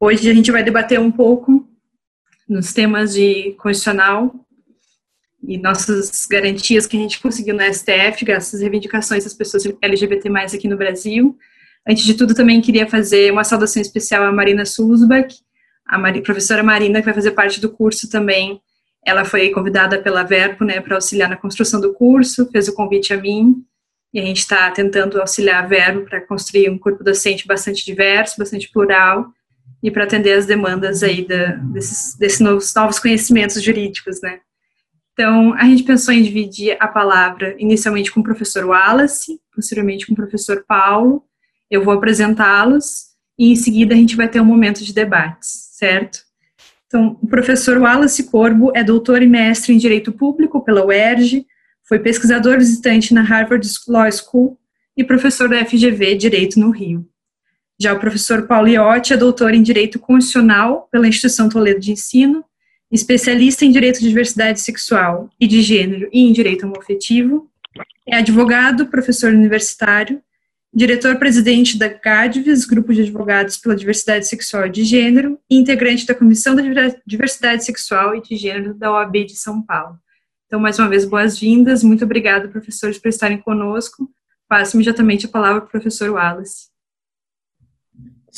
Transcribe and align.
hoje 0.00 0.30
a 0.30 0.34
gente 0.34 0.50
vai 0.50 0.62
debater 0.62 1.00
um 1.00 1.10
pouco 1.10 1.66
nos 2.48 2.72
temas 2.72 3.14
de 3.14 3.54
constitucional 3.58 4.34
e 5.42 5.58
nossas 5.58 6.26
garantias 6.26 6.86
que 6.86 6.96
a 6.96 7.00
gente 7.00 7.20
conseguiu 7.20 7.54
na 7.54 7.72
STF, 7.72 8.24
graças 8.24 8.54
às 8.54 8.60
reivindicações 8.60 9.24
das 9.24 9.34
pessoas 9.34 9.64
LGBT 9.80 10.28
aqui 10.54 10.66
no 10.66 10.76
Brasil. 10.76 11.36
Antes 11.88 12.04
de 12.04 12.14
tudo, 12.14 12.34
também 12.34 12.60
queria 12.60 12.88
fazer 12.88 13.32
uma 13.32 13.44
saudação 13.44 13.80
especial 13.80 14.24
à 14.24 14.32
Marina 14.32 14.64
Sulzbach, 14.64 15.34
a 15.86 16.12
professora 16.20 16.62
Marina, 16.62 17.00
que 17.00 17.04
vai 17.04 17.14
fazer 17.14 17.30
parte 17.30 17.60
do 17.60 17.70
curso 17.70 18.10
também. 18.10 18.60
Ela 19.04 19.24
foi 19.24 19.50
convidada 19.50 20.02
pela 20.02 20.22
Verpo, 20.22 20.64
né, 20.64 20.80
para 20.80 20.96
auxiliar 20.96 21.30
na 21.30 21.36
construção 21.36 21.80
do 21.80 21.94
curso, 21.94 22.50
fez 22.50 22.68
o 22.68 22.74
convite 22.74 23.12
a 23.12 23.16
mim, 23.16 23.64
e 24.12 24.20
a 24.20 24.24
gente 24.24 24.38
está 24.38 24.70
tentando 24.70 25.20
auxiliar 25.20 25.64
a 25.64 25.66
Verbo 25.66 26.04
para 26.04 26.20
construir 26.20 26.68
um 26.68 26.78
corpo 26.78 27.04
docente 27.04 27.46
bastante 27.46 27.84
diverso, 27.84 28.36
bastante 28.38 28.70
plural, 28.70 29.32
e 29.82 29.90
para 29.90 30.04
atender 30.04 30.32
as 30.32 30.46
demandas 30.46 31.02
aí 31.02 31.26
da, 31.26 31.52
desses, 31.52 32.16
desses 32.16 32.40
novos, 32.40 32.74
novos 32.74 32.98
conhecimentos 32.98 33.62
jurídicos, 33.62 34.20
né. 34.20 34.40
Então, 35.12 35.52
a 35.54 35.64
gente 35.64 35.82
pensou 35.82 36.14
em 36.14 36.22
dividir 36.22 36.76
a 36.78 36.86
palavra 36.86 37.56
inicialmente 37.58 38.10
com 38.12 38.20
o 38.20 38.22
professor 38.22 38.64
Wallace, 38.64 39.40
posteriormente 39.52 40.06
com 40.06 40.12
o 40.12 40.16
professor 40.16 40.64
Paulo. 40.66 41.24
Eu 41.68 41.82
vou 41.82 41.92
apresentá-los 41.92 43.08
e 43.36 43.50
em 43.50 43.56
seguida 43.56 43.94
a 43.94 43.96
gente 43.96 44.14
vai 44.14 44.28
ter 44.28 44.40
um 44.40 44.44
momento 44.44 44.84
de 44.84 44.94
debates, 44.94 45.70
certo? 45.72 46.20
Então, 46.86 47.18
o 47.20 47.26
professor 47.26 47.78
Wallace 47.78 48.30
Corbo 48.30 48.70
é 48.76 48.84
doutor 48.84 49.20
e 49.20 49.26
mestre 49.26 49.74
em 49.74 49.78
Direito 49.78 50.12
Público 50.12 50.64
pela 50.64 50.86
UERJ, 50.86 51.44
foi 51.82 51.98
pesquisador 51.98 52.58
visitante 52.58 53.12
na 53.12 53.22
Harvard 53.22 53.66
Law 53.88 54.10
School 54.12 54.58
e 54.96 55.02
professor 55.02 55.48
da 55.48 55.64
FGV 55.64 56.14
Direito 56.14 56.60
no 56.60 56.70
Rio. 56.70 57.04
Já 57.80 57.92
o 57.94 58.00
professor 58.00 58.46
Paulo 58.46 58.68
Iotti 58.68 59.12
é 59.12 59.16
doutor 59.16 59.54
em 59.54 59.62
Direito 59.62 59.98
Constitucional 59.98 60.88
pela 60.90 61.06
Instituição 61.06 61.48
Toledo 61.48 61.80
de 61.80 61.92
Ensino 61.92 62.44
especialista 62.90 63.64
em 63.64 63.70
direito 63.70 64.00
de 64.00 64.08
diversidade 64.08 64.60
sexual 64.60 65.28
e 65.38 65.46
de 65.46 65.60
gênero 65.60 66.08
e 66.12 66.22
em 66.22 66.32
direito 66.32 66.66
homoafetivo, 66.66 67.50
é 68.06 68.16
advogado, 68.16 68.86
professor 68.86 69.32
universitário, 69.32 70.22
diretor-presidente 70.72 71.78
da 71.78 71.88
GADVES, 71.88 72.64
Grupo 72.64 72.92
de 72.92 73.02
Advogados 73.02 73.56
pela 73.58 73.76
Diversidade 73.76 74.26
Sexual 74.26 74.66
e 74.66 74.70
de 74.70 74.84
Gênero, 74.84 75.38
e 75.50 75.56
integrante 75.56 76.06
da 76.06 76.14
Comissão 76.14 76.54
da 76.54 76.62
Diversidade 77.06 77.64
Sexual 77.64 78.16
e 78.16 78.22
de 78.22 78.36
Gênero 78.36 78.74
da 78.74 78.92
OAB 78.92 79.24
de 79.24 79.36
São 79.36 79.62
Paulo. 79.62 79.98
Então, 80.46 80.58
mais 80.58 80.78
uma 80.78 80.88
vez, 80.88 81.04
boas-vindas, 81.04 81.82
muito 81.82 82.04
obrigada, 82.04 82.48
professores, 82.48 82.98
por 82.98 83.08
estarem 83.08 83.38
conosco. 83.38 84.10
Passo 84.48 84.76
imediatamente 84.76 85.26
a 85.26 85.28
palavra 85.28 85.60
para 85.60 85.68
o 85.68 85.70
professor 85.70 86.10
Wallace. 86.10 86.68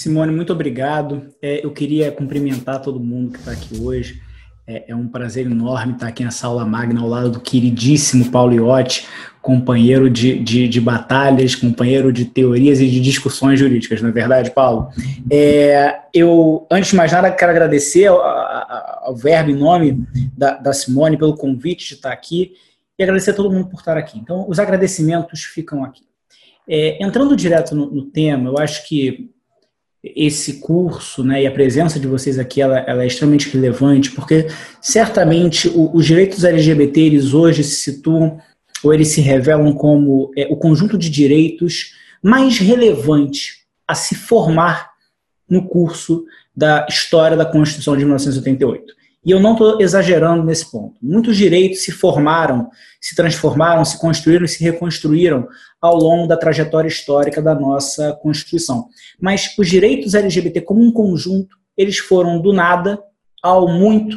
Simone, 0.01 0.33
muito 0.33 0.51
obrigado. 0.51 1.27
É, 1.43 1.62
eu 1.62 1.70
queria 1.73 2.11
cumprimentar 2.11 2.81
todo 2.81 2.98
mundo 2.98 3.33
que 3.33 3.39
está 3.39 3.53
aqui 3.53 3.79
hoje. 3.79 4.23
É, 4.67 4.84
é, 4.89 4.97
um 4.97 5.07
prazer 5.07 5.45
enorme 5.45 5.92
estar 5.92 6.07
aqui 6.07 6.25
nessa 6.25 6.47
aula 6.47 6.65
magna 6.65 7.03
ao 7.03 7.07
lado 7.07 7.33
do 7.33 7.39
queridíssimo 7.39 8.31
Paulo 8.31 8.55
Iotti, 8.55 9.07
companheiro 9.42 10.09
de, 10.09 10.39
de, 10.39 10.67
de, 10.69 10.81
batalhas, 10.81 11.55
companheiro 11.55 12.11
de 12.11 12.25
teorias 12.25 12.81
e 12.81 12.89
de 12.89 12.98
discussões 12.98 13.59
jurídicas, 13.59 14.01
não 14.01 14.09
é 14.09 14.12
verdade, 14.12 14.53
Paulo? 14.53 14.89
É, 15.31 15.98
eu, 16.14 16.67
antes 16.70 16.92
de 16.92 16.97
mais 16.97 17.12
nada, 17.12 17.31
quero 17.31 17.51
agradecer 17.51 18.07
ao, 18.07 18.23
ao 18.23 19.14
verbo 19.14 19.51
em 19.51 19.57
nome 19.57 20.03
da, 20.35 20.53
da, 20.53 20.73
Simone 20.73 21.19
pelo 21.19 21.37
convite 21.37 21.89
de 21.89 21.95
estar 21.97 22.11
aqui 22.11 22.55
e 22.98 23.03
agradecer 23.03 23.33
a 23.33 23.35
todo 23.35 23.53
mundo 23.53 23.69
por 23.69 23.81
estar 23.81 23.98
aqui. 23.98 24.19
Então, 24.19 24.47
os 24.48 24.59
agradecimentos 24.59 25.42
ficam 25.42 25.85
aqui. 25.85 26.05
É, 26.67 27.05
entrando 27.05 27.37
direto 27.37 27.75
no, 27.75 27.91
no 27.91 28.07
tema, 28.07 28.48
eu 28.48 28.57
acho 28.57 28.89
que 28.89 29.31
esse 30.03 30.55
curso 30.55 31.23
né, 31.23 31.43
e 31.43 31.47
a 31.47 31.51
presença 31.51 32.01
de 32.01 32.06
vocês 32.06 32.39
aqui 32.39 32.62
ela, 32.62 32.79
ela 32.81 33.03
é 33.03 33.06
extremamente 33.06 33.51
relevante, 33.51 34.11
porque 34.13 34.47
certamente 34.80 35.69
o, 35.69 35.95
os 35.95 36.07
direitos 36.07 36.42
LGBT 36.42 37.01
eles 37.01 37.35
hoje 37.35 37.63
se 37.63 37.77
situam 37.77 38.39
ou 38.83 38.95
eles 38.95 39.08
se 39.08 39.20
revelam 39.20 39.73
como 39.74 40.30
é, 40.36 40.47
o 40.51 40.57
conjunto 40.57 40.97
de 40.97 41.11
direitos 41.11 41.95
mais 42.23 42.58
relevante 42.58 43.61
a 43.86 43.95
se 43.95 44.14
formar 44.14 44.91
no 45.48 45.67
curso 45.67 46.24
da 46.57 46.86
história 46.89 47.36
da 47.36 47.45
Constituição 47.45 47.97
de 47.97 48.05
1988. 48.05 48.95
E 49.25 49.31
eu 49.31 49.41
não 49.41 49.53
estou 49.53 49.81
exagerando 49.81 50.42
nesse 50.42 50.70
ponto. 50.70 50.95
Muitos 51.03 51.36
direitos 51.36 51.83
se 51.83 51.92
formaram, 51.92 52.70
se 53.01 53.14
transformaram, 53.14 53.85
se 53.85 54.01
construíram 54.01 54.45
e 54.45 54.48
se 54.48 54.64
reconstruíram 54.64 55.47
ao 55.81 55.97
longo 55.97 56.27
da 56.27 56.36
trajetória 56.36 56.89
histórica 56.89 57.42
da 57.42 57.55
nossa 57.55 58.14
Constituição. 58.23 58.89
Mas 59.20 59.55
os 59.59 59.69
direitos 59.69 60.14
LGBT 60.14 60.63
como 60.63 60.83
um 60.83 60.91
conjunto, 60.91 61.57
eles 61.77 61.98
foram 61.98 62.41
do 62.41 62.53
nada 62.53 63.03
ao 63.42 63.69
muito, 63.69 64.17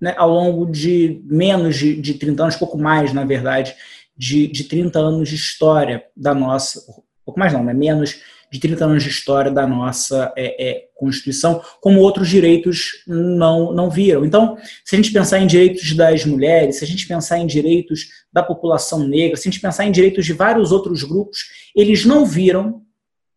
né, 0.00 0.14
ao 0.16 0.30
longo 0.30 0.70
de 0.70 1.22
menos 1.24 1.76
de, 1.76 2.00
de 2.00 2.14
30 2.14 2.42
anos, 2.42 2.56
pouco 2.56 2.78
mais, 2.78 3.12
na 3.12 3.24
verdade, 3.24 3.74
de, 4.16 4.46
de 4.46 4.64
30 4.64 4.98
anos 4.98 5.28
de 5.28 5.34
história 5.34 6.04
da 6.16 6.34
nossa, 6.34 6.80
pouco 7.24 7.38
mais 7.38 7.52
não, 7.52 7.62
né, 7.62 7.74
menos 7.74 8.20
de 8.50 8.58
30 8.58 8.84
anos 8.84 9.02
de 9.02 9.10
história 9.10 9.50
da 9.50 9.66
nossa 9.66 10.32
é, 10.36 10.70
é, 10.70 10.84
Constituição, 10.94 11.62
como 11.80 12.00
outros 12.00 12.28
direitos 12.28 13.02
não, 13.06 13.72
não 13.72 13.90
viram. 13.90 14.24
Então, 14.24 14.56
se 14.84 14.94
a 14.94 14.98
gente 14.98 15.12
pensar 15.12 15.38
em 15.38 15.46
direitos 15.46 15.94
das 15.94 16.24
mulheres, 16.24 16.78
se 16.78 16.84
a 16.84 16.86
gente 16.86 17.06
pensar 17.06 17.38
em 17.38 17.46
direitos 17.46 18.08
da 18.32 18.42
população 18.42 19.06
negra, 19.06 19.36
se 19.36 19.48
a 19.48 19.50
gente 19.50 19.60
pensar 19.60 19.84
em 19.84 19.92
direitos 19.92 20.24
de 20.24 20.32
vários 20.32 20.72
outros 20.72 21.02
grupos, 21.02 21.38
eles 21.76 22.04
não 22.04 22.24
viram, 22.24 22.82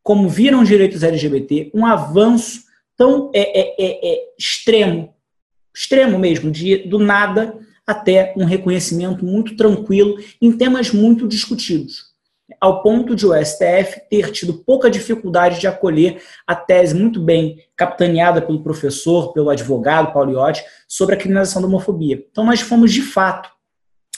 como 0.02 0.30
viram 0.30 0.62
os 0.62 0.68
direitos 0.68 1.04
LGBT, 1.04 1.72
um 1.74 1.86
avanço 1.86 2.62
tão 2.98 3.30
é, 3.34 3.60
é, 3.60 3.76
é, 3.78 4.14
é 4.14 4.20
extremo, 4.38 5.14
extremo 5.76 6.18
mesmo, 6.18 6.50
de, 6.50 6.78
do 6.88 7.00
nada 7.00 7.58
até 7.86 8.34
um 8.38 8.46
reconhecimento 8.46 9.26
muito 9.26 9.56
tranquilo 9.56 10.18
em 10.42 10.52
temas 10.52 10.92
muito 10.92 11.28
discutidos 11.28 12.11
ao 12.60 12.82
ponto 12.82 13.16
de 13.16 13.26
o 13.26 13.34
STF 13.34 14.02
ter 14.10 14.32
tido 14.32 14.54
pouca 14.54 14.90
dificuldade 14.90 15.60
de 15.60 15.68
acolher 15.68 16.22
a 16.46 16.56
tese 16.56 16.96
muito 16.96 17.22
bem 17.22 17.64
capitaneada 17.76 18.42
pelo 18.42 18.64
professor, 18.64 19.34
pelo 19.34 19.50
advogado 19.50 20.14
Paulo 20.14 20.32
Iotti, 20.32 20.64
sobre 20.88 21.16
a 21.16 21.18
criminalização 21.18 21.62
da 21.62 21.68
homofobia. 21.68 22.26
Então 22.32 22.46
nós 22.46 22.62
fomos, 22.62 22.92
de 22.92 23.02
fato, 23.02 23.50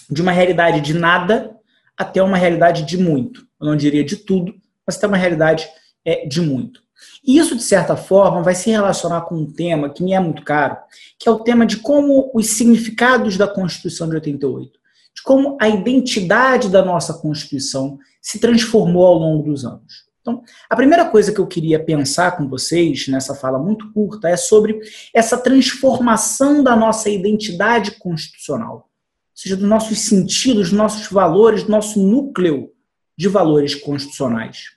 de 0.10 0.22
uma 0.22 0.32
realidade 0.32 0.82
de 0.82 0.94
nada 0.94 1.56
até 1.98 2.22
uma 2.22 2.38
realidade 2.38 2.84
de 2.84 2.98
muito. 2.98 3.42
Eu 3.60 3.68
não 3.68 3.76
diria 3.76 4.04
de 4.04 4.18
tudo, 4.18 4.54
mas 4.86 4.98
até 4.98 5.08
uma 5.08 5.18
realidade 5.18 5.68
é, 6.06 6.26
de 6.26 6.42
muito. 6.42 6.82
E 7.26 7.38
isso, 7.38 7.56
de 7.56 7.64
certa 7.64 7.96
forma, 7.96 8.42
vai 8.42 8.56
se 8.56 8.70
relacionar 8.70 9.22
com 9.22 9.36
um 9.36 9.52
tema 9.52 9.90
que 9.90 10.04
me 10.04 10.14
é 10.14 10.20
muito 10.20 10.44
caro, 10.44 10.78
que 11.20 11.28
é 11.28 11.32
o 11.32 11.40
tema 11.40 11.66
de 11.66 11.78
como 11.78 12.32
os 12.34 12.48
significados 12.48 13.38
da 13.38 13.48
Constituição 13.48 14.08
de 14.10 14.16
88, 14.16 14.80
de 15.16 15.22
como 15.24 15.58
a 15.60 15.70
identidade 15.70 16.70
da 16.70 16.84
nossa 16.84 17.14
Constituição 17.14 18.00
se 18.22 18.40
transformou 18.40 19.06
ao 19.06 19.16
longo 19.16 19.44
dos 19.44 19.66
anos. 19.66 20.04
Então, 20.24 20.42
a 20.70 20.76
primeira 20.76 21.06
coisa 21.06 21.34
que 21.34 21.40
eu 21.40 21.46
queria 21.46 21.84
pensar 21.84 22.38
com 22.38 22.48
vocês 22.48 23.10
nessa 23.10 23.36
fala 23.36 23.60
muito 23.60 23.92
curta 23.92 24.30
é 24.30 24.38
sobre 24.38 24.80
essa 25.14 25.38
transformação 25.38 26.64
da 26.64 26.78
nossa 26.78 27.10
identidade 27.10 27.92
constitucional, 28.00 28.76
ou 28.76 28.86
seja, 29.36 29.58
dos 29.58 29.68
nossos 29.68 30.00
sentidos, 30.00 30.70
dos 30.70 30.78
nossos 30.78 31.08
valores, 31.08 31.64
do 31.64 31.72
nosso 31.72 32.02
núcleo 32.02 32.72
de 33.18 33.28
valores 33.28 33.76
constitucionais. 33.76 34.72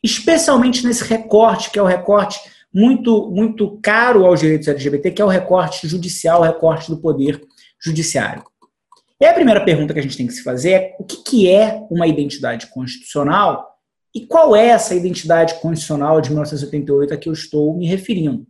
Especialmente 0.00 0.86
nesse 0.86 1.02
recorte, 1.02 1.70
que 1.70 1.78
é 1.78 1.82
o 1.82 1.86
recorte 1.86 2.38
muito, 2.72 3.30
muito 3.32 3.78
caro 3.82 4.24
aos 4.24 4.38
direitos 4.38 4.68
LGBT, 4.68 5.10
que 5.10 5.22
é 5.22 5.24
o 5.24 5.28
recorte 5.28 5.88
judicial, 5.88 6.40
o 6.40 6.44
recorte 6.44 6.88
do 6.88 6.98
poder 6.98 7.40
judiciário. 7.80 8.44
E 9.24 9.26
a 9.26 9.32
primeira 9.32 9.64
pergunta 9.64 9.94
que 9.94 9.98
a 9.98 10.02
gente 10.02 10.18
tem 10.18 10.26
que 10.26 10.34
se 10.34 10.42
fazer 10.42 10.70
é 10.70 10.96
o 10.98 11.02
que, 11.02 11.16
que 11.24 11.48
é 11.48 11.82
uma 11.90 12.06
identidade 12.06 12.66
constitucional 12.66 13.78
e 14.14 14.26
qual 14.26 14.54
é 14.54 14.66
essa 14.66 14.94
identidade 14.94 15.54
constitucional 15.62 16.20
de 16.20 16.28
1988 16.28 17.14
a 17.14 17.16
que 17.16 17.30
eu 17.30 17.32
estou 17.32 17.74
me 17.74 17.86
referindo. 17.86 18.46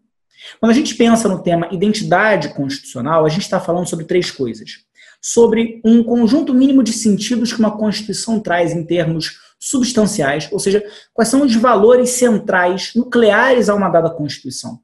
Quando 0.58 0.72
a 0.72 0.74
gente 0.74 0.96
pensa 0.96 1.28
no 1.28 1.40
tema 1.40 1.68
identidade 1.70 2.48
constitucional, 2.54 3.24
a 3.24 3.28
gente 3.28 3.42
está 3.42 3.60
falando 3.60 3.88
sobre 3.88 4.04
três 4.04 4.32
coisas. 4.32 4.80
Sobre 5.22 5.80
um 5.84 6.02
conjunto 6.02 6.52
mínimo 6.52 6.82
de 6.82 6.92
sentidos 6.92 7.52
que 7.52 7.60
uma 7.60 7.78
Constituição 7.78 8.40
traz 8.40 8.72
em 8.72 8.84
termos 8.84 9.38
substanciais, 9.60 10.48
ou 10.50 10.58
seja, 10.58 10.82
quais 11.12 11.28
são 11.28 11.44
os 11.44 11.54
valores 11.54 12.10
centrais, 12.10 12.90
nucleares 12.96 13.68
a 13.68 13.76
uma 13.76 13.90
dada 13.90 14.10
Constituição. 14.10 14.80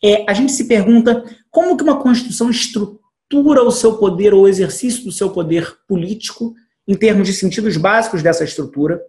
É, 0.00 0.24
a 0.30 0.34
gente 0.34 0.52
se 0.52 0.68
pergunta 0.68 1.24
como 1.50 1.76
que 1.76 1.82
uma 1.82 1.98
Constituição 1.98 2.48
estrutura 2.48 2.99
estrutura 3.30 3.62
o 3.62 3.70
seu 3.70 3.96
poder 3.96 4.34
ou 4.34 4.42
o 4.42 4.48
exercício 4.48 5.04
do 5.04 5.12
seu 5.12 5.30
poder 5.30 5.76
político 5.86 6.52
em 6.86 6.96
termos 6.96 7.28
de 7.28 7.32
sentidos 7.32 7.76
básicos 7.76 8.22
dessa 8.22 8.42
estrutura. 8.42 9.00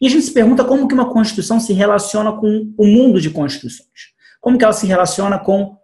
E 0.00 0.08
a 0.08 0.10
gente 0.10 0.24
se 0.24 0.32
pergunta 0.32 0.64
como 0.64 0.88
que 0.88 0.94
uma 0.94 1.12
Constituição 1.12 1.60
se 1.60 1.72
relaciona 1.72 2.32
com 2.32 2.74
o 2.76 2.84
mundo 2.84 3.20
de 3.20 3.30
constituições. 3.30 4.10
Como 4.40 4.58
que 4.58 4.64
ela 4.64 4.72
se 4.72 4.86
relaciona 4.86 5.38
com 5.38 5.76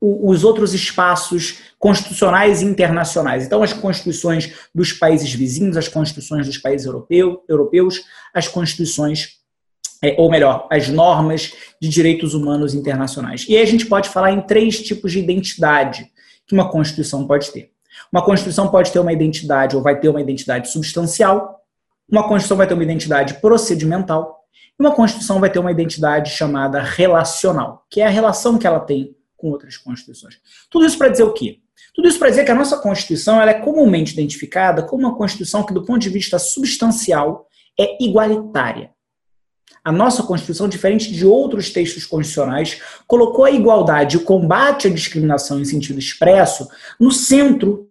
os 0.00 0.44
outros 0.44 0.72
espaços 0.74 1.58
constitucionais 1.78 2.60
e 2.60 2.64
internacionais. 2.64 3.44
Então, 3.44 3.62
as 3.62 3.72
constituições 3.72 4.52
dos 4.74 4.92
países 4.92 5.32
vizinhos, 5.32 5.76
as 5.76 5.86
constituições 5.86 6.46
dos 6.46 6.58
países 6.58 6.86
europeu, 6.86 7.44
europeus, 7.48 8.02
as 8.34 8.48
constituições 8.48 9.40
é, 10.02 10.16
ou 10.18 10.28
melhor, 10.28 10.66
as 10.72 10.88
normas 10.88 11.52
de 11.80 11.88
direitos 11.88 12.34
humanos 12.34 12.74
internacionais. 12.74 13.46
E 13.48 13.56
aí 13.56 13.62
a 13.62 13.66
gente 13.66 13.86
pode 13.86 14.08
falar 14.08 14.32
em 14.32 14.40
três 14.40 14.80
tipos 14.80 15.12
de 15.12 15.20
identidade 15.20 16.10
que 16.46 16.54
uma 16.54 16.70
Constituição 16.70 17.26
pode 17.26 17.50
ter. 17.50 17.70
Uma 18.12 18.24
Constituição 18.24 18.68
pode 18.68 18.90
ter 18.90 18.98
uma 18.98 19.12
identidade, 19.12 19.76
ou 19.76 19.82
vai 19.82 19.98
ter 19.98 20.08
uma 20.08 20.20
identidade 20.20 20.70
substancial, 20.70 21.60
uma 22.10 22.22
Constituição 22.22 22.56
vai 22.56 22.66
ter 22.66 22.74
uma 22.74 22.82
identidade 22.82 23.34
procedimental, 23.34 24.40
e 24.78 24.82
uma 24.82 24.94
Constituição 24.94 25.40
vai 25.40 25.50
ter 25.50 25.58
uma 25.58 25.70
identidade 25.70 26.30
chamada 26.30 26.80
relacional, 26.80 27.86
que 27.90 28.00
é 28.00 28.06
a 28.06 28.10
relação 28.10 28.58
que 28.58 28.66
ela 28.66 28.80
tem 28.80 29.14
com 29.36 29.50
outras 29.50 29.76
Constituições. 29.76 30.38
Tudo 30.70 30.86
isso 30.86 30.96
para 30.96 31.08
dizer 31.08 31.24
o 31.24 31.32
quê? 31.32 31.58
Tudo 31.94 32.08
isso 32.08 32.18
para 32.18 32.30
dizer 32.30 32.44
que 32.44 32.50
a 32.50 32.54
nossa 32.54 32.78
Constituição 32.78 33.40
ela 33.40 33.50
é 33.50 33.60
comumente 33.60 34.12
identificada 34.12 34.82
como 34.82 35.06
uma 35.06 35.16
Constituição 35.16 35.64
que, 35.64 35.74
do 35.74 35.84
ponto 35.84 35.98
de 35.98 36.08
vista 36.08 36.38
substancial, 36.38 37.46
é 37.78 38.02
igualitária. 38.02 38.90
A 39.84 39.90
nossa 39.90 40.22
Constituição, 40.22 40.68
diferente 40.68 41.12
de 41.12 41.26
outros 41.26 41.70
textos 41.70 42.06
constitucionais, 42.06 42.80
colocou 43.06 43.44
a 43.44 43.50
igualdade 43.50 44.16
e 44.16 44.18
o 44.20 44.24
combate 44.24 44.86
à 44.86 44.90
discriminação 44.90 45.60
em 45.60 45.64
sentido 45.64 45.98
expresso 45.98 46.68
no 47.00 47.10
centro 47.10 47.88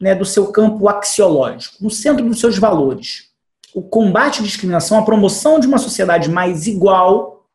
né, 0.00 0.14
do 0.14 0.24
seu 0.24 0.50
campo 0.50 0.88
axiológico, 0.88 1.76
no 1.80 1.90
centro 1.90 2.24
dos 2.24 2.40
seus 2.40 2.58
valores. 2.58 3.28
O 3.72 3.82
combate 3.82 4.40
à 4.40 4.42
discriminação, 4.42 4.98
a 4.98 5.04
promoção 5.04 5.60
de 5.60 5.66
uma 5.66 5.78
sociedade 5.78 6.28
mais 6.28 6.66
igual, 6.66 7.46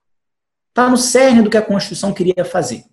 está 0.70 0.90
no 0.90 0.98
cerne 0.98 1.42
do 1.42 1.50
que 1.50 1.58
a 1.58 1.62
Constituição 1.62 2.14
queria 2.14 2.46
fazer. 2.46 2.86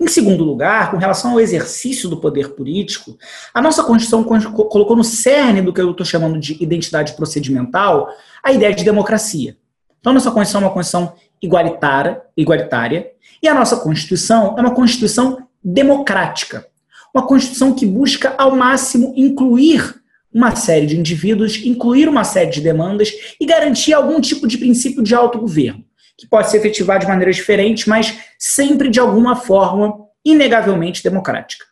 Em 0.00 0.08
segundo 0.08 0.42
lugar, 0.42 0.90
com 0.90 0.96
relação 0.96 1.32
ao 1.32 1.40
exercício 1.40 2.08
do 2.08 2.18
poder 2.18 2.54
político, 2.54 3.18
a 3.52 3.60
nossa 3.60 3.84
Constituição 3.84 4.24
colocou 4.24 4.96
no 4.96 5.04
cerne 5.04 5.60
do 5.60 5.74
que 5.74 5.80
eu 5.80 5.90
estou 5.90 6.06
chamando 6.06 6.40
de 6.40 6.56
identidade 6.62 7.12
procedimental 7.12 8.08
a 8.42 8.50
ideia 8.50 8.74
de 8.74 8.82
democracia. 8.82 9.58
Então, 10.00 10.12
nossa 10.12 10.30
Constituição 10.30 10.62
é 10.62 10.64
uma 10.64 10.72
Constituição 10.72 11.14
igualitária, 11.42 12.22
igualitária 12.36 13.10
e 13.42 13.48
a 13.48 13.54
nossa 13.54 13.76
Constituição 13.76 14.56
é 14.58 14.60
uma 14.60 14.74
Constituição 14.74 15.46
democrática. 15.62 16.66
Uma 17.14 17.26
Constituição 17.26 17.74
que 17.74 17.86
busca, 17.86 18.34
ao 18.38 18.56
máximo, 18.56 19.12
incluir 19.16 20.00
uma 20.32 20.54
série 20.54 20.86
de 20.86 20.96
indivíduos, 20.96 21.56
incluir 21.64 22.08
uma 22.08 22.24
série 22.24 22.50
de 22.50 22.60
demandas 22.60 23.12
e 23.40 23.44
garantir 23.44 23.92
algum 23.92 24.20
tipo 24.20 24.46
de 24.46 24.58
princípio 24.58 25.02
de 25.02 25.14
autogoverno, 25.14 25.84
que 26.16 26.26
pode 26.26 26.50
se 26.50 26.56
efetivar 26.56 26.98
de 26.98 27.06
maneiras 27.06 27.36
diferentes, 27.36 27.86
mas 27.86 28.16
sempre 28.38 28.88
de 28.88 29.00
alguma 29.00 29.34
forma 29.34 30.06
inegavelmente 30.24 31.02
democrática. 31.02 31.64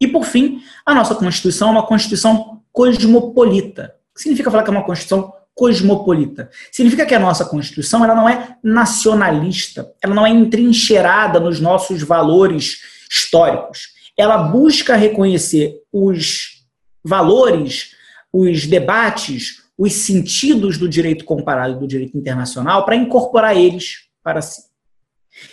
E, 0.00 0.08
por 0.08 0.24
fim, 0.24 0.60
a 0.84 0.94
nossa 0.94 1.14
Constituição 1.14 1.68
é 1.68 1.72
uma 1.72 1.86
Constituição 1.86 2.60
cosmopolita. 2.72 3.94
O 4.10 4.14
que 4.16 4.22
significa 4.22 4.50
falar 4.50 4.64
que 4.64 4.70
é 4.70 4.72
uma 4.72 4.84
Constituição 4.84 5.32
cosmopolita. 5.54 6.50
Significa 6.70 7.06
que 7.06 7.14
a 7.14 7.20
nossa 7.20 7.44
Constituição 7.44 8.04
ela 8.04 8.14
não 8.14 8.28
é 8.28 8.56
nacionalista, 8.62 9.92
ela 10.02 10.14
não 10.14 10.26
é 10.26 10.30
entrincheirada 10.30 11.38
nos 11.38 11.60
nossos 11.60 12.02
valores 12.02 12.80
históricos. 13.10 13.88
Ela 14.16 14.38
busca 14.38 14.96
reconhecer 14.96 15.74
os 15.92 16.64
valores, 17.04 17.92
os 18.32 18.66
debates, 18.66 19.62
os 19.76 19.92
sentidos 19.92 20.78
do 20.78 20.88
direito 20.88 21.24
comparado 21.24 21.74
e 21.74 21.78
do 21.78 21.86
direito 21.86 22.16
internacional 22.16 22.84
para 22.84 22.96
incorporar 22.96 23.56
eles 23.56 24.08
para 24.22 24.40
si. 24.40 24.62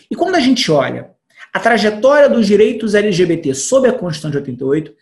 E 0.10 0.16
quando 0.16 0.36
a 0.36 0.40
gente 0.40 0.72
olha 0.72 1.12
a 1.54 1.60
trajetória 1.60 2.30
dos 2.30 2.46
direitos 2.46 2.94
LGBT 2.94 3.56
sob 3.56 3.88
a 3.88 3.94
Constituição 3.94 4.30
de 4.30 4.38
88, 4.38 4.94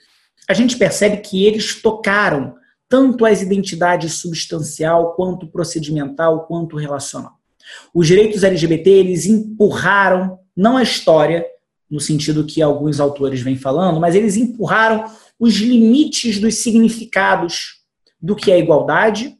a 0.48 0.54
gente 0.54 0.78
percebe 0.78 1.18
que 1.18 1.46
eles 1.46 1.82
tocaram 1.82 2.56
tanto 2.89 3.25
as 3.25 3.42
identidades 3.42 4.13
substancial, 4.16 5.13
quanto 5.13 5.48
procedimental, 5.48 6.45
quanto 6.45 6.78
relacional. 6.78 7.38
Os 7.94 8.07
direitos 8.07 8.44
LGBT, 8.44 8.89
eles 8.89 9.25
empurraram, 9.25 10.39
não 10.56 10.78
a 10.78 10.84
história, 10.84 11.45
no 11.89 12.00
sentido 12.00 12.45
que 12.45 12.62
alguns 12.62 13.00
autores 13.00 13.42
vêm 13.42 13.57
falando, 13.57 14.00
mas 14.00 14.16
eles 14.16 14.36
empurraram 14.36 15.06
os 15.39 15.56
limites 15.56 16.39
dos 16.39 16.56
significados 16.56 17.81
do 18.22 18.36
que 18.36 18.51
é 18.51 18.60
igualdade, 18.60 19.38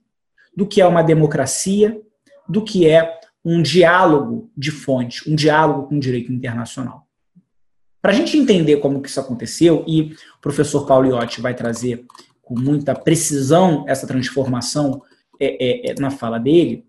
do 0.56 0.66
que 0.66 0.82
é 0.82 0.88
uma 0.88 1.02
democracia, 1.02 2.00
do 2.48 2.64
que 2.64 2.88
é 2.88 3.20
um 3.44 3.62
diálogo 3.62 4.52
de 4.56 4.72
fonte, 4.72 5.30
um 5.30 5.36
diálogo 5.36 5.88
com 5.88 5.96
o 5.96 6.00
direito 6.00 6.32
internacional. 6.32 7.08
Para 8.02 8.12
a 8.12 8.16
gente 8.16 8.38
entender 8.38 8.78
como 8.78 9.02
que 9.02 9.10
isso 9.10 9.20
aconteceu, 9.20 9.84
e 9.88 10.14
o 10.38 10.42
professor 10.42 10.86
Paulo 10.86 11.08
Iotti 11.08 11.42
vai 11.42 11.54
trazer 11.54 12.06
com 12.48 12.58
muita 12.58 12.96
precisão 12.96 13.84
essa 13.88 14.08
transformação 14.08 15.02
é, 15.38 15.90
é, 15.90 15.92
é, 15.92 15.96
na 16.00 16.10
fala 16.10 16.40
dele, 16.40 16.86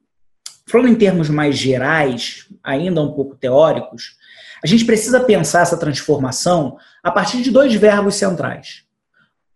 falando 0.66 0.90
em 0.90 0.94
termos 0.94 1.28
mais 1.28 1.58
gerais, 1.58 2.46
ainda 2.62 3.02
um 3.02 3.12
pouco 3.12 3.34
teóricos, 3.34 4.16
a 4.62 4.66
gente 4.68 4.84
precisa 4.84 5.20
pensar 5.20 5.62
essa 5.62 5.76
transformação 5.76 6.76
a 7.02 7.10
partir 7.10 7.42
de 7.42 7.50
dois 7.50 7.74
verbos 7.74 8.14
centrais. 8.14 8.84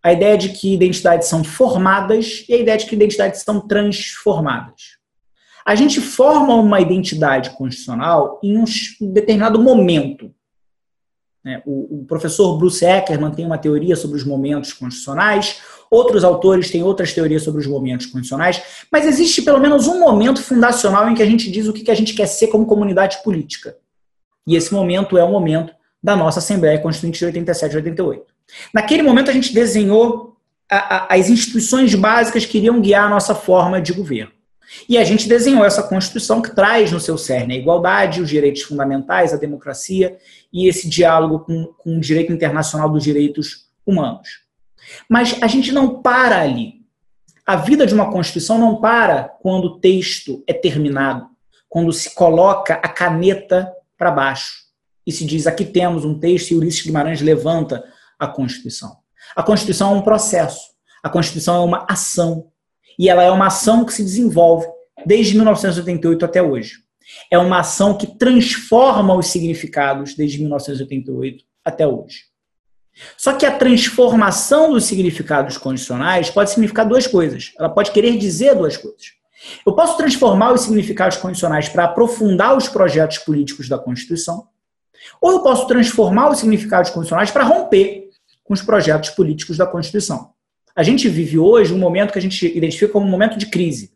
A 0.03 0.11
ideia 0.11 0.37
de 0.37 0.49
que 0.49 0.73
identidades 0.73 1.29
são 1.29 1.41
formadas 1.41 2.43
e 2.49 2.53
a 2.53 2.57
ideia 2.57 2.77
de 2.77 2.85
que 2.85 2.95
identidades 2.95 3.41
são 3.41 3.65
transformadas. 3.65 4.97
A 5.65 5.75
gente 5.75 6.01
forma 6.01 6.53
uma 6.55 6.81
identidade 6.81 7.51
constitucional 7.51 8.41
em 8.43 8.57
um 8.57 8.65
determinado 8.99 9.61
momento. 9.61 10.33
Né? 11.43 11.61
O 11.65 12.05
professor 12.07 12.57
Bruce 12.57 12.85
Eckerman 12.85 13.31
tem 13.31 13.45
uma 13.45 13.57
teoria 13.57 13.95
sobre 13.95 14.17
os 14.17 14.23
momentos 14.23 14.71
constitucionais, 14.73 15.61
Outros 15.93 16.23
autores 16.23 16.71
têm 16.71 16.81
outras 16.81 17.13
teorias 17.13 17.43
sobre 17.43 17.61
os 17.61 17.67
momentos 17.67 18.07
condicionais, 18.07 18.59
mas 18.91 19.05
existe 19.05 19.43
pelo 19.43 19.59
menos 19.59 19.87
um 19.87 19.99
momento 19.99 20.41
fundacional 20.41 21.07
em 21.07 21.13
que 21.13 21.21
a 21.21 21.25
gente 21.25 21.51
diz 21.51 21.67
o 21.67 21.73
que 21.73 21.91
a 21.91 21.93
gente 21.93 22.15
quer 22.15 22.25
ser 22.25 22.47
como 22.47 22.65
comunidade 22.65 23.21
política. 23.23 23.77
E 24.47 24.55
esse 24.55 24.73
momento 24.73 25.19
é 25.19 25.23
o 25.23 25.31
momento 25.31 25.71
da 26.01 26.15
nossa 26.15 26.39
Assembleia 26.39 26.79
Constituinte 26.79 27.19
de 27.19 27.25
87 27.25 27.73
e 27.73 27.75
88. 27.75 28.25
Naquele 28.73 29.03
momento, 29.03 29.29
a 29.29 29.33
gente 29.33 29.53
desenhou 29.53 30.35
as 30.67 31.29
instituições 31.29 31.93
básicas 31.93 32.43
que 32.43 32.57
iriam 32.57 32.81
guiar 32.81 33.05
a 33.05 33.09
nossa 33.09 33.35
forma 33.35 33.79
de 33.79 33.93
governo. 33.93 34.31
E 34.89 34.97
a 34.97 35.03
gente 35.03 35.29
desenhou 35.29 35.63
essa 35.63 35.83
Constituição 35.83 36.41
que 36.41 36.55
traz 36.55 36.91
no 36.91 36.99
seu 36.99 37.19
cerne 37.19 37.53
a 37.53 37.57
igualdade, 37.57 38.19
os 38.19 38.29
direitos 38.29 38.63
fundamentais, 38.63 39.31
a 39.31 39.37
democracia 39.37 40.17
e 40.51 40.67
esse 40.67 40.89
diálogo 40.89 41.41
com, 41.41 41.65
com 41.77 41.97
o 41.97 42.01
direito 42.01 42.33
internacional 42.33 42.89
dos 42.89 43.03
direitos 43.03 43.67
humanos. 43.85 44.42
Mas 45.09 45.41
a 45.41 45.47
gente 45.47 45.71
não 45.71 46.01
para 46.01 46.41
ali. 46.41 46.81
A 47.45 47.55
vida 47.55 47.85
de 47.85 47.93
uma 47.93 48.11
Constituição 48.11 48.57
não 48.57 48.79
para 48.79 49.23
quando 49.41 49.65
o 49.65 49.79
texto 49.79 50.43
é 50.47 50.53
terminado, 50.53 51.27
quando 51.67 51.91
se 51.91 52.13
coloca 52.15 52.75
a 52.75 52.87
caneta 52.87 53.71
para 53.97 54.11
baixo 54.11 54.63
e 55.05 55.11
se 55.11 55.25
diz 55.25 55.45
aqui 55.47 55.65
temos 55.65 56.05
um 56.05 56.17
texto 56.17 56.51
e 56.51 56.55
Ulisses 56.55 56.83
Guimarães 56.83 57.21
levanta 57.21 57.83
a 58.17 58.27
Constituição. 58.27 58.97
A 59.35 59.43
Constituição 59.43 59.93
é 59.93 59.97
um 59.97 60.01
processo, 60.01 60.69
a 61.01 61.09
Constituição 61.09 61.55
é 61.55 61.65
uma 61.65 61.85
ação 61.89 62.47
e 62.97 63.09
ela 63.09 63.23
é 63.23 63.31
uma 63.31 63.47
ação 63.47 63.83
que 63.83 63.93
se 63.93 64.03
desenvolve 64.03 64.67
desde 65.05 65.35
1988 65.35 66.23
até 66.23 66.41
hoje. 66.41 66.83
É 67.29 67.37
uma 67.37 67.59
ação 67.59 67.97
que 67.97 68.07
transforma 68.07 69.15
os 69.15 69.27
significados 69.27 70.15
desde 70.15 70.39
1988 70.39 71.43
até 71.65 71.85
hoje. 71.85 72.25
Só 73.17 73.33
que 73.33 73.45
a 73.45 73.57
transformação 73.57 74.71
dos 74.71 74.85
significados 74.85 75.57
condicionais 75.57 76.29
pode 76.29 76.51
significar 76.51 76.87
duas 76.87 77.07
coisas. 77.07 77.51
Ela 77.57 77.69
pode 77.69 77.91
querer 77.91 78.17
dizer 78.17 78.55
duas 78.55 78.77
coisas. 78.77 79.13
Eu 79.65 79.73
posso 79.73 79.97
transformar 79.97 80.53
os 80.53 80.61
significados 80.61 81.17
condicionais 81.17 81.67
para 81.67 81.85
aprofundar 81.85 82.55
os 82.55 82.67
projetos 82.67 83.17
políticos 83.17 83.67
da 83.67 83.77
Constituição, 83.77 84.47
ou 85.19 85.31
eu 85.31 85.39
posso 85.41 85.67
transformar 85.67 86.29
os 86.29 86.39
significados 86.39 86.91
condicionais 86.91 87.29
para 87.29 87.43
romper 87.43 88.09
com 88.43 88.53
os 88.53 88.61
projetos 88.61 89.09
políticos 89.09 89.57
da 89.57 89.65
Constituição. 89.65 90.31
A 90.75 90.81
gente 90.81 91.09
vive 91.09 91.37
hoje 91.37 91.73
um 91.73 91.77
momento 91.77 92.11
que 92.11 92.19
a 92.19 92.21
gente 92.21 92.45
identifica 92.57 92.91
como 92.91 93.05
um 93.05 93.09
momento 93.09 93.37
de 93.37 93.47
crise. 93.47 93.91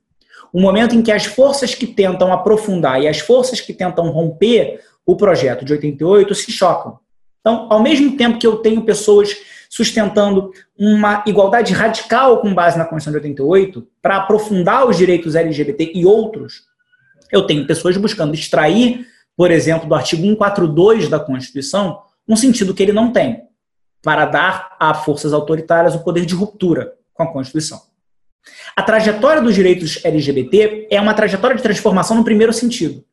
Um 0.54 0.62
momento 0.62 0.96
em 0.96 1.02
que 1.02 1.12
as 1.12 1.26
forças 1.26 1.74
que 1.74 1.88
tentam 1.88 2.32
aprofundar 2.32 3.02
e 3.02 3.08
as 3.08 3.20
forças 3.20 3.60
que 3.60 3.74
tentam 3.74 4.10
romper 4.10 4.82
o 5.06 5.16
projeto 5.16 5.66
de 5.66 5.74
88 5.74 6.36
se 6.36 6.52
chocam. 6.52 7.00
Então, 7.48 7.66
ao 7.70 7.82
mesmo 7.82 8.18
tempo 8.18 8.38
que 8.38 8.46
eu 8.46 8.58
tenho 8.58 8.82
pessoas 8.82 9.34
sustentando 9.70 10.52
uma 10.78 11.24
igualdade 11.26 11.72
radical 11.72 12.42
com 12.42 12.54
base 12.54 12.78
na 12.78 12.84
Constituição 12.84 13.14
de 13.14 13.26
88, 13.26 13.88
para 14.02 14.18
aprofundar 14.18 14.86
os 14.86 14.98
direitos 14.98 15.34
LGBT 15.34 15.94
e 15.96 16.06
outros, 16.06 16.64
eu 17.32 17.48
tenho 17.48 17.66
pessoas 17.66 17.96
buscando 17.96 18.34
extrair, 18.34 19.08
por 19.34 19.50
exemplo, 19.50 19.88
do 19.88 19.96
artigo 19.96 20.24
142 20.24 21.08
da 21.08 21.22
Constituição, 21.22 22.02
um 22.28 22.36
sentido 22.36 22.74
que 22.74 22.84
ele 22.84 22.92
não 22.92 23.14
tem, 23.14 23.44
para 24.04 24.26
dar 24.26 24.76
a 24.78 24.94
forças 24.94 25.32
autoritárias 25.32 25.96
o 25.96 26.04
poder 26.04 26.26
de 26.26 26.36
ruptura 26.36 26.96
com 27.14 27.24
a 27.24 27.32
Constituição. 27.32 27.82
A 28.76 28.84
trajetória 28.84 29.42
dos 29.42 29.56
direitos 29.56 30.04
LGBT 30.04 30.90
é 30.92 31.00
uma 31.00 31.14
trajetória 31.14 31.56
de 31.56 31.64
transformação 31.64 32.18
no 32.18 32.26
primeiro 32.26 32.52
sentido 32.52 33.06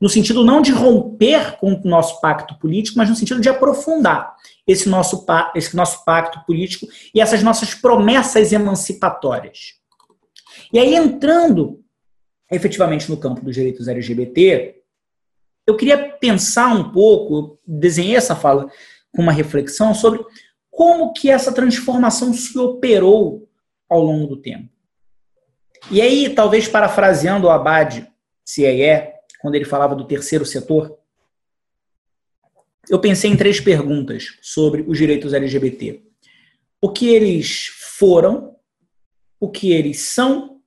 no 0.00 0.08
sentido 0.08 0.44
não 0.44 0.62
de 0.62 0.72
romper 0.72 1.58
com 1.58 1.74
o 1.74 1.88
nosso 1.88 2.20
pacto 2.20 2.58
político, 2.58 2.96
mas 2.96 3.10
no 3.10 3.16
sentido 3.16 3.40
de 3.40 3.48
aprofundar 3.48 4.34
esse 4.66 4.88
nosso, 4.88 5.26
esse 5.54 5.76
nosso 5.76 6.04
pacto 6.04 6.44
político 6.46 6.86
e 7.14 7.20
essas 7.20 7.42
nossas 7.42 7.74
promessas 7.74 8.52
emancipatórias. 8.52 9.74
E 10.72 10.78
aí, 10.78 10.94
entrando 10.94 11.84
efetivamente 12.50 13.10
no 13.10 13.16
campo 13.16 13.42
dos 13.42 13.54
direitos 13.54 13.88
LGBT, 13.88 14.76
eu 15.66 15.76
queria 15.76 15.98
pensar 16.16 16.74
um 16.74 16.90
pouco, 16.90 17.58
desenhei 17.66 18.16
essa 18.16 18.34
fala 18.34 18.68
com 19.12 19.22
uma 19.22 19.32
reflexão 19.32 19.94
sobre 19.94 20.24
como 20.70 21.12
que 21.12 21.30
essa 21.30 21.52
transformação 21.52 22.32
se 22.32 22.58
operou 22.58 23.48
ao 23.88 24.02
longo 24.02 24.26
do 24.26 24.40
tempo. 24.40 24.68
E 25.90 26.00
aí, 26.00 26.30
talvez 26.30 26.68
parafraseando 26.68 27.46
o 27.46 27.50
Abad 27.50 28.06
CIE, 28.44 29.19
quando 29.40 29.54
ele 29.54 29.64
falava 29.64 29.94
do 29.94 30.06
terceiro 30.06 30.44
setor, 30.44 30.98
eu 32.88 32.98
pensei 32.98 33.30
em 33.30 33.36
três 33.36 33.60
perguntas 33.60 34.38
sobre 34.40 34.84
os 34.86 34.98
direitos 34.98 35.32
LGBT. 35.32 36.02
O 36.80 36.90
que 36.90 37.08
eles 37.08 37.66
foram, 37.98 38.56
o 39.38 39.48
que 39.48 39.72
eles 39.72 40.00
são 40.00 40.60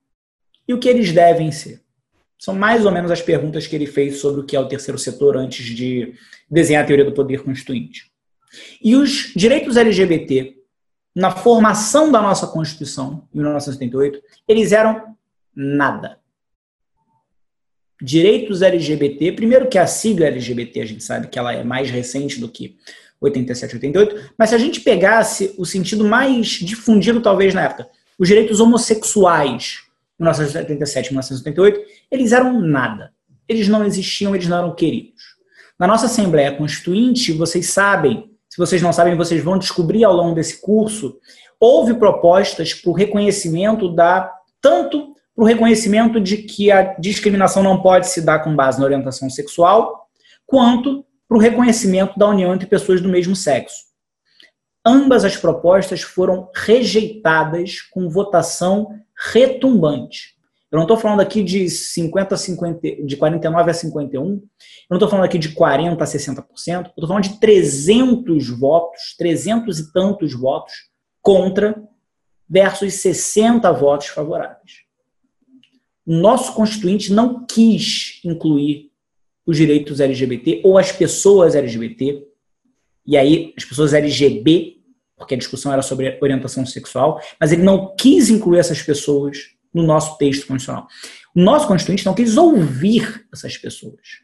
e 0.66 0.72
o 0.72 0.78
que 0.78 0.88
eles 0.88 1.12
devem 1.12 1.50
ser. 1.52 1.82
São 2.38 2.54
mais 2.54 2.84
ou 2.84 2.92
menos 2.92 3.10
as 3.10 3.22
perguntas 3.22 3.66
que 3.66 3.74
ele 3.74 3.86
fez 3.86 4.18
sobre 4.18 4.40
o 4.40 4.44
que 4.44 4.56
é 4.56 4.60
o 4.60 4.68
terceiro 4.68 4.98
setor 4.98 5.36
antes 5.36 5.64
de 5.64 6.14
desenhar 6.50 6.84
a 6.84 6.86
teoria 6.86 7.04
do 7.04 7.14
poder 7.14 7.42
constituinte. 7.42 8.12
E 8.82 8.94
os 8.94 9.32
direitos 9.34 9.76
LGBT, 9.76 10.56
na 11.14 11.30
formação 11.30 12.10
da 12.10 12.20
nossa 12.20 12.46
Constituição, 12.46 13.28
em 13.32 13.38
1978, 13.38 14.22
eles 14.46 14.72
eram 14.72 15.16
nada. 15.54 16.18
Direitos 18.04 18.60
LGBT, 18.60 19.32
primeiro 19.32 19.66
que 19.66 19.78
a 19.78 19.86
sigla 19.86 20.26
LGBT, 20.26 20.82
a 20.82 20.84
gente 20.84 21.02
sabe 21.02 21.28
que 21.28 21.38
ela 21.38 21.54
é 21.54 21.64
mais 21.64 21.90
recente 21.90 22.38
do 22.38 22.50
que 22.50 22.76
87, 23.18 23.76
88, 23.76 24.32
mas 24.36 24.50
se 24.50 24.54
a 24.54 24.58
gente 24.58 24.82
pegasse 24.82 25.54
o 25.56 25.64
sentido 25.64 26.04
mais 26.04 26.48
difundido, 26.48 27.22
talvez, 27.22 27.54
na 27.54 27.62
época, 27.62 27.88
os 28.18 28.28
direitos 28.28 28.60
homossexuais, 28.60 29.78
1977, 30.18 31.12
1988, 31.12 31.80
eles 32.10 32.32
eram 32.32 32.60
nada. 32.60 33.10
Eles 33.48 33.68
não 33.68 33.82
existiam, 33.82 34.34
eles 34.34 34.48
não 34.48 34.58
eram 34.58 34.74
queridos. 34.74 35.22
Na 35.78 35.86
nossa 35.86 36.04
Assembleia 36.04 36.52
Constituinte, 36.52 37.32
vocês 37.32 37.70
sabem, 37.70 38.30
se 38.50 38.58
vocês 38.58 38.82
não 38.82 38.92
sabem, 38.92 39.16
vocês 39.16 39.42
vão 39.42 39.58
descobrir 39.58 40.04
ao 40.04 40.14
longo 40.14 40.34
desse 40.34 40.60
curso, 40.60 41.18
houve 41.58 41.94
propostas 41.94 42.74
para 42.74 42.90
o 42.90 42.94
reconhecimento 42.94 43.88
da, 43.88 44.30
tanto 44.60 45.13
para 45.34 45.42
o 45.42 45.46
reconhecimento 45.46 46.20
de 46.20 46.38
que 46.38 46.70
a 46.70 46.94
discriminação 46.98 47.62
não 47.62 47.82
pode 47.82 48.08
se 48.08 48.20
dar 48.20 48.40
com 48.40 48.54
base 48.54 48.78
na 48.78 48.84
orientação 48.84 49.28
sexual, 49.28 50.08
quanto 50.46 51.04
para 51.28 51.36
o 51.36 51.40
reconhecimento 51.40 52.18
da 52.18 52.28
união 52.28 52.54
entre 52.54 52.66
pessoas 52.66 53.00
do 53.00 53.08
mesmo 53.08 53.34
sexo. 53.34 53.84
Ambas 54.86 55.24
as 55.24 55.36
propostas 55.36 56.02
foram 56.02 56.50
rejeitadas 56.54 57.80
com 57.80 58.08
votação 58.08 58.88
retumbante. 59.32 60.34
Eu 60.70 60.76
não 60.76 60.84
estou 60.84 60.96
falando 60.96 61.20
aqui 61.20 61.42
de 61.42 61.70
50 61.70 62.34
a 62.34 62.38
50, 62.38 62.80
de 63.06 63.16
49 63.16 63.70
a 63.70 63.74
51, 63.74 64.22
eu 64.24 64.42
não 64.90 64.96
estou 64.96 65.08
falando 65.08 65.24
aqui 65.24 65.38
de 65.38 65.50
40 65.50 66.02
a 66.02 66.06
60%, 66.06 66.42
eu 66.68 66.80
estou 66.82 67.06
falando 67.06 67.22
de 67.22 67.38
300 67.38 68.50
votos, 68.58 69.14
300 69.16 69.78
e 69.78 69.92
tantos 69.92 70.34
votos 70.34 70.74
contra 71.22 71.80
versus 72.48 72.94
60 72.94 73.72
votos 73.72 74.08
favoráveis. 74.08 74.84
Nosso 76.06 76.54
constituinte 76.54 77.12
não 77.12 77.46
quis 77.46 78.20
incluir 78.24 78.90
os 79.46 79.56
direitos 79.56 80.00
LGBT 80.00 80.60
ou 80.64 80.78
as 80.78 80.92
pessoas 80.92 81.54
LGBT, 81.54 82.26
e 83.06 83.16
aí 83.16 83.52
as 83.56 83.64
pessoas 83.64 83.92
LGBT 83.92 84.74
porque 85.16 85.34
a 85.34 85.38
discussão 85.38 85.72
era 85.72 85.82
sobre 85.82 86.18
orientação 86.20 86.66
sexual, 86.66 87.20
mas 87.40 87.52
ele 87.52 87.62
não 87.62 87.94
quis 87.96 88.30
incluir 88.30 88.58
essas 88.58 88.82
pessoas 88.82 89.38
no 89.72 89.82
nosso 89.82 90.18
texto 90.18 90.46
constitucional. 90.46 90.86
O 91.34 91.40
nosso 91.40 91.66
constituinte 91.66 92.06
não 92.06 92.14
quis 92.14 92.36
ouvir 92.36 93.26
essas 93.32 93.56
pessoas. 93.56 94.22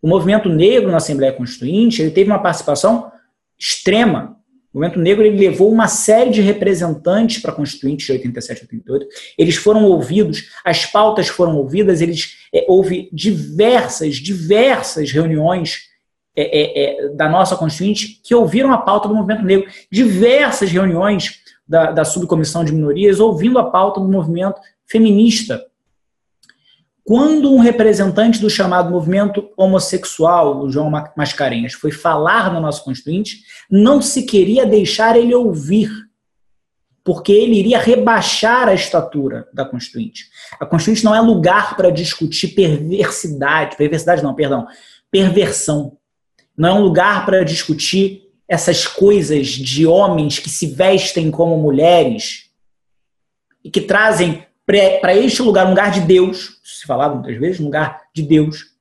O 0.00 0.08
movimento 0.08 0.48
negro 0.48 0.90
na 0.90 0.96
Assembleia 0.96 1.32
Constituinte 1.32 2.02
ele 2.02 2.10
teve 2.10 2.30
uma 2.30 2.42
participação 2.42 3.10
extrema. 3.58 4.36
O 4.72 4.78
movimento 4.78 4.98
negro 4.98 5.24
ele 5.24 5.36
levou 5.38 5.70
uma 5.70 5.86
série 5.86 6.30
de 6.30 6.40
representantes 6.40 7.42
para 7.42 7.52
a 7.52 7.54
Constituinte 7.54 8.06
de 8.06 8.12
87 8.12 8.58
e 8.58 8.62
88. 8.62 9.06
Eles 9.36 9.56
foram 9.56 9.84
ouvidos, 9.84 10.48
as 10.64 10.86
pautas 10.86 11.28
foram 11.28 11.56
ouvidas, 11.56 12.00
eles 12.00 12.38
é, 12.54 12.64
houve 12.66 13.10
diversas, 13.12 14.16
diversas 14.16 15.10
reuniões 15.12 15.90
é, 16.34 16.42
é, 16.42 17.04
é, 17.04 17.08
da 17.10 17.28
nossa 17.28 17.56
Constituinte 17.56 18.20
que 18.24 18.34
ouviram 18.34 18.72
a 18.72 18.78
pauta 18.78 19.08
do 19.08 19.14
movimento 19.14 19.44
negro. 19.44 19.70
Diversas 19.90 20.70
reuniões 20.70 21.40
da, 21.68 21.92
da 21.92 22.04
subcomissão 22.04 22.64
de 22.64 22.72
minorias 22.72 23.20
ouvindo 23.20 23.58
a 23.58 23.70
pauta 23.70 24.00
do 24.00 24.08
movimento 24.08 24.58
feminista. 24.86 25.62
Quando 27.04 27.52
um 27.52 27.58
representante 27.58 28.40
do 28.40 28.48
chamado 28.48 28.90
movimento 28.90 29.50
homossexual, 29.56 30.62
o 30.62 30.70
João 30.70 30.90
Mascarenhas, 31.16 31.72
foi 31.72 31.90
falar 31.90 32.52
na 32.52 32.60
nossa 32.60 32.82
Constituinte, 32.82 33.42
não 33.70 34.00
se 34.00 34.22
queria 34.22 34.64
deixar 34.64 35.16
ele 35.16 35.34
ouvir, 35.34 35.90
porque 37.02 37.32
ele 37.32 37.58
iria 37.58 37.80
rebaixar 37.80 38.68
a 38.68 38.74
estatura 38.74 39.48
da 39.52 39.64
Constituinte. 39.64 40.26
A 40.60 40.66
Constituinte 40.66 41.04
não 41.04 41.14
é 41.14 41.20
lugar 41.20 41.76
para 41.76 41.90
discutir 41.90 42.48
perversidade, 42.48 43.76
perversidade 43.76 44.22
não, 44.22 44.34
perdão, 44.34 44.66
perversão 45.10 45.98
não 46.56 46.68
é 46.68 46.72
um 46.72 46.82
lugar 46.82 47.24
para 47.24 47.44
discutir 47.44 48.22
essas 48.46 48.86
coisas 48.86 49.48
de 49.48 49.86
homens 49.86 50.38
que 50.38 50.50
se 50.50 50.66
vestem 50.66 51.30
como 51.30 51.56
mulheres 51.56 52.50
e 53.64 53.70
que 53.70 53.80
trazem 53.80 54.46
para 54.66 55.14
este 55.14 55.42
lugar, 55.42 55.66
um 55.66 55.70
lugar 55.70 55.90
de 55.90 56.00
Deus, 56.00 56.60
se 56.62 56.86
falava 56.86 57.14
muitas 57.14 57.36
vezes, 57.36 57.60
um 57.60 57.64
lugar 57.64 58.02
de 58.14 58.22
Deus, 58.22 58.72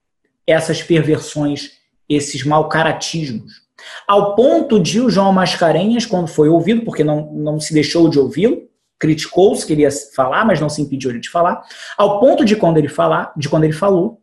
essas 0.45 0.81
perversões, 0.81 1.71
esses 2.07 2.43
mau 2.43 2.69
caratismos. 2.69 3.61
Ao 4.07 4.35
ponto 4.35 4.79
de 4.79 5.01
o 5.01 5.09
João 5.09 5.33
Mascarenhas, 5.33 6.05
quando 6.05 6.27
foi 6.27 6.49
ouvido, 6.49 6.83
porque 6.83 7.03
não, 7.03 7.31
não 7.33 7.59
se 7.59 7.73
deixou 7.73 8.09
de 8.09 8.19
ouvi-lo, 8.19 8.69
criticou-se, 8.99 9.65
queria 9.65 9.89
falar, 10.15 10.45
mas 10.45 10.59
não 10.59 10.69
se 10.69 10.81
impediu 10.81 11.19
de 11.19 11.29
falar, 11.29 11.63
ao 11.97 12.19
ponto 12.19 12.45
de 12.45 12.55
quando 12.55 12.77
ele 12.77 12.87
falar, 12.87 13.33
de 13.35 13.49
quando 13.49 13.63
ele 13.63 13.73
falou, 13.73 14.21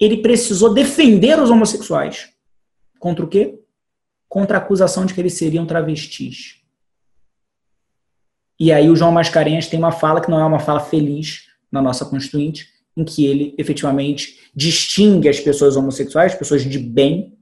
ele 0.00 0.22
precisou 0.22 0.72
defender 0.72 1.38
os 1.38 1.50
homossexuais. 1.50 2.30
Contra 2.98 3.24
o 3.24 3.28
quê? 3.28 3.60
Contra 4.28 4.56
a 4.56 4.60
acusação 4.60 5.04
de 5.04 5.12
que 5.12 5.20
eles 5.20 5.34
seriam 5.34 5.66
travestis. 5.66 6.57
E 8.58 8.72
aí 8.72 8.90
o 8.90 8.96
João 8.96 9.12
Mascarenhas 9.12 9.68
tem 9.68 9.78
uma 9.78 9.92
fala 9.92 10.20
que 10.20 10.30
não 10.30 10.40
é 10.40 10.44
uma 10.44 10.58
fala 10.58 10.80
feliz 10.80 11.44
na 11.70 11.80
nossa 11.80 12.04
Constituinte, 12.04 12.66
em 12.96 13.04
que 13.04 13.24
ele 13.24 13.54
efetivamente 13.56 14.50
distingue 14.54 15.28
as 15.28 15.38
pessoas 15.38 15.76
homossexuais, 15.76 16.34
pessoas 16.34 16.64
de 16.64 16.78
bem, 16.78 17.38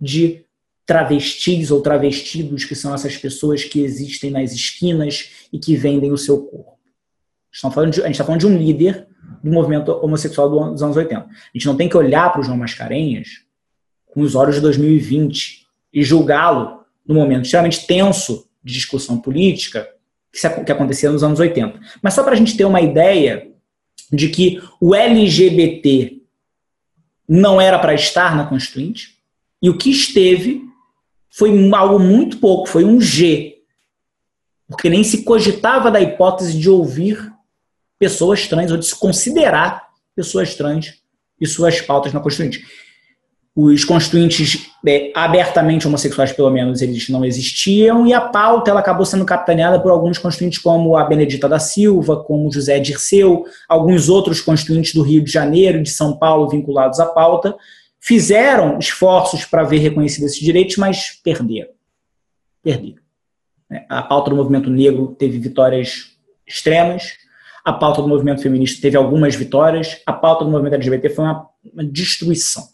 de 0.00 0.44
travestis 0.86 1.70
ou 1.70 1.80
travestidos, 1.80 2.64
que 2.64 2.74
são 2.74 2.94
essas 2.94 3.16
pessoas 3.16 3.64
que 3.64 3.80
existem 3.80 4.30
nas 4.30 4.52
esquinas 4.52 5.48
e 5.52 5.58
que 5.58 5.74
vendem 5.74 6.12
o 6.12 6.18
seu 6.18 6.42
corpo. 6.42 6.78
A 7.52 7.84
gente 7.84 8.10
está 8.10 8.24
falando, 8.24 8.40
de 8.40 8.46
um 8.46 8.56
líder 8.56 9.08
do 9.42 9.50
movimento 9.50 9.90
homossexual 9.90 10.70
dos 10.70 10.82
anos 10.82 10.96
80. 10.96 11.20
A 11.20 11.28
gente 11.52 11.66
não 11.66 11.76
tem 11.76 11.88
que 11.88 11.96
olhar 11.96 12.30
para 12.30 12.40
o 12.40 12.44
João 12.44 12.56
Mascarenhas 12.56 13.28
com 14.06 14.20
os 14.20 14.34
olhos 14.34 14.56
de 14.56 14.60
2020 14.60 15.66
e 15.92 16.02
julgá-lo 16.02 16.80
no 17.06 17.14
momento 17.14 17.44
extremamente 17.44 17.86
tenso 17.86 18.46
de 18.62 18.72
discussão 18.72 19.18
política 19.18 19.88
que 20.32 20.72
acontecia 20.72 21.10
nos 21.10 21.22
anos 21.22 21.38
80. 21.38 21.78
Mas 22.00 22.14
só 22.14 22.22
para 22.22 22.32
a 22.32 22.36
gente 22.36 22.56
ter 22.56 22.64
uma 22.64 22.80
ideia 22.80 23.50
de 24.10 24.28
que 24.28 24.62
o 24.80 24.94
LGBT 24.94 26.20
não 27.28 27.60
era 27.60 27.78
para 27.78 27.94
estar 27.94 28.36
na 28.36 28.46
Constituinte, 28.46 29.18
e 29.60 29.70
o 29.70 29.78
que 29.78 29.90
esteve 29.90 30.62
foi 31.30 31.50
algo 31.72 31.98
muito 31.98 32.38
pouco, 32.38 32.68
foi 32.68 32.84
um 32.84 33.00
G. 33.00 33.58
Porque 34.68 34.90
nem 34.90 35.04
se 35.04 35.22
cogitava 35.22 35.90
da 35.90 36.00
hipótese 36.00 36.58
de 36.58 36.68
ouvir 36.68 37.32
pessoas 37.98 38.46
trans 38.48 38.70
ou 38.70 38.76
de 38.76 38.86
se 38.86 38.98
considerar 38.98 39.88
pessoas 40.14 40.54
trans 40.54 41.00
e 41.40 41.46
suas 41.46 41.80
pautas 41.80 42.12
na 42.12 42.20
Constituinte. 42.20 42.66
Os 43.54 43.84
constituintes 43.84 44.70
é, 44.86 45.12
abertamente 45.14 45.86
homossexuais, 45.86 46.32
pelo 46.32 46.50
menos, 46.50 46.80
eles 46.80 47.10
não 47.10 47.22
existiam, 47.22 48.06
e 48.06 48.14
a 48.14 48.20
pauta 48.20 48.70
ela 48.70 48.80
acabou 48.80 49.04
sendo 49.04 49.26
capitaneada 49.26 49.78
por 49.78 49.90
alguns 49.90 50.16
constituintes 50.16 50.58
como 50.58 50.96
a 50.96 51.04
Benedita 51.04 51.46
da 51.46 51.58
Silva, 51.58 52.24
como 52.24 52.50
José 52.50 52.78
Dirceu, 52.80 53.44
alguns 53.68 54.08
outros 54.08 54.40
constituintes 54.40 54.94
do 54.94 55.02
Rio 55.02 55.22
de 55.22 55.30
Janeiro 55.30 55.78
e 55.78 55.82
de 55.82 55.90
São 55.90 56.16
Paulo 56.16 56.48
vinculados 56.48 56.98
à 56.98 57.06
pauta, 57.06 57.54
fizeram 58.00 58.78
esforços 58.78 59.44
para 59.44 59.62
ver 59.62 59.78
reconhecidos 59.78 60.32
esses 60.32 60.42
direitos, 60.42 60.76
mas 60.78 61.20
perderam. 61.22 61.70
Perderam. 62.62 63.02
A 63.88 64.02
pauta 64.02 64.30
do 64.30 64.36
movimento 64.36 64.70
negro 64.70 65.14
teve 65.18 65.38
vitórias 65.38 66.16
extremas, 66.46 67.12
a 67.64 67.72
pauta 67.72 68.02
do 68.02 68.08
movimento 68.08 68.42
feminista 68.42 68.80
teve 68.80 68.96
algumas 68.96 69.36
vitórias, 69.36 70.00
a 70.04 70.12
pauta 70.12 70.44
do 70.44 70.50
movimento 70.50 70.74
LGBT 70.74 71.10
foi 71.10 71.24
uma, 71.24 71.48
uma 71.72 71.84
destruição. 71.84 72.71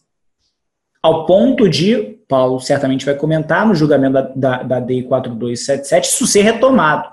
Ao 1.02 1.26
ponto 1.26 1.68
de, 1.68 2.18
Paulo 2.28 2.60
certamente 2.60 3.04
vai 3.04 3.14
comentar, 3.14 3.66
no 3.66 3.74
julgamento 3.74 4.14
da, 4.14 4.22
da, 4.22 4.62
da 4.62 4.80
DI 4.80 5.04
4277, 5.04 6.08
isso 6.08 6.26
ser 6.26 6.42
retomado 6.42 7.08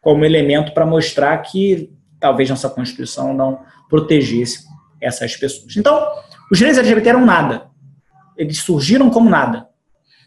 como 0.00 0.24
elemento 0.24 0.72
para 0.72 0.86
mostrar 0.86 1.36
que 1.38 1.92
talvez 2.20 2.48
nossa 2.48 2.70
Constituição 2.70 3.34
não 3.34 3.60
protegesse 3.88 4.64
essas 5.00 5.36
pessoas. 5.36 5.76
Então, 5.76 6.08
os 6.50 6.58
direitos 6.58 6.78
LGBT 6.78 7.08
eram 7.10 7.26
nada. 7.26 7.68
Eles 8.36 8.60
surgiram 8.60 9.10
como 9.10 9.28
nada. 9.28 9.68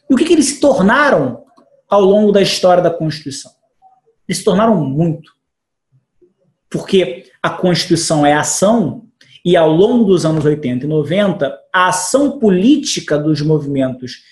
E 0.09 0.13
o 0.13 0.17
que, 0.17 0.25
que 0.25 0.33
eles 0.33 0.45
se 0.45 0.59
tornaram 0.59 1.45
ao 1.89 2.01
longo 2.01 2.31
da 2.31 2.41
história 2.41 2.83
da 2.83 2.89
Constituição? 2.89 3.51
Eles 4.27 4.39
se 4.39 4.43
tornaram 4.43 4.75
muito. 4.75 5.31
Porque 6.69 7.31
a 7.41 7.49
Constituição 7.49 8.25
é 8.25 8.33
ação 8.33 9.08
e 9.43 9.55
ao 9.55 9.71
longo 9.71 10.05
dos 10.05 10.25
anos 10.25 10.45
80 10.45 10.85
e 10.85 10.89
90, 10.89 11.59
a 11.73 11.87
ação 11.87 12.39
política 12.39 13.17
dos 13.17 13.41
movimentos 13.41 14.23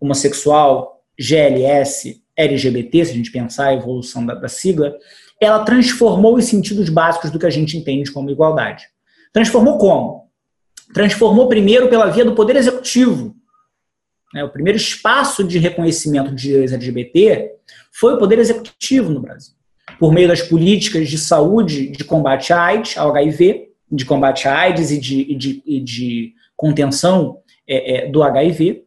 homossexual, 0.00 1.02
GLS, 1.18 2.22
LGBT, 2.36 3.04
se 3.04 3.10
a 3.12 3.14
gente 3.14 3.32
pensar 3.32 3.66
a 3.68 3.74
evolução 3.74 4.24
da, 4.24 4.34
da 4.34 4.48
sigla, 4.48 4.94
ela 5.40 5.64
transformou 5.64 6.36
os 6.36 6.44
sentidos 6.44 6.88
básicos 6.88 7.30
do 7.30 7.38
que 7.38 7.46
a 7.46 7.50
gente 7.50 7.76
entende 7.76 8.12
como 8.12 8.30
igualdade. 8.30 8.84
Transformou 9.32 9.78
como? 9.78 10.30
Transformou 10.94 11.48
primeiro 11.48 11.88
pela 11.88 12.10
via 12.10 12.24
do 12.24 12.34
poder 12.34 12.56
executivo. 12.56 13.34
Né, 14.32 14.44
o 14.44 14.50
primeiro 14.50 14.76
espaço 14.76 15.42
de 15.44 15.58
reconhecimento 15.58 16.34
de 16.34 16.42
direitos 16.42 16.72
LGBT 16.72 17.50
foi 17.92 18.14
o 18.14 18.18
poder 18.18 18.38
executivo 18.38 19.10
no 19.10 19.20
Brasil, 19.20 19.54
por 19.98 20.12
meio 20.12 20.28
das 20.28 20.42
políticas 20.42 21.08
de 21.08 21.16
saúde 21.16 21.88
de 21.88 22.04
combate 22.04 22.52
à 22.52 22.60
AIDS, 22.62 22.96
ao 22.98 23.10
HIV, 23.10 23.68
de 23.90 24.04
combate 24.04 24.48
à 24.48 24.58
AIDS 24.58 24.90
e 24.90 24.98
de, 24.98 25.20
e 25.20 25.34
de, 25.34 25.62
e 25.64 25.80
de 25.80 26.32
contenção 26.56 27.38
é, 27.68 28.06
é, 28.06 28.08
do 28.08 28.22
HIV, 28.22 28.84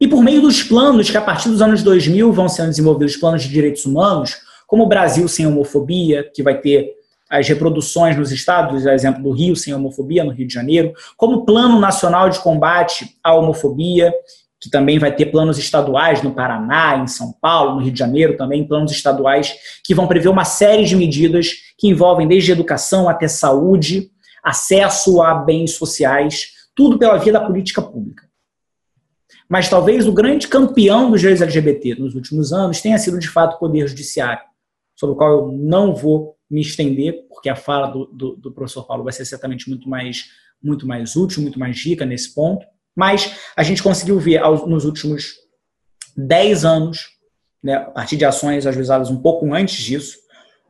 e 0.00 0.08
por 0.08 0.22
meio 0.22 0.40
dos 0.40 0.62
planos 0.62 1.10
que 1.10 1.16
a 1.16 1.22
partir 1.22 1.48
dos 1.48 1.60
anos 1.60 1.82
2000 1.82 2.32
vão 2.32 2.48
sendo 2.48 2.68
desenvolvidos, 2.68 3.16
planos 3.16 3.42
de 3.42 3.48
direitos 3.48 3.84
humanos, 3.84 4.36
como 4.66 4.84
o 4.84 4.88
Brasil 4.88 5.26
sem 5.28 5.46
homofobia, 5.46 6.28
que 6.34 6.42
vai 6.42 6.60
ter 6.60 6.92
as 7.28 7.48
reproduções 7.48 8.16
nos 8.16 8.30
estados, 8.30 8.86
exemplo 8.86 9.22
do 9.22 9.32
Rio 9.32 9.56
sem 9.56 9.74
homofobia, 9.74 10.24
no 10.24 10.30
Rio 10.30 10.46
de 10.46 10.54
Janeiro, 10.54 10.92
como 11.16 11.38
o 11.38 11.44
Plano 11.44 11.80
Nacional 11.80 12.30
de 12.30 12.38
Combate 12.38 13.16
à 13.22 13.34
Homofobia, 13.34 14.12
que 14.60 14.70
também 14.70 14.98
vai 14.98 15.14
ter 15.14 15.26
planos 15.26 15.58
estaduais 15.58 16.22
no 16.22 16.32
Paraná, 16.32 16.96
em 16.96 17.06
São 17.06 17.34
Paulo, 17.40 17.74
no 17.74 17.82
Rio 17.82 17.92
de 17.92 17.98
Janeiro, 17.98 18.36
também 18.36 18.66
planos 18.66 18.92
estaduais 18.92 19.54
que 19.84 19.94
vão 19.94 20.06
prever 20.06 20.28
uma 20.28 20.44
série 20.44 20.84
de 20.84 20.96
medidas 20.96 21.50
que 21.76 21.88
envolvem 21.88 22.26
desde 22.26 22.52
educação 22.52 23.08
até 23.08 23.28
saúde, 23.28 24.10
acesso 24.44 25.22
a 25.22 25.34
bens 25.34 25.72
sociais, 25.72 26.52
tudo 26.74 26.98
pela 26.98 27.16
via 27.16 27.32
da 27.32 27.44
política 27.44 27.80
pública. 27.80 28.28
Mas 29.48 29.68
talvez 29.68 30.06
o 30.06 30.12
grande 30.12 30.48
campeão 30.48 31.10
dos 31.10 31.20
direitos 31.20 31.42
LGBT 31.42 31.96
nos 31.96 32.14
últimos 32.14 32.52
anos 32.52 32.80
tenha 32.80 32.98
sido, 32.98 33.18
de 33.18 33.28
fato, 33.28 33.54
o 33.54 33.58
Poder 33.58 33.86
Judiciário, 33.88 34.42
sobre 34.94 35.14
o 35.14 35.16
qual 35.16 35.32
eu 35.32 35.52
não 35.52 35.94
vou 35.94 36.36
me 36.50 36.60
estender, 36.60 37.26
porque 37.28 37.48
a 37.48 37.56
fala 37.56 37.88
do, 37.88 38.06
do, 38.06 38.36
do 38.36 38.52
professor 38.52 38.84
Paulo 38.84 39.04
vai 39.04 39.12
ser 39.12 39.24
certamente 39.24 39.68
muito 39.68 39.88
mais, 39.88 40.26
muito 40.62 40.86
mais 40.86 41.16
útil, 41.16 41.42
muito 41.42 41.58
mais 41.58 41.82
rica 41.84 42.04
nesse 42.04 42.34
ponto. 42.34 42.66
Mas 42.94 43.36
a 43.56 43.62
gente 43.62 43.82
conseguiu 43.82 44.18
ver 44.20 44.40
nos 44.66 44.84
últimos 44.84 45.34
10 46.16 46.64
anos, 46.64 47.08
né, 47.62 47.74
a 47.74 47.90
partir 47.90 48.16
de 48.16 48.24
ações 48.24 48.66
ajuizadas 48.66 49.10
um 49.10 49.20
pouco 49.20 49.52
antes 49.52 49.82
disso, 49.82 50.16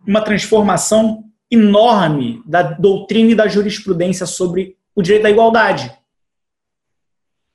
uma 0.07 0.23
transformação 0.23 1.25
enorme 1.55 2.43
da 2.47 2.63
doutrina 2.63 3.31
e 3.31 3.35
da 3.35 3.49
jurisprudência 3.49 4.27
sobre 4.27 4.77
o 4.95 5.03
direito 5.03 5.25
da 5.25 5.31
igualdade. 5.31 5.93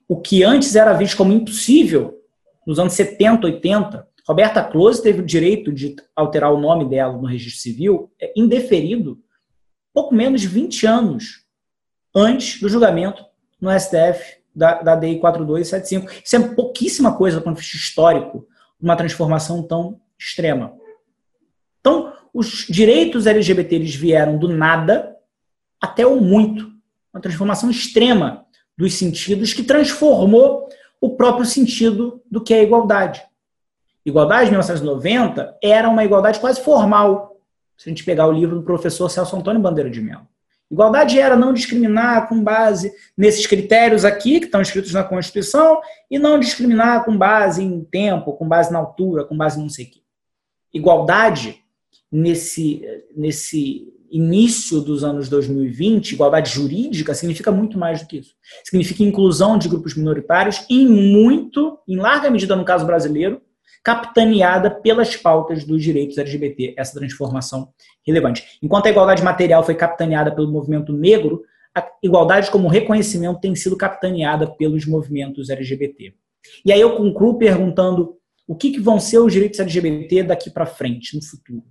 O 0.08 0.20
que 0.20 0.42
antes 0.42 0.74
era 0.74 0.92
visto 0.92 1.16
como 1.16 1.32
impossível, 1.32 2.18
nos 2.66 2.78
anos 2.78 2.92
70, 2.94 3.46
80, 3.46 4.08
Roberta 4.26 4.62
Close 4.62 5.02
teve 5.02 5.20
o 5.20 5.26
direito 5.26 5.72
de 5.72 5.96
alterar 6.14 6.52
o 6.52 6.60
nome 6.60 6.88
dela 6.88 7.16
no 7.16 7.26
registro 7.26 7.60
civil, 7.60 8.12
é 8.20 8.32
indeferido, 8.36 9.18
pouco 9.92 10.14
menos 10.14 10.40
de 10.40 10.48
20 10.48 10.86
anos 10.86 11.44
antes 12.14 12.60
do 12.60 12.68
julgamento 12.68 13.24
no 13.60 13.70
STF 13.78 14.40
da, 14.54 14.82
da 14.82 14.96
DI 14.96 15.18
4275. 15.18 16.22
Isso 16.24 16.36
é 16.36 16.54
pouquíssima 16.54 17.16
coisa 17.16 17.38
do 17.38 17.42
ponto 17.42 17.56
de 17.56 17.62
vista 17.62 17.76
histórico, 17.76 18.46
uma 18.80 18.96
transformação 18.96 19.62
tão 19.62 20.00
extrema. 20.18 20.74
Então, 21.80 22.12
os 22.32 22.66
direitos 22.68 23.26
LGBT 23.26 23.74
eles 23.74 23.94
vieram 23.94 24.38
do 24.38 24.48
nada 24.48 25.16
até 25.80 26.06
o 26.06 26.20
muito. 26.20 26.70
Uma 27.12 27.20
transformação 27.20 27.70
extrema 27.70 28.44
dos 28.76 28.94
sentidos 28.94 29.52
que 29.52 29.62
transformou 29.62 30.68
o 31.00 31.16
próprio 31.16 31.44
sentido 31.44 32.22
do 32.30 32.40
que 32.40 32.54
é 32.54 32.62
igualdade. 32.62 33.22
Igualdade 34.04 34.46
em 34.46 34.50
1990 34.50 35.58
era 35.62 35.88
uma 35.88 36.04
igualdade 36.04 36.40
quase 36.40 36.62
formal, 36.62 37.40
se 37.76 37.88
a 37.88 37.90
gente 37.90 38.04
pegar 38.04 38.26
o 38.26 38.32
livro 38.32 38.56
do 38.56 38.62
professor 38.62 39.08
Celso 39.10 39.36
Antônio 39.36 39.60
Bandeira 39.60 39.90
de 39.90 40.00
Mello. 40.00 40.26
Igualdade 40.70 41.18
era 41.18 41.34
não 41.34 41.52
discriminar 41.52 42.28
com 42.28 42.42
base 42.42 42.92
nesses 43.16 43.46
critérios 43.46 44.04
aqui, 44.04 44.38
que 44.38 44.46
estão 44.46 44.62
escritos 44.62 44.92
na 44.92 45.02
Constituição, 45.02 45.80
e 46.08 46.18
não 46.18 46.38
discriminar 46.38 47.04
com 47.04 47.16
base 47.16 47.62
em 47.62 47.82
tempo, 47.82 48.34
com 48.34 48.46
base 48.46 48.72
na 48.72 48.78
altura, 48.78 49.24
com 49.24 49.36
base 49.36 49.58
em 49.58 49.62
não 49.62 49.68
sei 49.68 49.86
o 49.86 49.90
quê. 49.90 50.00
Igualdade 50.72 51.60
nesse, 52.10 52.82
nesse 53.16 53.92
início 54.10 54.80
dos 54.80 55.04
anos 55.04 55.28
2020, 55.28 56.12
igualdade 56.12 56.50
jurídica, 56.50 57.14
significa 57.14 57.52
muito 57.52 57.78
mais 57.78 58.00
do 58.00 58.08
que 58.08 58.18
isso. 58.18 58.34
Significa 58.64 59.04
inclusão 59.04 59.56
de 59.56 59.68
grupos 59.68 59.94
minoritários 59.94 60.64
em 60.68 60.86
muito, 60.86 61.78
em 61.86 61.96
larga 61.96 62.30
medida 62.30 62.56
no 62.56 62.64
caso 62.64 62.84
brasileiro, 62.84 63.40
capitaneada 63.82 64.70
pelas 64.70 65.16
pautas 65.16 65.64
dos 65.64 65.82
direitos 65.82 66.18
LGBT, 66.18 66.74
essa 66.76 66.98
transformação 66.98 67.72
relevante. 68.06 68.58
Enquanto 68.62 68.86
a 68.86 68.90
igualdade 68.90 69.22
material 69.22 69.64
foi 69.64 69.74
capitaneada 69.74 70.34
pelo 70.34 70.50
movimento 70.50 70.92
negro, 70.92 71.42
a 71.74 71.86
igualdade 72.02 72.50
como 72.50 72.68
reconhecimento 72.68 73.40
tem 73.40 73.54
sido 73.54 73.76
capitaneada 73.76 74.46
pelos 74.46 74.84
movimentos 74.84 75.48
LGBT. 75.48 76.12
E 76.64 76.72
aí 76.72 76.80
eu 76.80 76.96
concluo 76.96 77.38
perguntando 77.38 78.16
o 78.46 78.56
que, 78.56 78.72
que 78.72 78.80
vão 78.80 78.98
ser 78.98 79.18
os 79.18 79.32
direitos 79.32 79.60
LGBT 79.60 80.24
daqui 80.24 80.50
para 80.50 80.66
frente, 80.66 81.14
no 81.14 81.22
futuro. 81.22 81.62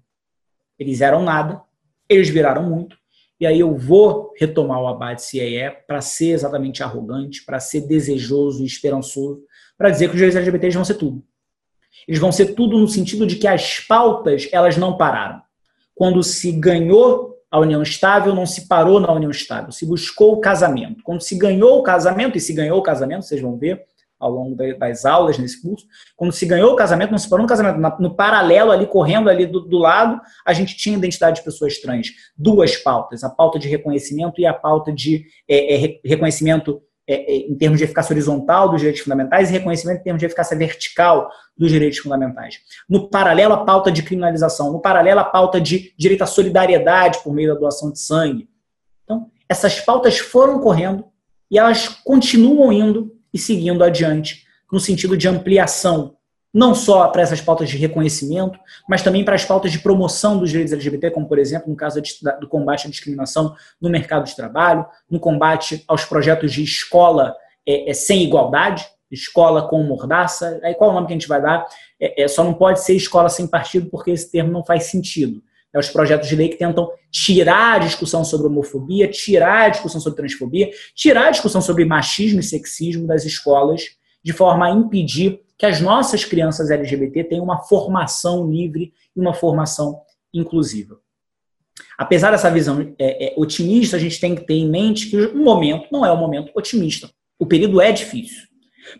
Eles 0.80 1.02
eram 1.02 1.22
nada, 1.22 1.62
eles 2.08 2.30
viraram 2.30 2.63
muito, 2.63 2.98
e 3.39 3.46
aí 3.46 3.60
eu 3.60 3.78
vou 3.78 4.34
retomar 4.38 4.82
o 4.82 4.88
abate 4.88 5.22
CIE 5.22 5.72
para 5.88 6.02
ser 6.02 6.32
exatamente 6.32 6.84
arrogante, 6.84 7.44
para 7.46 7.60
ser 7.60 7.82
desejoso 7.82 8.63
e 8.63 8.65
esperançoso, 8.65 9.44
para 9.78 9.89
dizer 9.89 10.10
que 10.10 10.15
os 10.15 10.36
LGBTs 10.36 10.76
vão 10.76 10.86
ser 10.86 10.96
tudo. 10.96 11.24
Eles 12.08 12.20
vão 12.20 12.32
ser 12.32 12.54
tudo 12.54 12.78
no 12.78 12.88
sentido 12.88 13.26
de 13.26 13.36
que 13.36 13.48
as 13.48 13.80
pautas, 13.80 14.50
elas 14.52 14.78
não 14.78 14.98
pararam. 14.98 15.42
Quando 15.96 16.24
se 16.24 16.52
ganhou 16.52 17.38
a 17.52 17.60
união 17.60 17.82
estável, 17.82 18.36
não 18.36 18.46
se 18.46 18.68
parou 18.68 19.00
na 19.00 19.12
união 19.12 19.32
estável, 19.32 19.72
se 19.72 19.86
buscou 19.86 20.34
o 20.34 20.42
casamento. 20.42 21.04
Quando 21.04 21.22
se 21.22 21.38
ganhou 21.38 21.80
o 21.80 21.84
casamento, 21.84 22.38
e 22.38 22.42
se 22.42 22.54
ganhou 22.54 22.78
o 22.78 22.84
casamento, 22.84 23.26
vocês 23.26 23.42
vão 23.42 23.58
ver, 23.58 23.86
ao 24.20 24.30
longo 24.30 24.56
das 24.56 25.06
aulas 25.06 25.38
nesse 25.38 25.62
curso. 25.62 25.86
Quando 26.16 26.34
se 26.34 26.46
ganhou 26.46 26.74
o 26.74 26.76
casamento, 26.76 27.12
não 27.12 27.18
se 27.18 27.30
parou 27.30 27.44
no 27.44 27.50
casamento. 27.50 28.02
No 28.02 28.16
paralelo, 28.16 28.72
ali, 28.72 28.86
correndo 28.86 29.30
ali 29.30 29.46
do, 29.46 29.62
do 29.62 29.78
lado, 29.78 30.20
a 30.46 30.52
gente 30.54 30.76
tinha 30.76 30.98
identidade 30.98 31.38
de 31.38 31.44
pessoas 31.44 31.78
trans. 31.80 32.08
Duas 32.38 32.76
pautas, 32.76 33.24
a 33.24 33.30
pauta 33.30 33.58
de 33.58 33.70
reconhecimento 33.70 34.42
e 34.42 34.46
a 34.46 34.54
pauta 34.54 34.92
de 34.92 35.26
é, 35.48 35.76
é, 35.76 36.00
reconhecimento 36.04 36.82
é, 37.08 37.14
é, 37.16 37.38
em 37.38 37.56
termos 37.56 37.80
de 37.80 37.86
eficácia 37.86 38.14
horizontal 38.14 38.70
dos 38.70 38.82
direitos 38.82 39.02
fundamentais 39.02 39.50
e 39.50 39.54
reconhecimento 39.54 40.02
em 40.02 40.04
termos 40.04 40.20
de 40.20 40.28
eficácia 40.28 40.56
vertical 40.56 41.28
dos 41.58 41.72
direitos 41.72 41.98
fundamentais. 41.98 42.60
No 42.88 43.10
paralelo, 43.10 43.54
a 43.56 43.66
pauta 43.66 43.92
de 43.92 44.04
criminalização. 44.04 44.72
No 44.72 44.80
paralelo, 44.80 45.22
a 45.22 45.24
pauta 45.24 45.60
de 45.60 45.92
direito 45.98 46.22
à 46.22 46.28
solidariedade 46.28 47.24
por 47.24 47.34
meio 47.34 47.54
da 47.54 47.60
doação 47.60 47.92
de 47.92 48.00
sangue. 48.00 48.48
Então, 49.04 49.32
essas 49.50 49.80
pautas 49.80 50.20
foram 50.20 50.60
correndo 50.60 51.06
e 51.50 51.58
elas 51.58 51.88
continuam 51.88 52.72
indo 52.72 53.19
e 53.34 53.38
seguindo 53.38 53.84
adiante, 53.84 54.46
no 54.72 54.80
sentido 54.80 55.18
de 55.18 55.28
ampliação, 55.28 56.15
não 56.54 56.74
só 56.74 57.08
para 57.10 57.22
essas 57.22 57.42
pautas 57.42 57.70
de 57.70 57.78
reconhecimento, 57.78 58.60
mas 58.88 59.04
também 59.04 59.24
para 59.24 59.36
as 59.36 59.46
pautas 59.46 59.72
de 59.72 59.80
promoção 59.80 60.39
dos 60.39 60.50
direitos 60.50 60.74
LGBT, 60.74 61.12
como, 61.12 61.28
por 61.28 61.38
exemplo, 61.38 61.70
no 61.70 61.76
caso 61.76 62.02
do 62.39 62.48
combate 62.48 62.88
à 62.88 62.89
discriminação 62.89 63.56
no 63.80 63.89
mercado 63.89 64.26
de 64.26 64.36
trabalho, 64.36 64.86
no 65.10 65.20
combate 65.20 65.84
aos 65.88 66.06
projetos 66.06 66.52
de 66.52 66.63
escola 66.63 67.36
é, 67.68 67.92
é, 67.92 67.94
sem 67.94 68.24
igualdade, 68.24 68.86
escola 69.12 69.68
com 69.68 69.84
mordaça. 69.84 70.60
Aí 70.63 70.74
qual 70.74 70.89
o 70.89 70.94
nome 70.94 71.08
que 71.08 71.13
a 71.13 71.18
gente 71.18 71.28
vai 71.28 71.42
dar? 71.42 71.65
É, 72.00 72.24
é, 72.24 72.28
só 72.28 72.44
não 72.44 72.54
pode 72.54 72.84
ser 72.84 72.96
escola 72.96 73.30
sem 73.30 73.46
partido, 73.46 73.88
porque 73.89 74.12
esse 74.12 74.32
termo 74.32 74.52
não 74.52 74.65
faz 74.65 74.86
sentido 74.86 75.44
é 75.74 75.80
os 75.80 75.90
projetos 75.90 76.28
de 76.28 76.36
lei 76.36 76.50
que 76.50 76.58
tentam 76.58 76.92
tirar 77.12 77.76
a 77.76 77.80
discussão 77.80 78.24
sobre 78.24 78.48
homofobia, 78.48 79.08
tirar 79.08 79.66
a 79.66 79.70
discussão 79.70 80.02
sobre 80.02 80.18
transfobia, 80.18 80.70
tirar 80.96 81.28
a 81.28 81.32
discussão 81.32 81.62
sobre 81.62 81.86
machismo 81.86 82.40
e 82.40 82.44
sexismo 82.44 83.06
das 83.06 83.26
escolas, 83.26 83.84
de 84.24 84.34
forma 84.34 84.68
a 84.68 84.72
impedir 84.72 85.42
que 85.58 85.66
as 85.66 85.80
nossas 85.82 86.24
crianças 86.26 86.72
LGBT 86.72 87.26
tenham 87.26 87.44
uma 87.44 87.60
formação 87.60 88.50
livre 88.50 88.94
e 89.16 89.20
uma 89.20 89.34
formação 89.34 90.02
inclusiva. 90.34 91.00
Apesar 91.98 92.32
dessa 92.32 92.50
visão 92.50 92.94
é, 92.98 93.28
é, 93.28 93.34
otimista, 93.38 93.98
a 93.98 94.00
gente 94.00 94.20
tem 94.20 94.36
que 94.36 94.46
ter 94.46 94.54
em 94.54 94.70
mente 94.70 95.10
que 95.10 95.18
o 95.18 95.44
momento 95.44 95.88
não 95.92 96.06
é 96.06 96.12
um 96.12 96.18
momento 96.18 96.52
otimista. 96.56 97.10
O 97.38 97.46
período 97.46 97.82
é 97.82 97.92
difícil. 97.92 98.48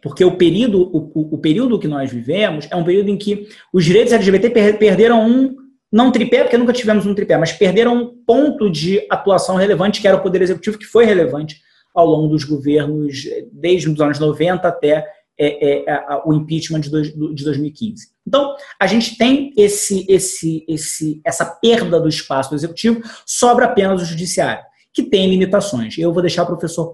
Porque 0.02 0.24
o 0.24 0.38
período, 0.38 0.82
o, 0.94 1.36
o, 1.36 1.38
período 1.38 1.80
que 1.80 1.88
nós 1.88 2.12
vivemos 2.12 2.68
é 2.70 2.76
um 2.76 2.84
período 2.84 3.10
em 3.10 3.18
que 3.18 3.48
os 3.74 3.84
direitos 3.84 4.14
LGBT 4.14 4.50
per, 4.50 4.78
perderam 4.78 5.26
um 5.26 5.56
não 5.91 6.12
tripé, 6.12 6.43
porque 6.43 6.58
nunca 6.58 6.73
tivemos 6.73 7.06
um 7.06 7.15
tripé, 7.15 7.38
mas 7.38 7.52
perderam 7.52 7.95
um 7.95 8.23
ponto 8.25 8.69
de 8.69 9.06
atuação 9.10 9.56
relevante, 9.56 10.02
que 10.02 10.08
era 10.08 10.17
o 10.17 10.21
Poder 10.21 10.41
Executivo, 10.41 10.78
que 10.78 10.86
foi 10.86 11.06
relevante 11.06 11.62
ao 11.93 12.06
longo 12.06 12.28
dos 12.28 12.43
governos, 12.43 13.23
desde 13.52 13.89
os 13.89 13.99
anos 13.99 14.19
90 14.19 14.67
até 14.67 15.06
é, 15.39 15.84
é, 15.89 15.91
a, 15.91 16.21
o 16.25 16.34
impeachment 16.34 16.82
de, 16.82 16.89
de 17.34 17.43
2015. 17.43 18.10
Então, 18.28 18.56
a 18.80 18.86
gente 18.86 19.17
tem 19.17 19.54
esse, 19.58 20.06
esse, 20.08 20.65
esse, 20.67 21.21
essa 21.25 21.45
perda 21.45 21.99
do 21.99 22.10
espaço 22.10 22.49
do 22.49 22.56
Executivo, 22.56 23.02
sobra 23.25 23.65
apenas 23.65 24.02
o 24.02 24.06
Judiciário, 24.06 24.63
que 24.93 25.04
tem 25.04 25.30
limitações. 25.30 25.97
Eu 25.97 26.13
vou 26.13 26.21
deixar 26.21 26.43
o 26.43 26.47
professor 26.47 26.91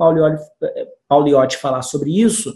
Pauliotti 1.08 1.58
falar 1.58 1.82
sobre 1.82 2.22
isso, 2.22 2.54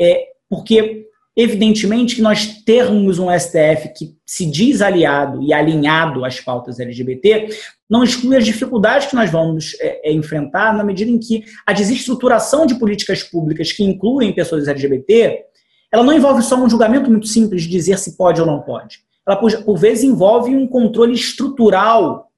é, 0.00 0.28
porque 0.48 1.08
Evidentemente 1.34 2.16
que 2.16 2.22
nós 2.22 2.62
termos 2.62 3.18
um 3.18 3.30
STF 3.30 3.88
que 3.96 4.14
se 4.26 4.44
diz 4.44 4.82
aliado 4.82 5.42
e 5.42 5.52
alinhado 5.52 6.24
às 6.26 6.38
pautas 6.40 6.78
LGBT 6.78 7.48
não 7.88 8.04
exclui 8.04 8.36
as 8.36 8.44
dificuldades 8.44 9.08
que 9.08 9.14
nós 9.14 9.30
vamos 9.30 9.74
é, 9.80 10.10
é, 10.10 10.12
enfrentar 10.12 10.74
na 10.74 10.84
medida 10.84 11.10
em 11.10 11.18
que 11.18 11.44
a 11.66 11.72
desestruturação 11.72 12.66
de 12.66 12.74
políticas 12.74 13.22
públicas 13.22 13.72
que 13.72 13.82
incluem 13.82 14.34
pessoas 14.34 14.68
LGBT, 14.68 15.44
ela 15.90 16.02
não 16.02 16.12
envolve 16.12 16.42
só 16.42 16.56
um 16.56 16.68
julgamento 16.68 17.10
muito 17.10 17.26
simples 17.26 17.62
de 17.62 17.68
dizer 17.68 17.98
se 17.98 18.16
pode 18.16 18.40
ou 18.40 18.46
não 18.46 18.60
pode. 18.60 19.00
Ela, 19.26 19.36
por, 19.36 19.52
por 19.64 19.78
vezes, 19.78 20.04
envolve 20.04 20.54
um 20.54 20.66
controle 20.66 21.14
estrutural 21.14 22.30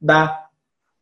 da, 0.00 0.46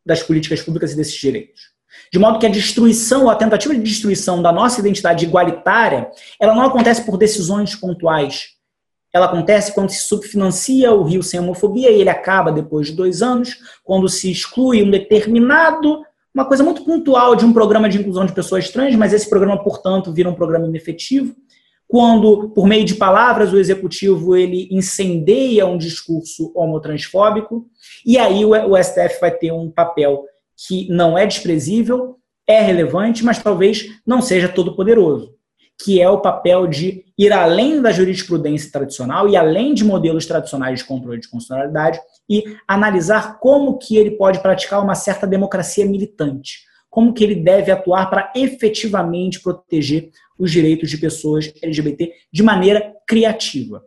das 0.05 0.23
políticas 0.23 0.61
públicas 0.61 0.93
e 0.93 0.95
desses 0.95 1.15
direitos. 1.15 1.76
De 2.11 2.19
modo 2.19 2.39
que 2.39 2.45
a 2.45 2.49
destruição, 2.49 3.29
a 3.29 3.35
tentativa 3.35 3.73
de 3.73 3.81
destruição 3.81 4.41
da 4.41 4.51
nossa 4.51 4.79
identidade 4.79 5.25
igualitária, 5.25 6.09
ela 6.39 6.55
não 6.55 6.63
acontece 6.63 7.03
por 7.03 7.17
decisões 7.17 7.75
pontuais. 7.75 8.57
Ela 9.13 9.25
acontece 9.25 9.73
quando 9.73 9.89
se 9.89 10.01
subfinancia 10.01 10.91
o 10.91 11.03
Rio 11.03 11.23
Sem 11.23 11.39
Homofobia 11.39 11.89
e 11.89 12.01
ele 12.01 12.09
acaba 12.09 12.51
depois 12.51 12.87
de 12.87 12.93
dois 12.93 13.21
anos, 13.21 13.57
quando 13.83 14.07
se 14.07 14.31
exclui 14.31 14.83
um 14.83 14.91
determinado, 14.91 16.01
uma 16.33 16.45
coisa 16.45 16.63
muito 16.63 16.83
pontual 16.83 17.35
de 17.35 17.43
um 17.43 17.53
programa 17.53 17.89
de 17.89 17.97
inclusão 17.97 18.25
de 18.25 18.33
pessoas 18.33 18.69
trans, 18.69 18.95
mas 18.95 19.13
esse 19.13 19.29
programa, 19.29 19.61
portanto, 19.63 20.13
vira 20.13 20.29
um 20.29 20.35
programa 20.35 20.67
inefetivo. 20.67 21.35
Quando, 21.87 22.49
por 22.49 22.67
meio 22.67 22.83
de 22.83 22.95
palavras, 22.95 23.53
o 23.53 23.57
executivo 23.57 24.35
ele 24.35 24.67
incendeia 24.69 25.65
um 25.65 25.77
discurso 25.77 26.51
homotransfóbico, 26.53 27.65
e 28.05 28.17
aí 28.17 28.43
o 28.43 28.75
STF 28.83 29.21
vai 29.21 29.31
ter 29.31 29.53
um 29.53 29.71
papel 29.71 30.25
que 30.65 30.89
não 30.89 31.17
é 31.17 31.25
desprezível, 31.25 32.17
é 32.47 32.61
relevante, 32.61 33.23
mas 33.23 33.41
talvez 33.41 33.99
não 34.05 34.21
seja 34.21 34.49
todo 34.49 34.75
poderoso, 34.75 35.35
que 35.83 36.01
é 36.01 36.09
o 36.09 36.21
papel 36.21 36.65
de 36.65 37.03
ir 37.17 37.31
além 37.31 37.81
da 37.81 37.91
jurisprudência 37.91 38.71
tradicional 38.71 39.27
e 39.29 39.35
além 39.35 39.73
de 39.73 39.83
modelos 39.83 40.25
tradicionais 40.25 40.79
de 40.79 40.85
controle 40.85 41.19
de 41.19 41.27
constitucionalidade 41.27 41.99
e 42.29 42.55
analisar 42.67 43.39
como 43.39 43.77
que 43.77 43.97
ele 43.97 44.11
pode 44.11 44.39
praticar 44.39 44.81
uma 44.81 44.95
certa 44.95 45.27
democracia 45.27 45.85
militante, 45.85 46.61
como 46.89 47.13
que 47.13 47.23
ele 47.23 47.35
deve 47.35 47.69
atuar 47.69 48.09
para 48.09 48.31
efetivamente 48.35 49.41
proteger 49.41 50.09
os 50.39 50.51
direitos 50.51 50.89
de 50.89 50.97
pessoas 50.97 51.53
LGBT 51.61 52.13
de 52.31 52.43
maneira 52.43 52.93
criativa. 53.07 53.83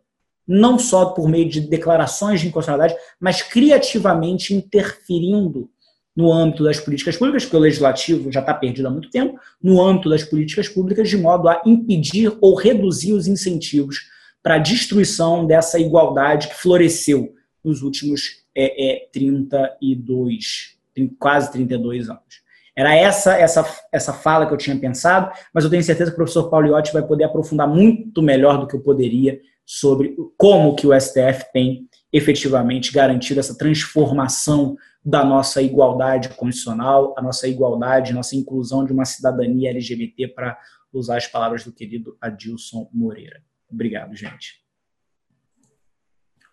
Não 0.46 0.78
só 0.78 1.06
por 1.06 1.28
meio 1.28 1.48
de 1.48 1.61
declarações 1.61 2.40
de 2.40 2.48
inconstitucionalidade, 2.48 3.00
mas 3.20 3.42
criativamente 3.42 4.52
interferindo 4.52 5.70
no 6.16 6.33
âmbito 6.33 6.64
das 6.64 6.81
políticas 6.81 7.16
públicas, 7.16 7.44
porque 7.44 7.57
o 7.57 7.61
legislativo 7.61 8.33
já 8.33 8.40
está 8.40 8.53
perdido 8.53 8.88
há 8.88 8.90
muito 8.90 9.11
tempo, 9.11 9.38
no 9.62 9.83
âmbito 9.83 10.11
das 10.11 10.25
políticas 10.25 10.68
públicas, 10.68 11.09
de 11.09 11.16
modo 11.16 11.49
a 11.49 11.62
impedir 11.64 12.37
ou 12.40 12.55
reduzir 12.55 13.12
os 13.12 13.27
incentivos 13.27 14.09
para 14.42 14.55
a 14.55 14.59
destruição 14.59 15.46
dessa 15.46 15.79
igualdade 15.79 16.49
que 16.49 16.55
floresceu 16.55 17.35
nos 17.64 17.83
últimos 17.83 18.40
é, 18.55 18.92
é, 18.92 19.09
32, 19.12 20.77
quase 21.18 21.53
32 21.53 22.09
anos. 22.09 22.40
Era 22.75 22.94
essa, 22.94 23.37
essa 23.37 23.66
essa 23.92 24.12
fala 24.12 24.46
que 24.46 24.55
eu 24.55 24.59
tinha 24.59 24.77
pensado, 24.77 25.31
mas 25.53 25.64
eu 25.64 25.70
tenho 25.70 25.83
certeza 25.83 26.11
que 26.11 26.14
o 26.14 26.16
professor 26.16 26.49
Pauliotti 26.49 26.92
vai 26.92 27.03
poder 27.03 27.25
aprofundar 27.25 27.68
muito 27.68 28.23
melhor 28.23 28.59
do 28.59 28.66
que 28.66 28.75
eu 28.75 28.81
poderia 28.81 29.38
sobre 29.66 30.16
como 30.37 30.75
que 30.75 30.87
o 30.87 30.99
STF 30.99 31.53
tem 31.53 31.87
efetivamente 32.12 32.92
garantido 32.92 33.38
essa 33.38 33.57
transformação 33.57 34.77
da 35.04 35.24
nossa 35.24 35.62
igualdade 35.62 36.28
constitucional, 36.30 37.14
a 37.16 37.22
nossa 37.22 37.48
igualdade, 37.48 38.12
nossa 38.12 38.36
inclusão 38.36 38.84
de 38.84 38.92
uma 38.92 39.04
cidadania 39.04 39.70
LGBT, 39.70 40.28
para 40.28 40.58
usar 40.92 41.16
as 41.16 41.26
palavras 41.26 41.64
do 41.64 41.72
querido 41.72 42.16
Adilson 42.20 42.88
Moreira. 42.92 43.42
Obrigado, 43.70 44.14
gente. 44.14 44.60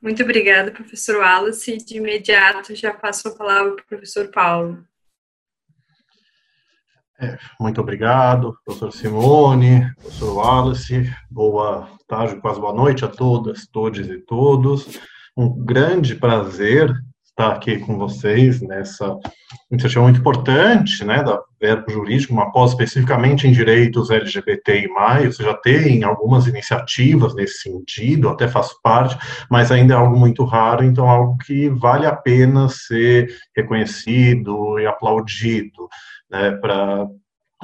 Muito 0.02 0.22
obrigada, 0.24 0.72
professor 0.72 1.18
Wallace. 1.18 1.78
De 1.78 1.98
imediato, 1.98 2.76
já 2.76 2.94
passo 2.94 3.30
a 3.30 3.36
palavra 3.36 3.76
para 3.76 3.84
o 3.84 3.88
professor 3.88 4.30
Paulo. 4.32 4.86
É, 7.20 7.36
muito 7.60 7.82
obrigado, 7.82 8.56
professor 8.64 8.94
Simone, 8.94 9.92
professor 9.96 10.36
Wallace. 10.36 11.12
Boa 11.32 11.90
tarde, 12.08 12.40
quase 12.40 12.62
boa 12.62 12.74
noite 12.74 13.04
a 13.04 13.08
todas, 13.08 13.66
todos 13.68 14.08
e 14.08 14.20
todos. 14.20 15.00
Um 15.36 15.66
grande 15.66 16.16
prazer 16.16 16.94
estar 17.38 17.54
aqui 17.54 17.78
com 17.78 17.96
vocês 18.00 18.60
nessa 18.62 19.16
iniciativa 19.72 20.02
muito 20.02 20.20
importante, 20.20 21.06
né, 21.06 21.22
da 21.22 21.40
Verbo 21.62 21.92
Jurídico, 21.92 22.34
uma 22.34 22.52
pós 22.52 22.72
especificamente 22.72 23.48
em 23.48 23.52
direitos 23.52 24.10
LGBTI+, 24.10 24.88
você 25.26 25.44
já 25.44 25.54
tem 25.54 26.04
algumas 26.04 26.48
iniciativas 26.48 27.36
nesse 27.36 27.62
sentido, 27.62 28.30
até 28.30 28.48
faço 28.48 28.80
parte, 28.82 29.16
mas 29.52 29.72
ainda 29.72 29.94
é 29.94 29.98
algo 29.98 30.18
muito 30.18 30.44
raro, 30.44 30.84
então 30.84 31.06
é 31.06 31.10
algo 31.10 31.38
que 31.38 31.70
vale 31.70 32.08
a 32.08 32.16
pena 32.16 32.70
ser 32.70 33.32
reconhecido 33.56 34.80
e 34.80 34.88
aplaudido, 34.88 35.88
né, 36.32 36.52
para 36.52 37.06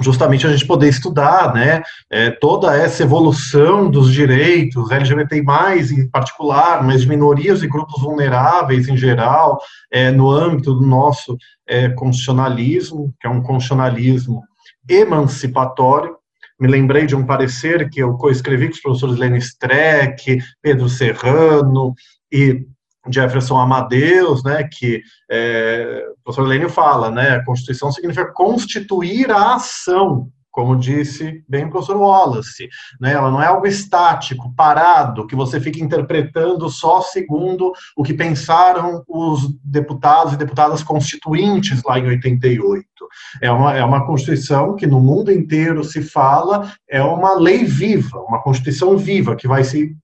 justamente 0.02 0.48
a 0.48 0.52
gente 0.52 0.66
poder 0.66 0.90
estudar 0.90 1.54
né, 1.54 1.84
é, 2.10 2.32
toda 2.32 2.76
essa 2.76 3.04
evolução 3.04 3.90
dos 3.90 4.12
direitos 4.12 4.90
LGBTI+, 4.90 5.44
em 5.92 6.10
particular, 6.10 6.84
mas 6.84 7.02
de 7.02 7.10
minorias 7.10 7.62
e 7.62 7.68
grupos 7.68 8.02
vulneráveis 8.02 8.88
em 8.88 8.98
geral, 8.98 9.60
é, 9.92 10.10
no 10.12 10.32
âmbito 10.32 10.74
do 10.74 10.86
nosso 10.86 11.38
é, 11.68 11.90
constitucionalismo, 11.90 13.14
que 13.20 13.28
é 13.28 13.30
um 13.30 13.42
constitucionalismo 13.42 14.42
emancipatório. 14.90 16.16
Me 16.60 16.68
lembrei 16.68 17.06
de 17.06 17.16
um 17.16 17.26
parecer 17.26 17.90
que 17.90 18.00
eu 18.00 18.14
coescrevi 18.14 18.68
com 18.68 18.74
os 18.74 18.82
professores 18.82 19.18
Lênin 19.18 19.38
Streck, 19.38 20.40
Pedro 20.62 20.90
Serrano 20.90 21.94
e 22.32 22.66
Jefferson 23.12 23.58
Amadeus, 23.58 24.44
né, 24.44 24.64
que 24.64 25.02
é, 25.30 26.06
o 26.12 26.24
professor 26.24 26.48
Lênio 26.48 26.70
fala, 26.70 27.12
né, 27.12 27.32
a 27.32 27.44
Constituição 27.44 27.92
significa 27.92 28.32
constituir 28.32 29.30
a 29.32 29.56
ação, 29.56 30.30
como 30.50 30.78
disse 30.78 31.44
bem 31.50 31.66
o 31.66 31.72
professor 31.72 31.98
Wallace, 31.98 32.70
né, 33.02 33.14
ela 33.14 33.32
não 33.32 33.42
é 33.42 33.48
algo 33.48 33.66
estático, 33.66 34.54
parado, 34.56 35.26
que 35.26 35.36
você 35.36 35.60
fica 35.60 35.84
interpretando 35.84 36.70
só 36.70 37.02
segundo 37.02 37.74
o 37.98 38.04
que 38.04 38.14
pensaram 38.14 39.04
os 39.08 39.52
deputados 39.64 40.34
e 40.34 40.38
deputadas 40.38 40.84
constituintes 40.84 41.82
lá 41.84 41.98
em 41.98 42.08
88. 42.08 42.86
É 43.42 43.52
uma, 43.52 43.76
é 43.76 43.84
uma 43.84 44.06
Constituição 44.06 44.76
que 44.76 44.88
no 44.88 45.00
mundo 45.00 45.32
inteiro 45.32 45.84
se 45.84 46.02
fala, 46.02 46.72
é 46.90 47.02
uma 47.02 47.34
lei 47.34 47.64
viva, 47.64 48.20
uma 48.20 48.42
Constituição 48.42 48.96
viva, 48.98 49.36
que 49.36 49.48
vai 49.48 49.64
se 49.64 49.96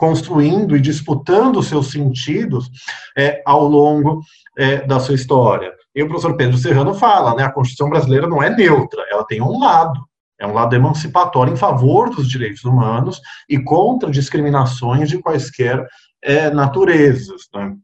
construindo 0.00 0.74
e 0.74 0.80
disputando 0.80 1.62
seus 1.62 1.90
sentidos 1.90 2.70
é, 3.14 3.42
ao 3.44 3.68
longo 3.68 4.22
é, 4.56 4.78
da 4.86 4.98
sua 4.98 5.14
história. 5.14 5.74
E 5.94 6.02
o 6.02 6.08
professor 6.08 6.34
Pedro 6.38 6.56
Serrano 6.56 6.94
fala, 6.94 7.34
né, 7.34 7.42
a 7.42 7.52
Constituição 7.52 7.90
brasileira 7.90 8.26
não 8.26 8.42
é 8.42 8.48
neutra, 8.48 9.04
ela 9.10 9.26
tem 9.26 9.42
um 9.42 9.60
lado, 9.60 10.00
é 10.40 10.46
um 10.46 10.54
lado 10.54 10.74
emancipatório 10.74 11.52
em 11.52 11.56
favor 11.56 12.08
dos 12.08 12.26
direitos 12.26 12.64
humanos 12.64 13.20
e 13.46 13.62
contra 13.62 14.10
discriminações 14.10 15.10
de 15.10 15.18
quaisquer 15.18 15.86
é, 16.24 16.48
naturezas. 16.48 17.42
Né? 17.54 17.74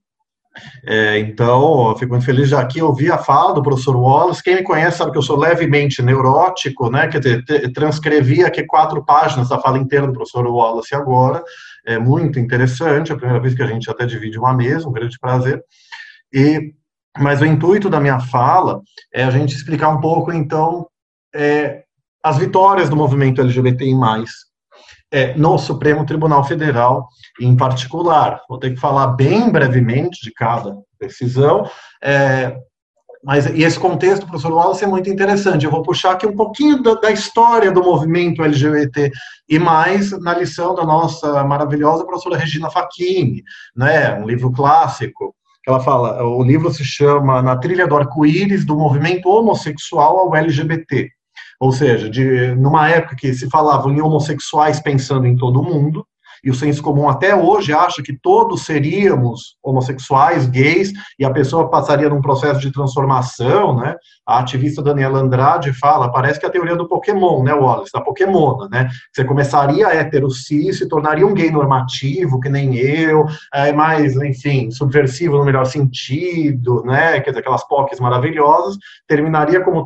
É, 0.86 1.18
então, 1.18 1.94
fico 1.98 2.12
muito 2.12 2.24
feliz 2.24 2.48
já 2.48 2.60
aqui 2.60 2.80
ouvir 2.80 3.12
a 3.12 3.18
fala 3.18 3.52
do 3.52 3.62
professor 3.62 3.94
Wallace. 3.94 4.42
Quem 4.42 4.54
me 4.54 4.62
conhece 4.62 4.96
sabe 4.96 5.12
que 5.12 5.18
eu 5.18 5.22
sou 5.22 5.38
levemente 5.38 6.00
neurótico, 6.00 6.90
né? 6.90 7.08
Quer 7.08 7.20
dizer, 7.20 7.72
transcrevi 7.74 8.42
aqui 8.42 8.64
quatro 8.64 9.04
páginas 9.04 9.50
da 9.50 9.58
fala 9.58 9.76
inteira 9.76 10.06
do 10.06 10.14
professor 10.14 10.46
Wallace 10.46 10.94
agora 10.94 11.44
é 11.86 11.98
muito 11.98 12.38
interessante, 12.38 13.10
é 13.10 13.14
a 13.14 13.18
primeira 13.18 13.40
vez 13.40 13.54
que 13.54 13.62
a 13.62 13.66
gente 13.66 13.88
até 13.88 14.04
divide 14.04 14.38
uma 14.38 14.52
mesa, 14.52 14.88
um 14.88 14.92
grande 14.92 15.18
prazer. 15.18 15.62
E, 16.32 16.74
mas 17.16 17.40
o 17.40 17.46
intuito 17.46 17.88
da 17.88 18.00
minha 18.00 18.18
fala 18.18 18.82
é 19.14 19.22
a 19.22 19.30
gente 19.30 19.54
explicar 19.54 19.90
um 19.90 20.00
pouco, 20.00 20.32
então, 20.32 20.86
é, 21.34 21.84
as 22.22 22.38
vitórias 22.38 22.90
do 22.90 22.96
movimento 22.96 23.40
LGBTI+, 23.40 23.94
é, 25.12 25.34
no 25.36 25.56
Supremo 25.58 26.04
Tribunal 26.04 26.42
Federal, 26.44 27.08
em 27.40 27.56
particular. 27.56 28.42
Vou 28.48 28.58
ter 28.58 28.70
que 28.70 28.80
falar 28.80 29.08
bem 29.08 29.50
brevemente 29.50 30.20
de 30.22 30.32
cada 30.32 30.76
decisão, 31.00 31.70
é, 32.02 32.56
mas 33.26 33.44
e 33.46 33.64
esse 33.64 33.76
contexto, 33.76 34.24
professor 34.24 34.52
Wallace, 34.52 34.84
é 34.84 34.86
muito 34.86 35.10
interessante. 35.10 35.64
Eu 35.64 35.70
vou 35.72 35.82
puxar 35.82 36.12
aqui 36.12 36.24
um 36.24 36.36
pouquinho 36.36 36.80
da, 36.80 36.94
da, 36.94 37.10
história 37.10 37.72
do 37.72 37.82
movimento 37.82 38.40
LGBT 38.40 39.10
e 39.48 39.58
mais 39.58 40.12
na 40.20 40.32
lição 40.32 40.76
da 40.76 40.84
nossa 40.84 41.42
maravilhosa 41.42 42.06
professora 42.06 42.38
Regina 42.38 42.70
Facchini, 42.70 43.42
né, 43.76 44.14
um 44.14 44.24
livro 44.24 44.52
clássico 44.52 45.34
ela 45.66 45.80
fala, 45.80 46.22
o 46.22 46.44
livro 46.44 46.72
se 46.72 46.84
chama 46.84 47.42
Na 47.42 47.56
Trilha 47.56 47.88
do 47.88 47.96
Arco-Íris, 47.96 48.64
do 48.64 48.76
movimento 48.76 49.28
homossexual 49.28 50.20
ao 50.20 50.36
LGBT. 50.36 51.10
Ou 51.58 51.72
seja, 51.72 52.08
de, 52.08 52.54
numa 52.54 52.88
época 52.88 53.16
que 53.16 53.34
se 53.34 53.50
falava 53.50 53.90
em 53.90 54.00
homossexuais 54.00 54.78
pensando 54.78 55.26
em 55.26 55.36
todo 55.36 55.64
mundo, 55.64 56.06
e 56.46 56.50
o 56.50 56.54
senso 56.54 56.80
comum 56.80 57.08
até 57.08 57.34
hoje 57.34 57.72
acha 57.72 58.00
que 58.00 58.16
todos 58.16 58.64
seríamos 58.64 59.56
homossexuais, 59.60 60.46
gays, 60.46 60.92
e 61.18 61.24
a 61.24 61.30
pessoa 61.32 61.68
passaria 61.68 62.08
num 62.08 62.20
processo 62.20 62.60
de 62.60 62.70
transformação, 62.70 63.74
né? 63.74 63.96
A 64.24 64.38
ativista 64.38 64.80
Daniela 64.80 65.18
Andrade 65.18 65.72
fala, 65.72 66.08
parece 66.08 66.38
que 66.38 66.46
a 66.46 66.50
teoria 66.50 66.76
do 66.76 66.86
Pokémon, 66.86 67.42
né, 67.42 67.52
Wallace, 67.52 67.90
da 67.92 68.00
Pokémona, 68.00 68.68
né? 68.70 68.88
Você 69.12 69.24
começaria 69.24 69.88
hétero 69.88 70.30
cis, 70.30 70.78
se 70.78 70.88
tornaria 70.88 71.26
um 71.26 71.34
gay 71.34 71.50
normativo, 71.50 72.38
que 72.38 72.48
nem 72.48 72.76
eu, 72.76 73.26
é 73.52 73.72
mais, 73.72 74.14
enfim, 74.14 74.70
subversivo 74.70 75.38
no 75.38 75.44
melhor 75.44 75.66
sentido, 75.66 76.84
né? 76.84 77.20
Quer 77.22 77.30
dizer, 77.30 77.40
aquelas 77.40 77.66
POCs 77.66 77.98
maravilhosas, 77.98 78.76
terminaria 79.08 79.60
como 79.64 79.84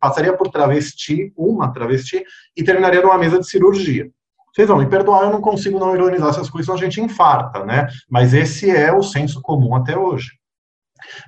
passaria 0.00 0.32
por 0.32 0.48
travesti, 0.48 1.32
uma 1.36 1.72
travesti, 1.72 2.24
e 2.56 2.64
terminaria 2.64 3.00
numa 3.00 3.18
mesa 3.18 3.38
de 3.38 3.48
cirurgia. 3.48 4.10
Vocês 4.54 4.68
vão 4.68 4.78
me 4.78 4.86
perdoar, 4.86 5.24
eu 5.24 5.32
não 5.32 5.40
consigo 5.40 5.78
não 5.78 5.94
ironizar 5.94 6.28
essas 6.28 6.50
coisas, 6.50 6.66
senão 6.66 6.78
a 6.78 6.82
gente 6.82 7.00
infarta, 7.00 7.64
né? 7.64 7.88
Mas 8.10 8.34
esse 8.34 8.70
é 8.70 8.92
o 8.92 9.02
senso 9.02 9.40
comum 9.40 9.74
até 9.74 9.96
hoje. 9.96 10.28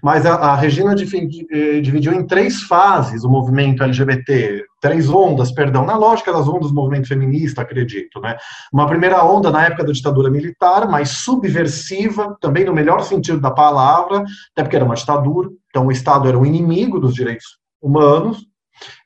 Mas 0.03 0.25
a, 0.27 0.35
a 0.35 0.55
Regina 0.55 0.95
eh, 0.95 1.81
dividiu 1.81 2.13
em 2.13 2.27
três 2.27 2.63
fases 2.63 3.25
o 3.25 3.29
movimento 3.29 3.83
LGBT, 3.83 4.65
três 4.81 5.09
ondas, 5.09 5.53
perdão, 5.53 5.85
na 5.85 5.97
lógica 5.97 6.33
das 6.33 6.49
ondas 6.49 6.69
do 6.69 6.75
movimento 6.75 7.09
feminista, 7.09 7.63
acredito, 7.63 8.21
né? 8.21 8.37
Uma 8.73 8.87
primeira 8.87 9.25
onda 9.25 9.51
na 9.51 9.65
época 9.65 9.85
da 9.85 9.93
ditadura 9.93 10.31
militar, 10.31 10.89
mais 10.89 11.11
subversiva, 11.11 12.37
também 12.41 12.65
no 12.65 12.73
melhor 12.75 13.03
sentido 13.03 13.41
da 13.41 13.51
palavra, 13.51 14.19
até 14.53 14.63
porque 14.63 14.77
era 14.77 14.85
uma 14.85 14.95
ditadura, 14.95 15.49
então 15.69 15.87
o 15.87 15.93
Estado 15.93 16.29
era 16.29 16.39
o 16.39 16.47
inimigo 16.47 17.01
dos 17.01 17.15
direitos 17.15 17.59
humanos, 17.81 18.47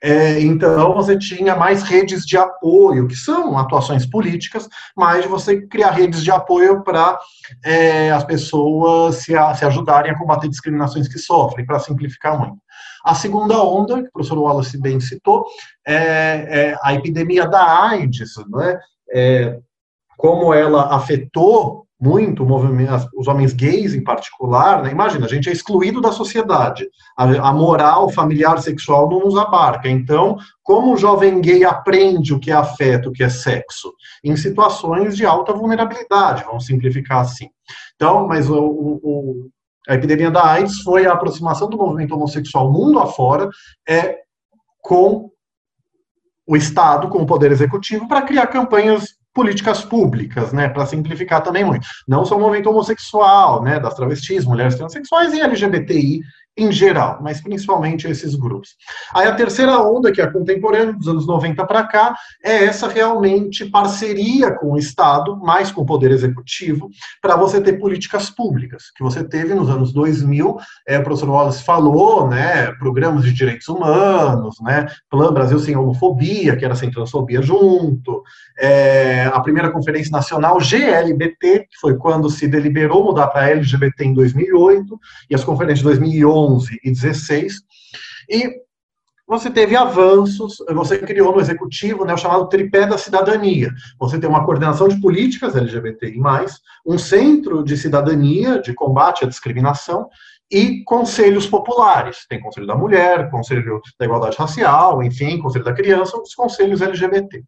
é, 0.02 0.40
então, 0.40 0.94
você 0.94 1.18
tinha 1.18 1.56
mais 1.56 1.82
redes 1.82 2.24
de 2.24 2.36
apoio, 2.36 3.06
que 3.06 3.16
são 3.16 3.58
atuações 3.58 4.06
políticas, 4.06 4.68
mas 4.96 5.26
você 5.26 5.66
criar 5.66 5.90
redes 5.90 6.22
de 6.22 6.30
apoio 6.30 6.82
para 6.82 7.18
é, 7.64 8.10
as 8.10 8.24
pessoas 8.24 9.16
se, 9.16 9.36
a, 9.36 9.54
se 9.54 9.64
ajudarem 9.64 10.12
a 10.12 10.18
combater 10.18 10.48
discriminações 10.48 11.08
que 11.08 11.18
sofrem, 11.18 11.66
para 11.66 11.78
simplificar 11.78 12.38
muito. 12.38 12.58
A 13.04 13.14
segunda 13.14 13.62
onda, 13.62 14.02
que 14.02 14.08
o 14.08 14.12
professor 14.12 14.38
Wallace 14.38 14.80
bem 14.80 15.00
citou, 15.00 15.44
é, 15.86 15.94
é 16.70 16.78
a 16.82 16.94
epidemia 16.94 17.46
da 17.46 17.88
AIDS, 17.88 18.34
né? 18.50 18.78
É, 19.10 19.58
como 20.16 20.52
ela 20.52 20.94
afetou 20.94 21.87
muito 22.00 22.46
os 23.16 23.26
homens 23.26 23.52
gays 23.52 23.92
em 23.92 24.04
particular, 24.04 24.82
né? 24.82 24.92
imagina, 24.92 25.26
a 25.26 25.28
gente 25.28 25.48
é 25.48 25.52
excluído 25.52 26.00
da 26.00 26.12
sociedade, 26.12 26.88
a, 27.16 27.24
a, 27.24 27.52
moral 27.52 28.08
familiar 28.08 28.60
sexual 28.60 29.10
não 29.10 29.20
nos 29.20 29.36
abarca, 29.36 29.88
então, 29.88 30.36
como 30.62 30.94
o 30.94 30.96
jovem 30.96 31.40
gay 31.40 31.64
aprende 31.64 32.32
o 32.32 32.38
que 32.38 32.52
é 32.52 32.54
afeto, 32.54 33.08
o 33.08 33.12
que 33.12 33.24
é 33.24 33.28
sexo? 33.28 33.92
Em 34.22 34.36
situações 34.36 35.16
de 35.16 35.26
alta 35.26 35.52
vulnerabilidade, 35.52 36.44
vamos 36.44 36.66
simplificar 36.66 37.20
assim. 37.20 37.48
Então, 37.96 38.28
mas 38.28 38.48
o, 38.48 38.60
o, 38.62 39.48
a 39.88 39.94
epidemia 39.94 40.30
da 40.30 40.46
AIDS 40.52 40.82
foi 40.82 41.04
a 41.04 41.12
aproximação 41.14 41.68
do 41.68 41.76
movimento 41.76 42.14
homossexual 42.14 42.70
mundo 42.72 43.00
afora 43.00 43.48
é, 43.88 44.18
com 44.80 45.30
o 46.46 46.56
Estado, 46.56 47.08
com 47.08 47.18
o 47.18 47.26
Poder 47.26 47.50
Executivo, 47.50 48.06
para 48.06 48.22
criar 48.22 48.46
campanhas 48.46 49.17
políticas 49.38 49.84
públicas, 49.84 50.52
né, 50.52 50.68
para 50.68 50.84
simplificar 50.84 51.40
também 51.40 51.64
muito. 51.64 51.86
Não 52.08 52.24
só 52.24 52.36
o 52.36 52.40
movimento 52.40 52.68
homossexual, 52.70 53.62
né, 53.62 53.78
das 53.78 53.94
travestis, 53.94 54.44
mulheres 54.44 54.74
transexuais 54.74 55.32
e 55.32 55.40
LGBTI 55.40 56.22
em 56.58 56.72
geral, 56.72 57.20
mas 57.22 57.40
principalmente 57.40 58.08
esses 58.08 58.34
grupos. 58.34 58.70
Aí 59.14 59.26
a 59.26 59.34
terceira 59.34 59.80
onda, 59.80 60.10
que 60.10 60.20
é 60.20 60.24
a 60.24 60.32
contemporânea, 60.32 60.92
dos 60.92 61.08
anos 61.08 61.26
90 61.26 61.64
para 61.64 61.84
cá, 61.84 62.16
é 62.44 62.64
essa 62.64 62.88
realmente 62.88 63.64
parceria 63.66 64.50
com 64.50 64.72
o 64.72 64.78
Estado, 64.78 65.36
mais 65.36 65.70
com 65.70 65.82
o 65.82 65.86
Poder 65.86 66.10
Executivo, 66.10 66.90
para 67.22 67.36
você 67.36 67.60
ter 67.60 67.74
políticas 67.74 68.28
públicas, 68.28 68.90
que 68.96 69.02
você 69.02 69.22
teve 69.22 69.54
nos 69.54 69.70
anos 69.70 69.92
2000, 69.92 70.56
é, 70.86 70.98
o 70.98 71.04
professor 71.04 71.30
Wallace 71.30 71.62
falou, 71.62 72.28
né, 72.28 72.72
programas 72.72 73.24
de 73.24 73.32
direitos 73.32 73.68
humanos, 73.68 74.56
né, 74.60 74.86
Plano 75.08 75.32
Brasil 75.32 75.58
Sem 75.58 75.76
Homofobia, 75.76 76.56
que 76.56 76.64
era 76.64 76.74
sem 76.74 76.90
transfobia 76.90 77.40
junto, 77.40 78.22
é, 78.58 79.26
a 79.26 79.40
primeira 79.40 79.70
Conferência 79.70 80.10
Nacional 80.10 80.58
GLBT, 80.60 81.60
que 81.70 81.78
foi 81.80 81.96
quando 81.96 82.28
se 82.28 82.48
deliberou 82.48 83.04
mudar 83.04 83.28
para 83.28 83.50
LGBT 83.50 84.04
em 84.04 84.14
2008, 84.14 84.98
e 85.30 85.34
as 85.34 85.44
conferências 85.44 85.78
de 85.78 85.84
2011, 85.84 86.47
11 86.48 86.80
e 86.82 86.90
16, 86.90 87.62
e 88.28 88.68
você 89.26 89.50
teve 89.50 89.76
avanços, 89.76 90.56
você 90.72 90.98
criou 90.98 91.34
no 91.34 91.40
executivo 91.40 92.06
né, 92.06 92.14
o 92.14 92.16
chamado 92.16 92.48
tripé 92.48 92.86
da 92.86 92.96
cidadania. 92.96 93.70
Você 94.00 94.18
tem 94.18 94.28
uma 94.28 94.42
coordenação 94.42 94.88
de 94.88 94.98
políticas 94.98 95.54
LGBTI, 95.54 96.18
um 96.86 96.96
centro 96.96 97.62
de 97.62 97.76
cidadania, 97.76 98.58
de 98.58 98.72
combate 98.72 99.24
à 99.24 99.28
discriminação, 99.28 100.08
e 100.50 100.82
conselhos 100.84 101.46
populares. 101.46 102.26
Tem 102.26 102.40
Conselho 102.40 102.66
da 102.66 102.74
Mulher, 102.74 103.30
Conselho 103.30 103.82
da 103.98 104.06
Igualdade 104.06 104.36
Racial, 104.38 105.02
enfim, 105.02 105.38
Conselho 105.38 105.64
da 105.64 105.74
Criança, 105.74 106.16
os 106.16 106.34
conselhos 106.34 106.80
LGBT. 106.80 107.44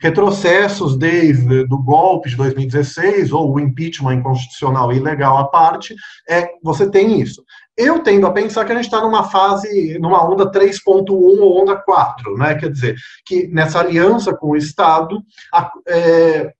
Retrocessos 0.00 0.96
desde 0.96 1.66
do 1.66 1.78
golpe 1.78 2.30
de 2.30 2.36
2016, 2.36 3.32
ou 3.32 3.54
o 3.54 3.60
impeachment 3.60 4.14
inconstitucional 4.14 4.92
e 4.92 4.96
ilegal 4.96 5.38
à 5.38 5.44
parte, 5.48 5.94
é, 6.28 6.48
você 6.62 6.88
tem 6.88 7.20
isso. 7.20 7.42
Eu 7.76 8.00
tendo 8.00 8.26
a 8.26 8.32
pensar 8.32 8.64
que 8.64 8.72
a 8.72 8.74
gente 8.74 8.86
está 8.86 9.00
numa 9.00 9.24
fase, 9.24 9.98
numa 9.98 10.28
onda 10.28 10.50
3.1 10.50 11.10
ou 11.10 11.62
onda 11.62 11.76
4, 11.76 12.36
né? 12.36 12.54
Quer 12.56 12.70
dizer, 12.70 12.96
que 13.24 13.46
nessa 13.48 13.80
aliança 13.80 14.34
com 14.34 14.50
o 14.50 14.56
Estado, 14.56 15.22
a, 15.52 15.70
é, 15.88 16.52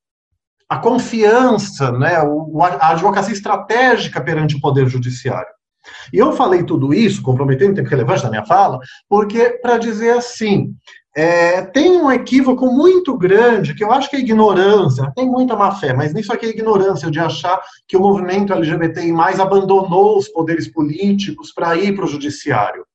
a 0.69 0.77
confiança, 0.77 1.91
né, 1.93 2.17
a 2.79 2.91
advocacia 2.91 3.33
estratégica 3.33 4.21
perante 4.21 4.57
o 4.57 4.61
Poder 4.61 4.87
Judiciário. 4.87 5.49
E 6.13 6.19
eu 6.19 6.33
falei 6.33 6.63
tudo 6.63 6.93
isso, 6.93 7.23
comprometendo 7.23 7.75
tempo 7.75 7.89
relevante 7.89 8.23
da 8.23 8.31
minha 8.31 8.45
fala, 8.45 8.79
porque 9.09 9.51
para 9.63 9.79
dizer 9.79 10.11
assim, 10.11 10.75
é, 11.19 11.63
tem 11.63 12.01
um 12.01 12.13
equívoco 12.13 12.67
muito 12.67 13.19
grande, 13.19 13.75
que 13.75 13.83
eu 13.83 13.91
acho 13.91 14.09
que 14.09 14.15
é 14.15 14.21
ignorância, 14.21 15.13
tem 15.17 15.27
muita 15.27 15.57
má 15.57 15.73
fé, 15.73 15.93
mas 15.93 16.15
nisso 16.15 16.33
aqui 16.33 16.47
é 16.47 16.51
ignorância 16.51 17.11
de 17.11 17.19
achar 17.19 17.61
que 17.89 17.97
o 17.97 18.01
movimento 18.01 18.53
LGBTI 18.53 19.11
abandonou 19.41 20.17
os 20.17 20.29
poderes 20.29 20.69
políticos 20.69 21.53
para 21.53 21.77
ir 21.77 21.97
para 21.97 22.05
o 22.05 22.09
judiciário. 22.09 22.87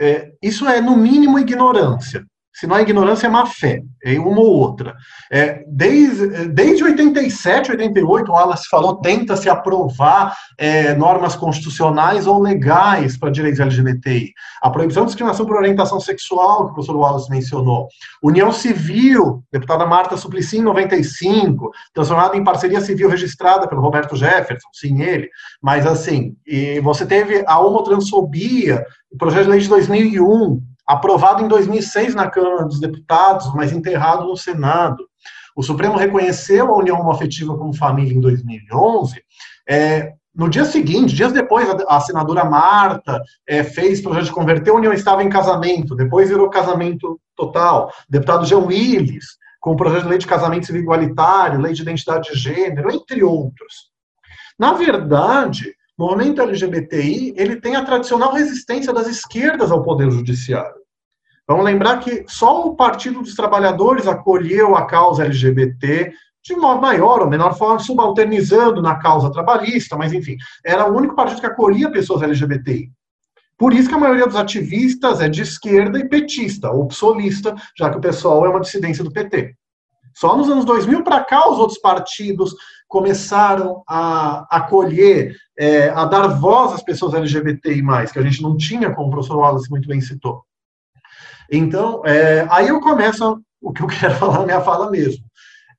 É, 0.00 0.32
isso 0.42 0.66
é, 0.66 0.80
no 0.80 0.96
mínimo, 0.96 1.38
ignorância. 1.38 2.24
Se 2.60 2.66
não 2.66 2.76
é 2.76 2.82
ignorância, 2.82 3.26
é 3.26 3.30
má 3.30 3.46
fé, 3.46 3.80
é 4.04 4.18
uma 4.18 4.38
ou 4.38 4.58
outra. 4.58 4.94
É, 5.32 5.64
desde, 5.66 6.46
desde 6.48 6.84
87, 6.84 7.70
88, 7.70 8.30
o 8.30 8.34
Wallace 8.34 8.68
falou, 8.68 8.96
tenta 8.96 9.34
se 9.34 9.48
aprovar 9.48 10.36
é, 10.58 10.94
normas 10.94 11.34
constitucionais 11.34 12.26
ou 12.26 12.38
legais 12.38 13.16
para 13.16 13.30
direitos 13.30 13.60
LGBTI. 13.60 14.34
A 14.60 14.68
proibição 14.68 15.04
de 15.04 15.06
discriminação 15.06 15.46
por 15.46 15.56
orientação 15.56 15.98
sexual, 15.98 16.66
que 16.66 16.72
o 16.72 16.74
professor 16.74 16.96
Wallace 16.96 17.30
mencionou. 17.30 17.88
União 18.22 18.52
Civil, 18.52 19.42
deputada 19.50 19.86
Marta 19.86 20.18
Suplicy, 20.18 20.58
em 20.58 20.62
95, 20.62 21.70
transformada 21.94 22.36
em 22.36 22.44
parceria 22.44 22.82
civil 22.82 23.08
registrada 23.08 23.66
pelo 23.66 23.80
Roberto 23.80 24.14
Jefferson, 24.14 24.68
sim, 24.74 25.00
ele. 25.00 25.30
Mas, 25.62 25.86
assim, 25.86 26.36
e 26.46 26.78
você 26.80 27.06
teve 27.06 27.42
a 27.46 27.58
homotransfobia, 27.58 28.84
o 29.10 29.16
projeto 29.16 29.44
de 29.44 29.50
lei 29.50 29.60
de 29.60 29.68
2001, 29.70 30.60
aprovado 30.90 31.44
em 31.44 31.46
2006 31.46 32.16
na 32.16 32.28
Câmara 32.28 32.64
dos 32.64 32.80
Deputados, 32.80 33.54
mas 33.54 33.70
enterrado 33.70 34.24
no 34.24 34.36
Senado. 34.36 35.06
O 35.54 35.62
Supremo 35.62 35.96
reconheceu 35.96 36.68
a 36.68 36.76
união 36.76 36.98
homoafetiva 36.98 37.56
como 37.56 37.72
família 37.72 38.12
em 38.12 38.20
2011. 38.20 39.22
É, 39.68 40.14
no 40.34 40.48
dia 40.48 40.64
seguinte, 40.64 41.14
dias 41.14 41.32
depois, 41.32 41.68
a, 41.70 41.96
a 41.96 42.00
senadora 42.00 42.44
Marta 42.44 43.22
é, 43.46 43.62
fez 43.62 44.00
projeto 44.00 44.24
de 44.24 44.32
converter, 44.32 44.70
a 44.72 44.74
união 44.74 44.92
estava 44.92 45.22
em 45.22 45.28
casamento, 45.28 45.94
depois 45.94 46.28
virou 46.28 46.50
casamento 46.50 47.20
total. 47.36 47.92
O 48.08 48.12
deputado 48.12 48.44
Jean 48.44 48.58
Willis, 48.58 49.26
com 49.60 49.72
o 49.72 49.76
projeto 49.76 50.02
de 50.02 50.08
lei 50.08 50.18
de 50.18 50.26
casamento 50.26 50.66
civil 50.66 50.82
igualitário, 50.82 51.60
lei 51.60 51.72
de 51.72 51.82
identidade 51.82 52.32
de 52.32 52.36
gênero, 52.36 52.90
entre 52.90 53.22
outros. 53.22 53.90
Na 54.58 54.72
verdade, 54.72 55.72
o 55.96 56.04
movimento 56.04 56.42
LGBTI 56.42 57.34
ele 57.36 57.60
tem 57.60 57.76
a 57.76 57.84
tradicional 57.84 58.32
resistência 58.32 58.92
das 58.92 59.06
esquerdas 59.06 59.70
ao 59.70 59.84
poder 59.84 60.10
judiciário. 60.10 60.79
Vamos 61.50 61.64
lembrar 61.64 61.98
que 61.98 62.24
só 62.28 62.64
o 62.64 62.76
Partido 62.76 63.22
dos 63.22 63.34
Trabalhadores 63.34 64.06
acolheu 64.06 64.76
a 64.76 64.86
causa 64.86 65.24
LGBT 65.24 66.12
de 66.44 66.54
uma 66.54 66.76
maior 66.76 67.22
ou 67.22 67.28
menor 67.28 67.58
forma, 67.58 67.80
subalternizando 67.80 68.80
na 68.80 68.94
causa 69.00 69.32
trabalhista, 69.32 69.96
mas 69.96 70.12
enfim, 70.12 70.36
era 70.64 70.88
o 70.88 70.96
único 70.96 71.16
partido 71.16 71.40
que 71.40 71.46
acolhia 71.48 71.90
pessoas 71.90 72.22
LGBTI. 72.22 72.92
Por 73.58 73.74
isso 73.74 73.88
que 73.88 73.94
a 73.96 73.98
maioria 73.98 74.28
dos 74.28 74.36
ativistas 74.36 75.20
é 75.20 75.28
de 75.28 75.42
esquerda 75.42 75.98
e 75.98 76.08
petista, 76.08 76.70
ou 76.70 76.86
psolista, 76.86 77.52
já 77.76 77.90
que 77.90 77.96
o 77.96 78.00
pessoal 78.00 78.46
é 78.46 78.48
uma 78.48 78.60
dissidência 78.60 79.02
do 79.02 79.10
PT. 79.10 79.56
Só 80.14 80.36
nos 80.36 80.48
anos 80.48 80.64
2000 80.64 81.02
para 81.02 81.24
cá, 81.24 81.50
os 81.50 81.58
outros 81.58 81.80
partidos 81.80 82.54
começaram 82.86 83.82
a 83.88 84.46
acolher, 84.56 85.34
é, 85.58 85.88
a 85.88 86.04
dar 86.04 86.28
voz 86.28 86.74
às 86.74 86.82
pessoas 86.84 87.12
LGBTI+, 87.12 87.82
que 88.12 88.20
a 88.20 88.22
gente 88.22 88.40
não 88.40 88.56
tinha, 88.56 88.94
como 88.94 89.08
o 89.08 89.10
professor 89.10 89.36
Wallace 89.36 89.68
muito 89.68 89.88
bem 89.88 90.00
citou. 90.00 90.44
Então, 91.50 92.02
é, 92.04 92.46
aí 92.50 92.68
eu 92.68 92.80
começo 92.80 93.40
o 93.60 93.72
que 93.72 93.82
eu 93.82 93.86
quero 93.86 94.14
falar 94.16 94.38
na 94.40 94.46
minha 94.46 94.60
fala 94.60 94.90
mesmo. 94.90 95.24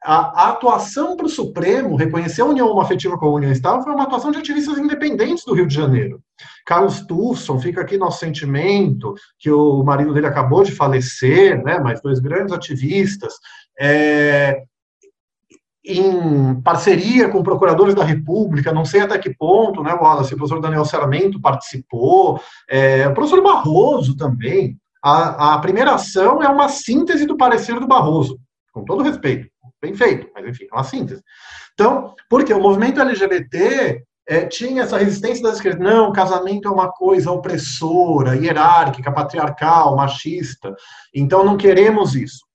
A, 0.04 0.46
a 0.46 0.50
atuação 0.50 1.16
para 1.16 1.28
o 1.28 1.30
Supremo 1.30 1.96
reconhecer 1.96 2.42
a 2.42 2.46
união 2.46 2.68
homoafetiva 2.68 3.18
com 3.20 3.28
a 3.28 3.34
união 3.34 3.52
estável 3.52 3.84
foi 3.84 3.94
uma 3.94 4.04
atuação 4.04 4.32
de 4.32 4.40
ativistas 4.40 4.80
independentes 4.80 5.46
do 5.46 5.54
Rio 5.54 5.68
de 5.68 5.76
Janeiro. 5.76 6.20
Carlos 6.66 7.02
Tusson, 7.02 7.60
fica 7.60 7.82
aqui 7.82 7.98
nosso 7.98 8.20
sentimento, 8.20 9.14
que 9.38 9.52
o 9.52 9.84
marido 9.84 10.12
dele 10.12 10.26
acabou 10.26 10.64
de 10.64 10.72
falecer, 10.72 11.64
né, 11.64 11.80
mas 11.80 12.02
dois 12.02 12.20
grandes 12.20 12.52
ativistas, 12.52 13.36
é, 13.80 14.64
em 15.86 16.60
parceria 16.62 17.30
com 17.30 17.44
procuradores 17.44 17.94
da 17.94 18.04
República, 18.04 18.72
não 18.72 18.86
sei 18.86 19.02
até 19.02 19.20
que 19.20 19.36
ponto, 19.36 19.84
né, 19.84 19.94
Wallace, 19.94 20.34
o 20.34 20.38
professor 20.38 20.62
Daniel 20.62 20.86
Saramento 20.86 21.40
participou, 21.40 22.40
é, 22.68 23.08
o 23.08 23.14
professor 23.14 23.42
Barroso 23.44 24.16
também. 24.16 24.78
A, 25.04 25.56
a 25.56 25.60
primeira 25.60 25.96
ação 25.96 26.42
é 26.42 26.48
uma 26.48 26.70
síntese 26.70 27.26
do 27.26 27.38
parecer 27.38 27.80
do 27.80 27.88
Barroso, 27.88 28.40
com 28.72 28.86
todo 28.86 29.04
respeito 29.04 29.50
bem 29.82 29.96
feito, 29.96 30.30
mas 30.34 30.46
enfim, 30.46 30.68
é 30.72 30.76
uma 30.76 30.84
síntese. 30.84 31.24
Então, 31.74 32.14
porque 32.30 32.54
o 32.54 32.62
movimento 32.62 33.02
LGBT 33.02 34.04
é, 34.28 34.46
tinha 34.46 34.84
essa 34.84 34.98
resistência 34.98 35.44
das 35.44 35.56
esquerdas, 35.56 35.82
não, 35.82 36.14
casamento 36.14 36.68
é 36.68 36.72
uma 36.72 36.92
coisa 36.92 37.32
opressora, 37.32 38.36
hierárquica, 38.36 39.12
patriarcal, 39.12 39.96
machista, 39.96 40.74
então 41.14 41.44
não 41.44 41.58
queremos 41.58 42.16
isso. 42.16 42.46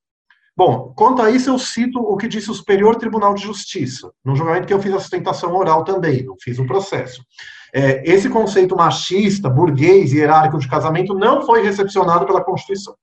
Bom, 0.56 0.94
quanto 0.96 1.20
a 1.20 1.30
isso, 1.30 1.50
eu 1.50 1.58
cito 1.58 1.98
o 1.98 2.16
que 2.16 2.28
disse 2.28 2.50
o 2.50 2.54
Superior 2.54 2.96
Tribunal 2.96 3.34
de 3.34 3.42
Justiça, 3.42 4.10
no 4.24 4.34
julgamento 4.34 4.66
que 4.66 4.72
eu 4.72 4.80
fiz 4.80 4.94
a 4.94 5.00
sustentação 5.00 5.54
oral 5.54 5.84
também, 5.84 6.24
não 6.24 6.34
fiz 6.40 6.58
o 6.58 6.66
processo. 6.66 7.22
É, 7.78 8.02
esse 8.10 8.30
conceito 8.30 8.74
machista, 8.74 9.50
burguês 9.50 10.10
e 10.10 10.16
hierárquico 10.16 10.58
de 10.58 10.66
casamento 10.66 11.12
não 11.12 11.42
foi 11.42 11.62
recepcionado 11.62 12.24
pela 12.24 12.42
Constituição. 12.42 12.94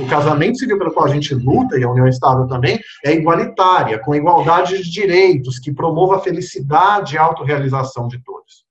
O 0.00 0.06
casamento 0.06 0.56
civil 0.56 0.78
pelo 0.78 0.92
qual 0.92 1.06
a 1.06 1.08
gente 1.08 1.34
luta, 1.34 1.76
e 1.76 1.82
a 1.82 1.90
união 1.90 2.06
estável 2.06 2.46
também, 2.46 2.78
é 3.04 3.12
igualitária, 3.12 3.98
com 3.98 4.14
igualdade 4.14 4.80
de 4.80 4.88
direitos, 4.88 5.58
que 5.58 5.72
promova 5.72 6.14
a 6.14 6.20
felicidade 6.20 7.16
e 7.16 7.18
a 7.18 7.24
autorrealização 7.24 8.06
de 8.06 8.22
todos. 8.22 8.64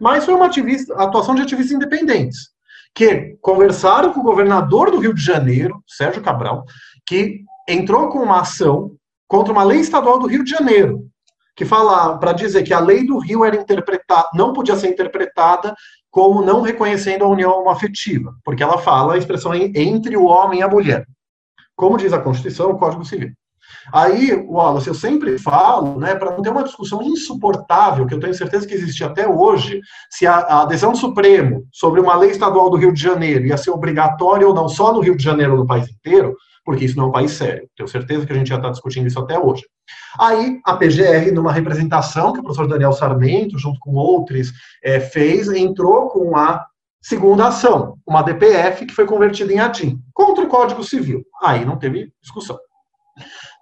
Mas 0.00 0.24
foi 0.24 0.34
uma 0.34 0.46
ativista, 0.46 0.94
atuação 0.94 1.34
de 1.34 1.42
ativistas 1.42 1.74
independentes, 1.74 2.50
que 2.94 3.36
conversaram 3.42 4.12
com 4.12 4.20
o 4.20 4.24
governador 4.24 4.92
do 4.92 5.00
Rio 5.00 5.14
de 5.14 5.20
Janeiro, 5.20 5.82
Sérgio 5.84 6.22
Cabral, 6.22 6.64
que 7.04 7.40
entrou 7.68 8.08
com 8.08 8.20
uma 8.20 8.42
ação 8.42 8.92
contra 9.26 9.52
uma 9.52 9.64
lei 9.64 9.80
estadual 9.80 10.16
do 10.20 10.28
Rio 10.28 10.44
de 10.44 10.50
Janeiro, 10.50 11.08
que 11.58 11.64
fala 11.64 12.16
para 12.18 12.32
dizer 12.32 12.62
que 12.62 12.72
a 12.72 12.78
lei 12.78 13.04
do 13.04 13.18
Rio 13.18 13.44
era 13.44 13.56
interpretada, 13.56 14.28
não 14.32 14.52
podia 14.52 14.76
ser 14.76 14.90
interpretada 14.90 15.74
como 16.08 16.40
não 16.40 16.62
reconhecendo 16.62 17.24
a 17.24 17.28
união 17.28 17.68
afetiva, 17.68 18.32
porque 18.44 18.62
ela 18.62 18.78
fala 18.78 19.14
a 19.14 19.18
expressão 19.18 19.52
entre 19.52 20.16
o 20.16 20.26
homem 20.26 20.60
e 20.60 20.62
a 20.62 20.68
mulher, 20.68 21.04
como 21.74 21.98
diz 21.98 22.12
a 22.12 22.20
Constituição, 22.20 22.70
o 22.70 22.78
Código 22.78 23.04
Civil. 23.04 23.32
Aí, 23.92 24.32
Wallace, 24.48 24.86
eu 24.86 24.94
sempre 24.94 25.36
falo, 25.36 25.98
né, 25.98 26.14
para 26.14 26.30
não 26.30 26.42
ter 26.42 26.50
uma 26.50 26.62
discussão 26.62 27.02
insuportável, 27.02 28.06
que 28.06 28.14
eu 28.14 28.20
tenho 28.20 28.34
certeza 28.34 28.66
que 28.66 28.74
existe 28.74 29.02
até 29.02 29.28
hoje, 29.28 29.80
se 30.10 30.28
a, 30.28 30.36
a, 30.36 30.62
adesão 30.62 30.92
do 30.92 30.98
Supremo 30.98 31.64
sobre 31.72 32.00
uma 32.00 32.14
lei 32.14 32.30
estadual 32.30 32.70
do 32.70 32.76
Rio 32.76 32.92
de 32.92 33.02
Janeiro 33.02 33.46
ia 33.46 33.56
ser 33.56 33.72
obrigatória 33.72 34.46
ou 34.46 34.54
não 34.54 34.68
só 34.68 34.92
no 34.92 35.00
Rio 35.00 35.16
de 35.16 35.24
Janeiro 35.24 35.56
no 35.56 35.66
país 35.66 35.90
inteiro, 35.90 36.36
porque 36.68 36.84
isso 36.84 36.98
não 36.98 37.04
é 37.04 37.08
um 37.08 37.12
país 37.12 37.30
sério. 37.30 37.66
Tenho 37.74 37.88
certeza 37.88 38.26
que 38.26 38.32
a 38.34 38.36
gente 38.36 38.50
já 38.50 38.56
está 38.56 38.68
discutindo 38.68 39.06
isso 39.06 39.18
até 39.18 39.38
hoje. 39.38 39.64
Aí, 40.20 40.60
a 40.66 40.76
PGR, 40.76 41.32
numa 41.32 41.50
representação 41.50 42.30
que 42.30 42.40
o 42.40 42.42
professor 42.42 42.68
Daniel 42.68 42.92
Sarmento, 42.92 43.58
junto 43.58 43.80
com 43.80 43.94
outros, 43.94 44.52
é, 44.84 45.00
fez, 45.00 45.48
entrou 45.48 46.10
com 46.10 46.36
a 46.36 46.66
segunda 47.00 47.48
ação, 47.48 47.96
uma 48.06 48.20
DPF 48.20 48.84
que 48.84 48.92
foi 48.92 49.06
convertida 49.06 49.50
em 49.50 49.58
ADIM, 49.58 49.98
contra 50.12 50.44
o 50.44 50.48
Código 50.48 50.84
Civil. 50.84 51.24
Aí 51.42 51.64
não 51.64 51.78
teve 51.78 52.12
discussão. 52.20 52.58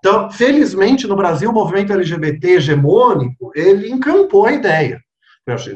Então, 0.00 0.28
felizmente, 0.32 1.06
no 1.06 1.14
Brasil, 1.14 1.50
o 1.50 1.54
movimento 1.54 1.92
LGBT 1.92 2.54
hegemônico, 2.54 3.52
ele 3.54 3.88
encampou 3.88 4.46
a 4.46 4.52
ideia. 4.52 5.00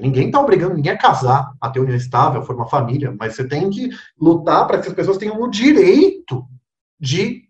Ninguém 0.03 0.27
está 0.27 0.41
obrigando 0.41 0.75
ninguém 0.75 0.91
a 0.91 0.99
casar, 0.99 1.53
a 1.61 1.71
ter 1.71 1.79
união 1.79 1.97
estável, 1.97 2.41
a 2.41 2.45
formar 2.45 2.67
família, 2.67 3.15
mas 3.17 3.37
você 3.37 3.47
tem 3.47 3.71
que 3.71 3.89
lutar 4.21 4.67
para 4.67 4.81
que 4.81 4.89
as 4.89 4.95
pessoas 4.95 5.17
tenham 5.17 5.41
o 5.41 5.49
direito 5.49 6.45
de 7.01 7.43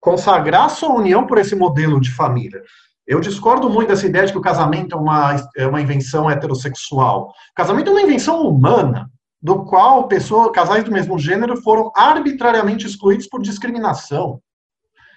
consagrar 0.00 0.70
sua 0.70 0.94
união 0.94 1.26
por 1.26 1.38
esse 1.38 1.54
modelo 1.54 2.00
de 2.00 2.12
família. 2.12 2.62
Eu 3.06 3.20
discordo 3.20 3.68
muito 3.68 3.88
dessa 3.88 4.06
ideia 4.06 4.26
de 4.26 4.32
que 4.32 4.38
o 4.38 4.42
casamento 4.42 4.96
é 4.96 4.98
uma, 4.98 5.36
é 5.56 5.66
uma 5.66 5.80
invenção 5.80 6.30
heterossexual. 6.30 7.28
O 7.28 7.54
casamento 7.54 7.88
é 7.88 7.92
uma 7.92 8.02
invenção 8.02 8.46
humana, 8.46 9.10
do 9.40 9.64
qual 9.64 10.08
pessoas, 10.08 10.50
casais 10.52 10.82
do 10.82 10.90
mesmo 10.90 11.18
gênero 11.18 11.60
foram 11.62 11.92
arbitrariamente 11.94 12.86
excluídos 12.86 13.28
por 13.28 13.42
discriminação. 13.42 14.40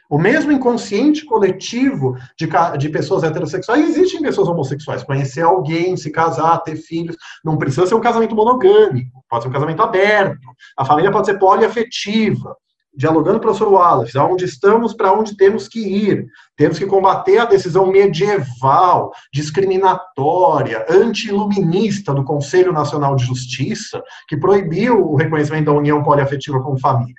O 0.10 0.18
mesmo 0.18 0.52
inconsciente 0.52 1.24
coletivo 1.24 2.16
de, 2.38 2.50
de 2.80 2.90
pessoas 2.90 3.24
heterossexuais, 3.24 3.90
existem 3.90 4.22
pessoas 4.22 4.48
homossexuais. 4.48 5.04
Conhecer 5.04 5.42
alguém, 5.42 5.96
se 5.96 6.12
casar, 6.12 6.64
ter 6.64 6.76
filhos, 6.76 7.16
não 7.46 7.58
precisa 7.58 7.86
ser 7.86 7.94
um 7.94 8.02
casamento 8.02 8.36
monogâmico, 8.36 9.24
pode 9.30 9.44
ser 9.44 9.50
um 9.50 9.54
casamento 9.54 9.84
aberto. 9.84 10.48
A 10.76 10.84
família 10.84 11.12
pode 11.12 11.28
ser 11.28 11.38
poliafetiva 11.38 12.56
dialogando 12.96 13.40
com 13.40 13.40
o 13.40 13.42
professor 13.42 13.72
Wallace, 13.72 14.18
aonde 14.18 14.46
estamos, 14.46 14.94
para 14.94 15.14
onde 15.14 15.38
temos 15.38 15.68
que 15.68 15.80
ir. 15.80 16.26
Temos 16.56 16.78
que 16.78 16.86
combater 16.86 17.38
a 17.38 17.46
decisão 17.46 17.88
medieval, 17.88 19.12
discriminatória, 19.34 20.86
anti-iluminista 20.90 22.14
do 22.14 22.24
Conselho 22.24 22.74
Nacional 22.74 23.16
de 23.16 23.26
Justiça, 23.26 24.02
que 24.28 24.38
proibiu 24.38 25.12
o 25.12 25.16
reconhecimento 25.16 25.66
da 25.66 25.74
união 25.74 26.04
poliafetiva 26.04 26.62
como 26.62 26.80
família. 26.80 27.16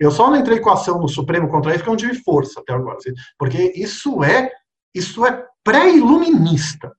Eu 0.00 0.10
só 0.10 0.30
não 0.30 0.36
entrei 0.36 0.60
com 0.60 0.70
ação 0.70 1.00
no 1.00 1.08
Supremo 1.08 1.48
contra 1.48 1.70
isso 1.70 1.78
porque 1.78 1.88
eu 1.88 2.08
não 2.08 2.14
tive 2.14 2.22
força 2.22 2.60
até 2.60 2.72
agora, 2.72 2.98
porque 3.38 3.72
isso 3.76 4.22
é 4.22 4.50
isso 4.94 5.26
é 5.26 5.44
pré-iluminista. 5.64 6.92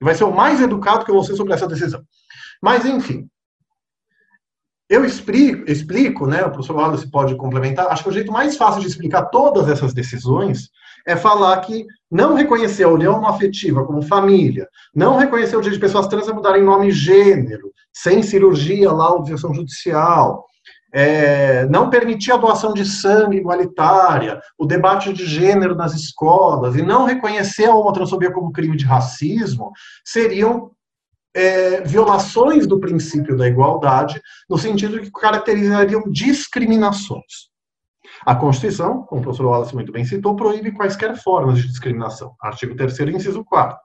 Vai 0.00 0.14
ser 0.14 0.24
o 0.24 0.34
mais 0.34 0.60
educado 0.60 1.04
que 1.04 1.10
eu 1.10 1.14
vou 1.14 1.24
ser 1.24 1.34
sobre 1.34 1.54
essa 1.54 1.66
decisão. 1.66 2.04
Mas, 2.62 2.84
enfim, 2.84 3.28
eu 4.94 5.04
explico, 5.04 5.70
explico, 5.70 6.26
né, 6.26 6.42
o 6.44 6.50
professor 6.50 6.76
Wallace 6.76 7.10
pode 7.10 7.34
complementar, 7.36 7.88
acho 7.88 8.04
que 8.04 8.08
o 8.08 8.12
jeito 8.12 8.30
mais 8.30 8.56
fácil 8.56 8.80
de 8.80 8.86
explicar 8.86 9.24
todas 9.24 9.68
essas 9.68 9.92
decisões 9.92 10.70
é 11.06 11.16
falar 11.16 11.58
que 11.60 11.84
não 12.10 12.34
reconhecer 12.34 12.84
a 12.84 12.88
união 12.88 13.26
afetiva 13.26 13.84
como 13.84 14.02
família, 14.02 14.68
não 14.94 15.16
reconhecer 15.16 15.56
o 15.56 15.60
direito 15.60 15.80
de 15.80 15.86
pessoas 15.86 16.06
trans 16.06 16.28
a 16.28 16.32
mudarem 16.32 16.62
nome 16.62 16.88
e 16.88 16.92
gênero, 16.92 17.72
sem 17.92 18.22
cirurgia, 18.22 18.92
laudiação 18.92 19.52
judicial, 19.52 20.46
é, 20.92 21.66
não 21.66 21.90
permitir 21.90 22.30
a 22.30 22.36
doação 22.36 22.72
de 22.72 22.84
sangue 22.84 23.36
igualitária, 23.36 24.40
o 24.56 24.64
debate 24.64 25.12
de 25.12 25.26
gênero 25.26 25.74
nas 25.74 25.92
escolas, 25.92 26.76
e 26.76 26.82
não 26.82 27.04
reconhecer 27.04 27.64
a 27.64 27.74
homotransfobia 27.74 28.30
como 28.30 28.52
crime 28.52 28.76
de 28.76 28.84
racismo, 28.84 29.72
seriam 30.04 30.70
é, 31.34 31.80
violações 31.82 32.66
do 32.66 32.78
princípio 32.78 33.36
da 33.36 33.48
igualdade, 33.48 34.20
no 34.48 34.56
sentido 34.56 35.00
que 35.00 35.10
caracterizariam 35.10 36.04
discriminações. 36.10 37.52
A 38.24 38.34
Constituição, 38.34 39.02
como 39.02 39.20
o 39.20 39.24
professor 39.24 39.46
Wallace 39.46 39.74
muito 39.74 39.92
bem 39.92 40.04
citou, 40.04 40.36
proíbe 40.36 40.72
quaisquer 40.72 41.16
formas 41.16 41.58
de 41.58 41.66
discriminação. 41.66 42.34
Artigo 42.40 42.76
3 42.76 42.98
inciso 43.14 43.44
4. 43.44 43.76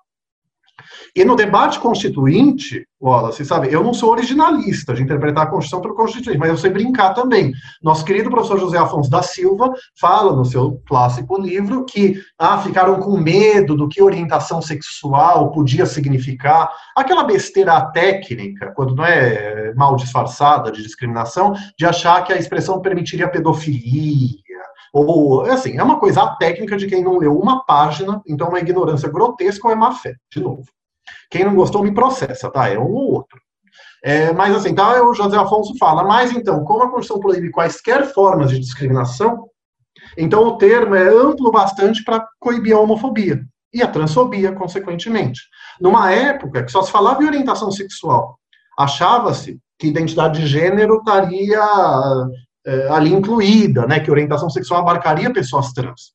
E 1.16 1.24
no 1.26 1.36
debate 1.36 1.80
constituinte, 1.80 2.86
Wallace, 3.02 3.46
sabe, 3.46 3.72
eu 3.72 3.84
não 3.84 3.94
sou 3.94 4.12
originalista 4.12 4.94
de 4.94 5.02
interpretar 5.02 5.46
a 5.46 5.50
Constituição 5.50 5.82
pelo 5.82 5.96
Constituinte, 5.96 6.38
mas 6.38 6.50
eu 6.50 6.58
sei 6.58 6.70
brincar 6.70 7.14
também. 7.14 7.54
Nosso 7.82 8.04
querido 8.04 8.30
professor 8.30 8.60
José 8.60 8.78
Afonso 8.78 9.10
da 9.10 9.22
Silva 9.22 9.74
fala 10.00 10.36
no 10.36 10.44
seu 10.44 10.82
clássico 10.86 11.40
livro 11.40 11.86
que 11.86 12.22
ah, 12.38 12.58
ficaram 12.58 13.00
com 13.00 13.18
medo 13.18 13.76
do 13.76 13.88
que 13.88 14.02
orientação 14.02 14.62
sexual 14.62 15.52
podia 15.52 15.86
significar. 15.86 16.70
Aquela 16.96 17.24
besteira 17.24 17.80
técnica, 17.92 18.74
quando 18.76 18.96
não 18.96 19.06
é 19.06 19.74
mal 19.76 19.96
disfarçada 19.96 20.72
de 20.72 20.84
discriminação, 20.84 21.54
de 21.78 21.86
achar 21.86 22.24
que 22.24 22.34
a 22.34 22.38
expressão 22.38 22.82
permitiria 22.82 23.30
pedofilia, 23.30 24.49
ou, 24.94 25.42
assim, 25.42 25.78
é 25.78 25.84
uma 25.84 26.00
coisa 26.00 26.36
técnica 26.38 26.78
de 26.78 26.88
quem 26.88 27.04
não 27.04 27.18
leu 27.18 27.38
uma 27.38 27.66
página, 27.66 28.22
então 28.28 28.48
é 28.48 28.50
uma 28.50 28.60
ignorância 28.60 29.10
grotesca 29.10 29.68
ou 29.68 29.74
é 29.74 29.76
má 29.76 29.92
fé, 29.92 30.16
de 30.32 30.42
novo. 30.42 30.64
Quem 31.30 31.44
não 31.44 31.56
gostou 31.56 31.84
me 31.84 31.94
processa, 31.94 32.50
tá? 32.50 32.70
É 32.70 32.78
um 32.78 32.92
ou 32.92 33.14
outro. 33.14 33.40
É, 34.04 34.32
mas 34.32 34.56
assim, 34.56 34.70
então 34.70 35.10
o 35.10 35.14
José 35.14 35.38
Afonso 35.38 35.78
fala, 35.78 36.04
mas 36.04 36.32
então, 36.32 36.64
como 36.64 36.84
a 36.84 36.90
Constituição 36.90 37.20
proíbe 37.20 37.52
quaisquer 37.52 38.06
formas 38.14 38.50
de 38.50 38.60
discriminação, 38.60 39.48
então 40.18 40.44
o 40.44 40.58
termo 40.58 40.96
é 40.96 41.08
amplo 41.08 41.52
bastante 41.52 42.04
para 42.04 42.26
coibir 42.40 42.76
a 42.76 42.80
homofobia 42.80 43.44
e 43.74 43.84
a 43.84 43.88
transfobia, 43.88 44.54
consequentemente. 44.54 45.42
Numa 45.80 46.12
época 46.12 46.64
que 46.64 46.72
só 46.72 46.82
se 46.82 46.92
falava 46.92 47.22
em 47.22 47.28
orientação 47.28 47.72
sexual, 47.72 48.40
achava-se 48.78 49.60
que 49.78 49.88
identidade 49.88 50.40
de 50.40 50.48
gênero 50.48 50.98
estaria 50.98 51.60
é, 51.60 52.49
ali 52.90 53.14
incluída, 53.14 53.88
né, 53.88 54.00
que 54.00 54.12
orientação 54.12 54.50
sexual 54.50 54.82
abarcaria 54.82 55.32
pessoas 55.34 55.72
trans. 55.74 56.14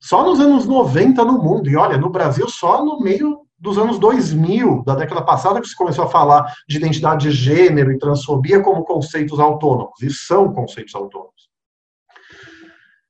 só 0.00 0.24
nos 0.24 0.40
anos 0.40 0.66
90 0.66 1.24
no 1.24 1.42
mundo, 1.42 1.70
e 1.70 1.76
olha, 1.76 1.96
no 1.96 2.10
Brasil 2.10 2.48
só 2.48 2.84
no 2.84 3.00
meio 3.00 3.40
dos 3.58 3.78
anos 3.78 3.98
2000, 3.98 4.82
da 4.84 4.96
década 4.96 5.22
passada, 5.22 5.60
que 5.60 5.68
se 5.68 5.76
começou 5.76 6.04
a 6.04 6.08
falar 6.08 6.52
de 6.68 6.76
identidade 6.76 7.28
de 7.28 7.30
gênero 7.30 7.92
e 7.92 7.98
transfobia 7.98 8.60
como 8.60 8.84
conceitos 8.84 9.38
autônomos, 9.38 10.02
e 10.02 10.10
são 10.10 10.52
conceitos 10.52 10.94
autônomos. 10.94 11.48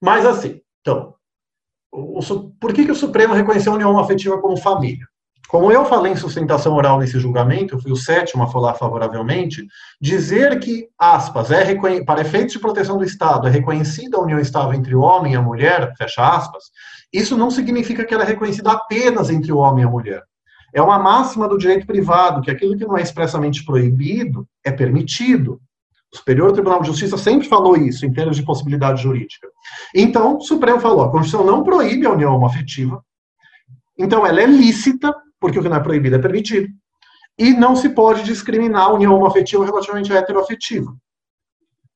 Mas 0.00 0.26
assim, 0.26 0.60
então, 0.82 1.14
o, 1.90 2.18
o, 2.18 2.50
por 2.60 2.74
que, 2.74 2.84
que 2.84 2.92
o 2.92 2.96
Supremo 2.96 3.32
reconheceu 3.32 3.72
a 3.72 3.76
união 3.76 3.98
afetiva 3.98 4.40
como 4.40 4.56
família? 4.56 5.06
Como 5.52 5.70
eu 5.70 5.84
falei 5.84 6.14
em 6.14 6.16
sustentação 6.16 6.74
oral 6.74 6.98
nesse 6.98 7.20
julgamento, 7.20 7.74
eu 7.74 7.78
fui 7.78 7.92
o 7.92 7.96
sétimo 7.96 8.42
a 8.42 8.46
falar 8.46 8.72
favoravelmente, 8.72 9.66
dizer 10.00 10.58
que, 10.58 10.88
aspas, 10.98 11.50
é 11.50 11.74
para 12.06 12.22
efeitos 12.22 12.54
de 12.54 12.58
proteção 12.58 12.96
do 12.96 13.04
Estado, 13.04 13.46
é 13.46 13.50
reconhecida 13.50 14.16
a 14.16 14.22
união 14.22 14.38
estável 14.38 14.72
entre 14.72 14.94
o 14.94 15.02
homem 15.02 15.34
e 15.34 15.36
a 15.36 15.42
mulher, 15.42 15.92
fecha 15.98 16.26
aspas, 16.26 16.70
isso 17.12 17.36
não 17.36 17.50
significa 17.50 18.02
que 18.02 18.14
ela 18.14 18.22
é 18.22 18.26
reconhecida 18.28 18.72
apenas 18.72 19.28
entre 19.28 19.52
o 19.52 19.58
homem 19.58 19.84
e 19.84 19.86
a 19.86 19.90
mulher. 19.90 20.22
É 20.72 20.80
uma 20.80 20.98
máxima 20.98 21.46
do 21.46 21.58
direito 21.58 21.86
privado, 21.86 22.40
que 22.40 22.50
aquilo 22.50 22.74
que 22.74 22.86
não 22.86 22.96
é 22.96 23.02
expressamente 23.02 23.62
proibido 23.62 24.48
é 24.64 24.72
permitido. 24.72 25.60
O 26.10 26.16
Superior 26.16 26.50
Tribunal 26.52 26.80
de 26.80 26.86
Justiça 26.86 27.18
sempre 27.18 27.46
falou 27.46 27.76
isso, 27.76 28.06
em 28.06 28.12
termos 28.14 28.38
de 28.38 28.42
possibilidade 28.42 29.02
jurídica. 29.02 29.48
Então, 29.94 30.38
o 30.38 30.40
Supremo 30.40 30.80
falou: 30.80 31.04
a 31.04 31.10
Constituição 31.10 31.44
não 31.44 31.62
proíbe 31.62 32.06
a 32.06 32.12
união 32.12 32.34
homoafetiva, 32.34 33.04
então 33.98 34.26
ela 34.26 34.40
é 34.40 34.46
lícita, 34.46 35.14
porque 35.42 35.58
o 35.58 35.62
que 35.62 35.68
não 35.68 35.76
é 35.76 35.80
proibido 35.80 36.14
é 36.14 36.20
permitido. 36.20 36.68
E 37.36 37.52
não 37.52 37.74
se 37.74 37.88
pode 37.88 38.22
discriminar 38.22 38.82
a 38.84 38.92
união 38.92 39.16
homoafetiva 39.16 39.64
relativamente 39.64 40.12
à 40.12 40.16
heteroafetiva. 40.16 40.94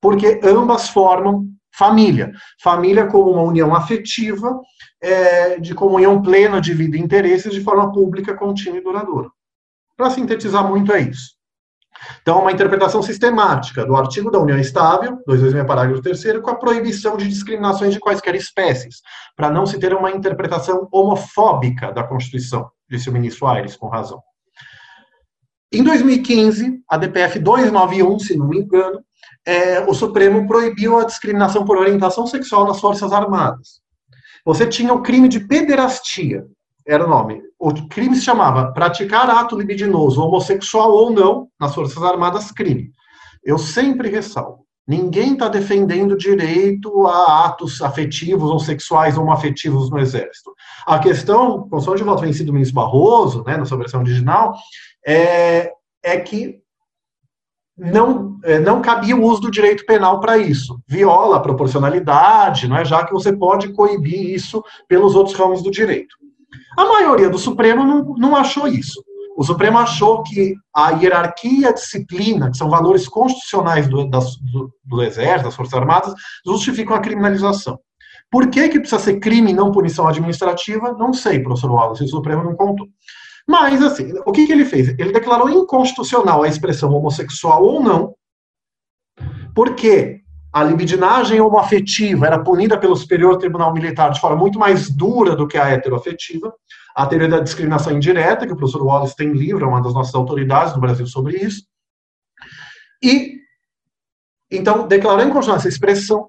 Porque 0.01 0.41
ambas 0.43 0.89
formam 0.89 1.47
família. 1.73 2.33
Família 2.61 3.07
como 3.07 3.31
uma 3.31 3.43
união 3.43 3.73
afetiva, 3.73 4.59
é, 5.01 5.59
de 5.59 5.73
comunhão 5.73 6.21
plena 6.21 6.59
de 6.59 6.73
vida 6.73 6.97
e 6.97 6.99
interesses 6.99 7.53
de 7.53 7.61
forma 7.61 7.89
pública, 7.93 8.35
contínua 8.35 8.79
e 8.79 8.83
duradoura. 8.83 9.29
Para 9.95 10.09
sintetizar 10.09 10.67
muito, 10.67 10.91
é 10.91 10.99
isso. 10.99 11.37
Então, 12.21 12.41
uma 12.41 12.51
interpretação 12.51 13.01
sistemática 13.01 13.85
do 13.85 13.95
artigo 13.95 14.29
da 14.29 14.39
união 14.39 14.59
estável, 14.59 15.17
226 15.25 15.65
parágrafo 15.65 16.01
3 16.01 16.41
com 16.41 16.49
a 16.51 16.55
proibição 16.55 17.15
de 17.15 17.27
discriminações 17.27 17.93
de 17.93 17.99
quaisquer 17.99 18.35
espécies, 18.35 19.01
para 19.35 19.49
não 19.49 19.65
se 19.65 19.79
ter 19.79 19.95
uma 19.95 20.11
interpretação 20.11 20.87
homofóbica 20.91 21.91
da 21.91 22.03
Constituição 22.03 22.69
disse 22.89 23.09
o 23.09 23.13
ministro 23.13 23.47
Aires, 23.47 23.75
com 23.75 23.87
razão. 23.87 24.21
Em 25.71 25.83
2015, 25.83 26.81
a 26.89 26.97
DPF 26.97 27.39
291, 27.39 28.19
se 28.19 28.37
não 28.37 28.47
me 28.47 28.59
engano, 28.59 29.01
é, 29.45 29.81
o 29.81 29.93
Supremo 29.93 30.47
proibiu 30.47 30.97
a 30.97 31.05
discriminação 31.05 31.65
por 31.65 31.77
orientação 31.77 32.27
sexual 32.27 32.65
nas 32.65 32.79
Forças 32.79 33.11
Armadas. 33.11 33.81
Você 34.45 34.67
tinha 34.67 34.93
o 34.93 35.01
crime 35.01 35.27
de 35.27 35.41
pederastia, 35.41 36.45
era 36.85 37.05
o 37.05 37.09
nome. 37.09 37.41
O 37.59 37.73
crime 37.89 38.15
se 38.15 38.21
chamava 38.21 38.71
praticar 38.71 39.29
ato 39.29 39.57
libidinoso, 39.57 40.21
homossexual 40.21 40.91
ou 40.91 41.11
não, 41.11 41.49
nas 41.59 41.75
Forças 41.75 42.01
Armadas, 42.01 42.51
crime. 42.51 42.91
Eu 43.43 43.57
sempre 43.57 44.09
ressalvo. 44.09 44.66
Ninguém 44.87 45.33
está 45.33 45.49
defendendo 45.49 46.15
direito 46.15 47.05
a 47.05 47.45
atos 47.45 47.81
afetivos 47.81 48.49
ou 48.49 48.57
sexuais 48.57 49.17
ou 49.17 49.29
afetivos 49.29 49.89
no 49.89 49.99
Exército. 49.99 50.53
A 50.85 50.97
questão, 50.97 51.67
com 51.67 51.77
de 51.77 52.03
voto 52.03 52.21
vencido 52.21 52.47
do 52.47 52.53
ministro 52.53 52.75
Barroso, 52.75 53.43
né, 53.45 53.57
na 53.57 53.65
sua 53.65 53.77
versão 53.77 53.99
original, 53.99 54.53
é, 55.05 55.73
é 56.01 56.17
que 56.21 56.61
não, 57.77 58.39
é, 58.43 58.59
não 58.59 58.81
cabia 58.81 59.15
o 59.15 59.23
uso 59.23 59.41
do 59.41 59.51
direito 59.51 59.85
penal 59.85 60.21
para 60.21 60.37
isso. 60.37 60.79
Viola 60.87 61.35
a 61.35 61.41
proporcionalidade, 61.41 62.67
não 62.67 62.77
é, 62.77 62.85
já 62.85 63.05
que 63.05 63.11
você 63.11 63.35
pode 63.35 63.73
coibir 63.73 64.33
isso 64.33 64.63
pelos 64.87 65.15
outros 65.15 65.35
ramos 65.35 65.61
do 65.61 65.69
direito. 65.69 66.15
A 66.77 66.85
maioria 66.85 67.29
do 67.29 67.37
Supremo 67.37 67.83
não, 67.83 68.15
não 68.15 68.35
achou 68.35 68.67
isso. 68.67 69.03
O 69.37 69.43
Supremo 69.43 69.77
achou 69.77 70.23
que 70.23 70.55
a 70.75 70.89
hierarquia 70.93 71.59
e 71.59 71.65
a 71.67 71.71
disciplina, 71.71 72.49
que 72.49 72.57
são 72.57 72.71
valores 72.71 73.07
constitucionais 73.07 73.87
do, 73.87 74.09
das, 74.09 74.35
do, 74.37 74.73
do 74.83 75.03
Exército, 75.03 75.43
das 75.43 75.55
Forças 75.55 75.75
Armadas, 75.75 76.15
justificam 76.43 76.95
a 76.95 76.99
criminalização. 76.99 77.77
Por 78.31 78.49
que, 78.49 78.67
que 78.67 78.79
precisa 78.79 78.99
ser 78.99 79.19
crime 79.19 79.51
e 79.51 79.53
não 79.53 79.71
punição 79.71 80.07
administrativa? 80.07 80.91
Não 80.93 81.13
sei, 81.13 81.39
professor 81.39 81.69
Wallace, 81.69 82.03
o 82.03 82.07
Supremo 82.07 82.43
não 82.43 82.55
contou. 82.55 82.87
Mas, 83.47 83.79
assim, 83.83 84.11
o 84.25 84.31
que, 84.31 84.47
que 84.47 84.51
ele 84.51 84.65
fez? 84.65 84.89
Ele 84.97 85.11
declarou 85.11 85.51
inconstitucional 85.51 86.41
a 86.41 86.47
expressão 86.47 86.91
homossexual 86.91 87.63
ou 87.63 87.79
não, 87.79 88.15
porque 89.53 90.21
a 90.51 90.63
libidinagem 90.63 91.39
homoafetiva 91.39 92.25
era 92.25 92.43
punida 92.43 92.79
pelo 92.79 92.95
Superior 92.95 93.37
Tribunal 93.37 93.71
Militar 93.71 94.09
de 94.09 94.19
forma 94.19 94.35
muito 94.35 94.57
mais 94.57 94.89
dura 94.89 95.35
do 95.35 95.47
que 95.47 95.59
a 95.59 95.69
heteroafetiva, 95.69 96.51
a 96.97 97.05
teoria 97.05 97.29
da 97.29 97.39
discriminação 97.39 97.93
indireta, 97.93 98.47
que 98.47 98.53
o 98.53 98.55
professor 98.55 98.81
Wallace 98.81 99.15
tem 99.15 99.31
livro, 99.31 99.63
é 99.63 99.67
uma 99.67 99.83
das 99.83 99.93
nossas 99.93 100.15
autoridades 100.15 100.73
no 100.73 100.81
Brasil 100.81 101.05
sobre 101.05 101.37
isso. 101.37 101.61
E, 103.03 103.37
então, 104.49 104.87
declarou 104.87 105.23
inconstitucional 105.23 105.59
essa 105.59 105.67
expressão. 105.67 106.27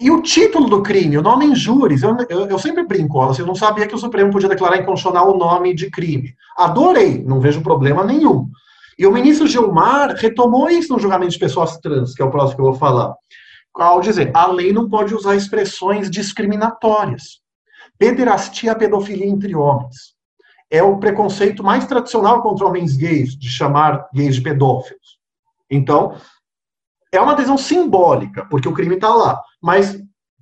E 0.00 0.08
o 0.08 0.22
título 0.22 0.68
do 0.68 0.84
crime, 0.84 1.18
o 1.18 1.22
nome 1.22 1.46
injúrias, 1.46 2.04
eu, 2.04 2.16
eu, 2.28 2.46
eu, 2.46 2.58
sempre 2.60 2.86
brinco, 2.86 3.18
Wallace, 3.18 3.40
eu 3.40 3.46
não 3.46 3.56
sabia 3.56 3.88
que 3.88 3.94
o 3.96 3.98
Supremo 3.98 4.30
podia 4.30 4.48
declarar 4.48 4.76
inconstitucional 4.76 5.34
o 5.34 5.36
nome 5.36 5.74
de 5.74 5.90
crime. 5.90 6.32
Adorei, 6.56 7.20
não 7.24 7.40
vejo 7.40 7.60
problema 7.60 8.04
nenhum. 8.04 8.48
E 8.96 9.04
o 9.04 9.10
ministro 9.10 9.48
Gilmar 9.48 10.14
retomou 10.14 10.70
isso 10.70 10.92
no 10.92 11.00
julgamento 11.00 11.32
de 11.32 11.40
pessoas 11.40 11.76
trans, 11.78 12.14
que 12.14 12.22
é 12.22 12.24
o 12.24 12.30
próximo 12.30 12.54
que 12.54 12.60
eu 12.60 12.66
vou 12.66 12.74
falar, 12.74 13.16
ao 13.74 14.00
dizer, 14.00 14.30
a 14.32 14.46
lei 14.46 14.72
não 14.72 14.88
pode 14.88 15.12
usar 15.12 15.34
expressões 15.34 16.08
discriminatórias. 16.08 17.47
Pederastia, 17.98 18.74
pedofilia 18.74 19.26
entre 19.26 19.54
homens. 19.54 20.14
É 20.70 20.82
o 20.82 20.98
preconceito 20.98 21.64
mais 21.64 21.86
tradicional 21.86 22.42
contra 22.42 22.66
homens 22.66 22.96
gays, 22.96 23.36
de 23.36 23.48
chamar 23.48 24.08
gays 24.12 24.36
de 24.36 24.42
pedófilos. 24.42 25.18
Então, 25.70 26.14
é 27.12 27.20
uma 27.20 27.32
adesão 27.32 27.56
simbólica, 27.56 28.46
porque 28.50 28.68
o 28.68 28.74
crime 28.74 28.94
está 28.94 29.14
lá. 29.14 29.40
Mas 29.62 29.98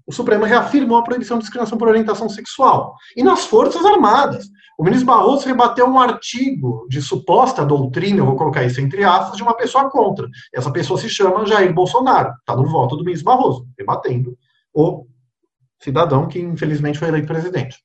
o 0.07 0.13
Supremo 0.13 0.45
reafirmou 0.45 0.99
a 0.99 1.03
proibição 1.03 1.39
de 1.39 1.43
discriminação 1.43 1.79
por 1.79 1.89
orientação 1.89 2.29
sexual. 2.29 2.95
E 3.17 3.23
nas 3.23 3.45
Forças 3.45 3.85
Armadas. 3.85 4.47
O 4.79 4.85
ministro 4.85 5.07
Barroso 5.07 5.47
rebateu 5.47 5.87
um 5.87 5.99
artigo 5.99 6.87
de 6.91 7.01
suposta 7.01 7.65
doutrina, 7.65 8.19
eu 8.19 8.27
vou 8.27 8.37
colocar 8.37 8.63
isso 8.63 8.79
entre 8.79 9.03
aspas, 9.05 9.39
de 9.39 9.43
uma 9.43 9.57
pessoa 9.57 9.89
contra. 9.89 10.29
Essa 10.55 10.71
pessoa 10.71 11.01
se 11.01 11.09
chama 11.09 11.47
Jair 11.47 11.73
Bolsonaro. 11.73 12.31
Está 12.41 12.55
no 12.55 12.67
voto 12.67 12.95
do 12.95 13.03
ministro 13.03 13.25
Barroso, 13.25 13.67
rebatendo 13.79 14.37
o 14.75 15.07
cidadão 15.87 16.26
que 16.26 16.41
infelizmente 16.41 16.99
foi 16.99 17.09
eleito 17.09 17.28
presidente. 17.28 17.78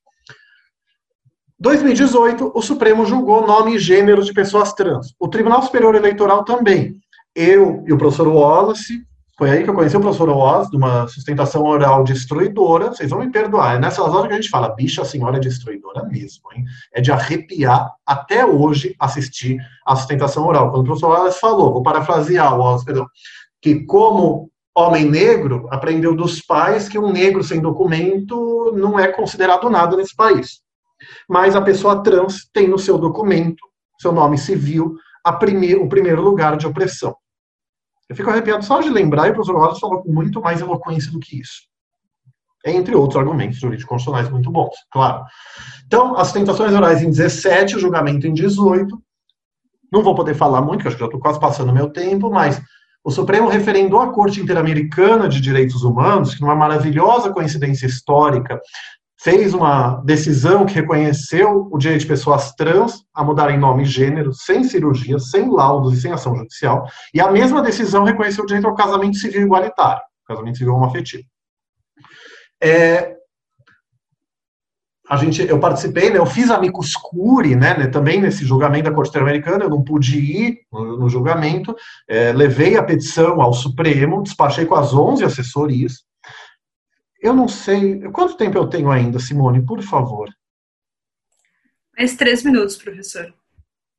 2018, 1.58 2.52
o 2.54 2.60
Supremo 2.60 3.06
julgou 3.06 3.46
nome 3.46 3.76
e 3.76 3.78
gênero 3.78 4.24
de 4.24 4.32
pessoas 4.32 4.72
trans. 4.72 5.14
O 5.18 5.28
Tribunal 5.28 5.62
Superior 5.62 5.94
Eleitoral 5.94 6.44
também. 6.44 6.96
Eu 7.34 7.84
e 7.86 7.92
o 7.92 7.98
professor 7.98 8.26
Wallace, 8.26 9.06
foi 9.38 9.50
aí 9.50 9.62
que 9.62 9.70
eu 9.70 9.74
conheci 9.74 9.96
o 9.96 10.00
professor 10.00 10.28
Wallace, 10.28 10.70
de 10.70 10.76
uma 10.76 11.06
sustentação 11.06 11.62
oral 11.62 12.02
destruidora. 12.02 12.88
Vocês 12.88 13.10
vão 13.10 13.20
me 13.20 13.30
perdoar, 13.30 13.76
é 13.76 13.78
nessas 13.78 14.04
horas 14.04 14.26
que 14.26 14.32
a 14.32 14.36
gente 14.36 14.50
fala, 14.50 14.74
bicha, 14.74 15.02
a 15.02 15.04
senhora 15.04 15.36
é 15.36 15.40
destruidora 15.40 16.04
mesmo, 16.04 16.42
hein? 16.52 16.64
É 16.92 17.00
de 17.00 17.12
arrepiar 17.12 17.92
até 18.04 18.44
hoje 18.44 18.96
assistir 18.98 19.56
a 19.86 19.94
sustentação 19.94 20.44
oral. 20.44 20.70
Quando 20.70 20.82
o 20.82 20.84
professor 20.84 21.10
Wallace 21.10 21.40
falou, 21.40 21.72
vou 21.72 21.82
parafrasear 21.82 22.54
o 22.54 22.58
Wallace, 22.58 22.84
perdão, 22.84 23.06
que 23.60 23.84
como 23.86 24.50
homem 24.74 25.08
negro 25.08 25.68
aprendeu 25.70 26.14
dos 26.14 26.40
pais 26.40 26.88
que 26.88 26.98
um 26.98 27.12
negro 27.12 27.44
sem 27.44 27.60
documento 27.60 28.72
não 28.74 28.98
é 28.98 29.08
considerado 29.08 29.68
nada 29.68 29.96
nesse 29.96 30.14
país. 30.14 30.62
Mas 31.28 31.54
a 31.54 31.60
pessoa 31.60 32.02
trans 32.02 32.48
tem 32.52 32.68
no 32.68 32.78
seu 32.78 32.96
documento, 32.96 33.62
seu 34.00 34.12
nome 34.12 34.38
civil, 34.38 34.96
o 35.26 35.88
primeiro 35.88 36.22
lugar 36.22 36.56
de 36.56 36.66
opressão. 36.66 37.14
Eu 38.08 38.16
fico 38.16 38.30
arrepiado 38.30 38.64
só 38.64 38.80
de 38.80 38.90
lembrar, 38.90 39.28
e 39.28 39.30
o 39.30 39.34
professor 39.34 39.56
Wallace 39.56 39.80
falou 39.80 40.02
com 40.02 40.12
muito 40.12 40.40
mais 40.40 40.60
eloquência 40.60 41.10
do 41.10 41.20
que 41.20 41.40
isso. 41.40 41.62
Entre 42.64 42.94
outros 42.94 43.18
argumentos 43.18 43.58
jurídicos 43.58 43.88
constitucionais 43.88 44.30
muito 44.30 44.50
bons, 44.50 44.74
claro. 44.90 45.24
Então, 45.86 46.16
as 46.16 46.32
tentações 46.32 46.72
orais 46.72 47.02
em 47.02 47.10
17, 47.10 47.76
o 47.76 47.78
julgamento 47.78 48.26
em 48.26 48.32
18. 48.32 49.02
Não 49.90 50.02
vou 50.02 50.14
poder 50.14 50.34
falar 50.34 50.60
muito, 50.60 50.78
porque 50.78 50.88
acho 50.88 50.96
que 50.96 51.00
já 51.00 51.06
estou 51.06 51.20
quase 51.20 51.40
passando 51.40 51.72
meu 51.72 51.90
tempo, 51.90 52.30
mas 52.30 52.62
o 53.04 53.10
Supremo 53.10 53.48
referendou 53.48 54.00
a 54.00 54.12
Corte 54.12 54.40
Interamericana 54.40 55.28
de 55.28 55.40
Direitos 55.40 55.82
Humanos, 55.82 56.34
que 56.34 56.40
numa 56.40 56.54
maravilhosa 56.54 57.32
coincidência 57.32 57.86
histórica 57.86 58.60
fez 59.20 59.54
uma 59.54 60.02
decisão 60.04 60.66
que 60.66 60.74
reconheceu 60.74 61.68
o 61.70 61.78
direito 61.78 62.02
de 62.02 62.08
pessoas 62.08 62.52
trans 62.54 63.04
a 63.14 63.22
mudarem 63.22 63.58
nome 63.58 63.84
e 63.84 63.86
gênero, 63.86 64.32
sem 64.32 64.64
cirurgia, 64.64 65.18
sem 65.18 65.48
laudos 65.48 65.94
e 65.94 66.00
sem 66.00 66.12
ação 66.12 66.36
judicial, 66.36 66.86
e 67.14 67.20
a 67.20 67.30
mesma 67.30 67.62
decisão 67.62 68.02
reconheceu 68.02 68.42
o 68.42 68.46
direito 68.46 68.66
ao 68.66 68.74
casamento 68.74 69.16
civil 69.16 69.42
igualitário, 69.42 70.02
casamento 70.26 70.58
civil 70.58 70.74
homoafetivo. 70.74 71.24
É, 72.60 73.16
a 75.08 75.16
gente, 75.16 75.42
eu 75.42 75.58
participei, 75.58 76.10
né, 76.10 76.18
eu 76.18 76.26
fiz 76.26 76.50
amicus 76.50 76.94
curi, 76.94 77.56
né, 77.56 77.76
né, 77.76 77.86
também 77.88 78.20
nesse 78.20 78.44
julgamento 78.44 78.84
da 78.84 78.94
Corte 78.94 79.10
Interamericana, 79.10 79.64
eu 79.64 79.70
não 79.70 79.82
pude 79.82 80.18
ir 80.18 80.60
no, 80.72 80.96
no 80.96 81.08
julgamento, 81.08 81.74
é, 82.08 82.32
levei 82.32 82.76
a 82.76 82.82
petição 82.82 83.40
ao 83.40 83.52
Supremo, 83.52 84.22
despachei 84.22 84.64
com 84.64 84.74
as 84.74 84.94
11 84.94 85.24
assessorias, 85.24 86.04
Eu 87.20 87.34
não 87.34 87.46
sei. 87.46 88.00
Quanto 88.10 88.36
tempo 88.36 88.58
eu 88.58 88.66
tenho 88.66 88.90
ainda, 88.90 89.18
Simone? 89.18 89.64
Por 89.64 89.80
favor. 89.82 90.28
Mais 91.96 92.16
três 92.16 92.42
minutos, 92.42 92.76
professor. 92.76 93.32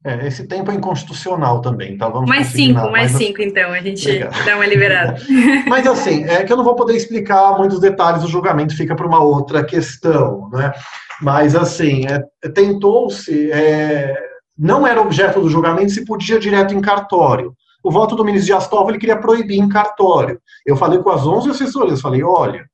É, 0.05 0.27
esse 0.27 0.45
tempo 0.45 0.69
é 0.69 0.75
inconstitucional 0.75 1.61
também, 1.61 1.97
tá? 1.97 2.09
Vamos 2.09 2.27
mais 2.27 2.47
cinco, 2.47 2.91
mais 2.91 3.11
cinco, 3.11 3.41
então, 3.41 3.71
a 3.71 3.79
gente 3.79 4.05
Legal. 4.05 4.31
dá 4.45 4.55
uma 4.55 4.65
liberada. 4.65 5.15
Mas 5.65 5.87
assim, 5.87 6.25
é 6.25 6.43
que 6.43 6.51
eu 6.51 6.57
não 6.57 6.63
vou 6.63 6.75
poder 6.75 6.93
explicar 6.93 7.57
muitos 7.57 7.79
detalhes 7.79 8.21
do 8.21 8.27
julgamento, 8.27 8.75
fica 8.75 8.95
para 8.95 9.07
uma 9.07 9.23
outra 9.23 9.63
questão, 9.63 10.49
né? 10.51 10.73
Mas 11.21 11.55
assim, 11.55 12.05
é, 12.05 12.49
tentou-se, 12.49 13.49
é, 13.49 14.13
não 14.57 14.85
era 14.85 15.01
objeto 15.01 15.39
do 15.39 15.49
julgamento 15.49 15.93
se 15.93 16.03
podia 16.03 16.37
direto 16.37 16.73
em 16.73 16.81
cartório. 16.81 17.53
O 17.81 17.89
voto 17.89 18.13
do 18.13 18.25
ministro 18.25 18.47
Dias 18.47 18.67
Toffoli 18.67 18.99
queria 18.99 19.17
proibir 19.17 19.57
em 19.57 19.69
cartório. 19.69 20.37
Eu 20.65 20.75
falei 20.75 20.99
com 20.99 21.11
as 21.11 21.25
11 21.25 21.49
assessorias, 21.49 22.01
falei, 22.01 22.23
olha, 22.23 22.65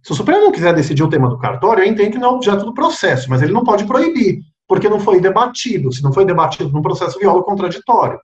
se 0.00 0.12
o 0.12 0.14
Supremo 0.14 0.42
não 0.42 0.52
quiser 0.52 0.72
decidir 0.72 1.02
o 1.02 1.08
tema 1.08 1.28
do 1.28 1.38
cartório, 1.38 1.82
eu 1.82 1.88
entendo 1.88 2.12
que 2.12 2.18
não 2.18 2.30
é 2.30 2.32
objeto 2.32 2.64
do 2.64 2.74
processo, 2.74 3.28
mas 3.28 3.42
ele 3.42 3.52
não 3.52 3.64
pode 3.64 3.84
proibir 3.84 4.40
porque 4.68 4.88
não 4.88 5.00
foi 5.00 5.20
debatido. 5.20 5.92
Se 5.92 6.02
não 6.02 6.12
foi 6.12 6.24
debatido 6.24 6.70
no 6.70 6.82
processo, 6.82 7.18
viola 7.18 7.42
contraditório. 7.42 8.20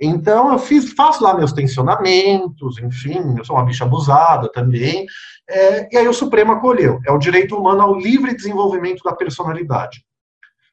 Então, 0.00 0.50
eu 0.52 0.58
fiz, 0.58 0.92
faço 0.92 1.22
lá 1.22 1.34
meus 1.34 1.52
tensionamentos, 1.52 2.78
enfim, 2.78 3.34
eu 3.36 3.44
sou 3.44 3.56
uma 3.56 3.66
bicha 3.66 3.84
abusada 3.84 4.50
também. 4.50 5.04
É, 5.48 5.94
e 5.94 5.98
aí 5.98 6.08
o 6.08 6.14
Supremo 6.14 6.52
acolheu. 6.52 6.98
É 7.06 7.12
o 7.12 7.18
direito 7.18 7.54
humano 7.54 7.82
ao 7.82 7.98
livre 7.98 8.34
desenvolvimento 8.34 9.02
da 9.04 9.14
personalidade. 9.14 10.02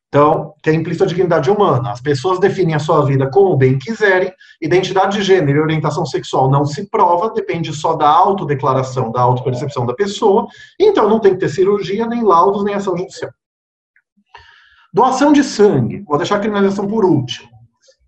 Então, 0.08 0.54
que 0.64 0.70
é 0.70 0.74
implícita 0.74 1.04
a 1.04 1.08
dignidade 1.08 1.52
humana. 1.52 1.92
As 1.92 2.00
pessoas 2.00 2.40
definem 2.40 2.76
a 2.76 2.80
sua 2.80 3.06
vida 3.06 3.30
como 3.30 3.58
bem 3.58 3.78
quiserem, 3.78 4.32
identidade 4.62 5.18
de 5.18 5.24
gênero 5.24 5.58
e 5.58 5.62
orientação 5.62 6.06
sexual 6.06 6.50
não 6.50 6.66
se 6.66 6.90
prova, 6.90 7.34
depende 7.34 7.74
só 7.74 7.94
da 7.94 8.08
autodeclaração, 8.08 9.12
da 9.12 9.22
autopercepção 9.22 9.86
da 9.86 9.94
pessoa, 9.94 10.48
então 10.80 11.10
não 11.10 11.20
tem 11.20 11.34
que 11.34 11.40
ter 11.40 11.50
cirurgia, 11.50 12.08
nem 12.08 12.24
laudos, 12.24 12.64
nem 12.64 12.74
ação 12.74 12.98
judicial. 12.98 13.32
Doação 14.94 15.32
de 15.34 15.44
sangue, 15.44 16.04
vou 16.08 16.18
deixar 16.18 16.38
a 16.38 16.40
criminalização 16.40 16.88
por 16.88 17.06
último. 17.06 17.48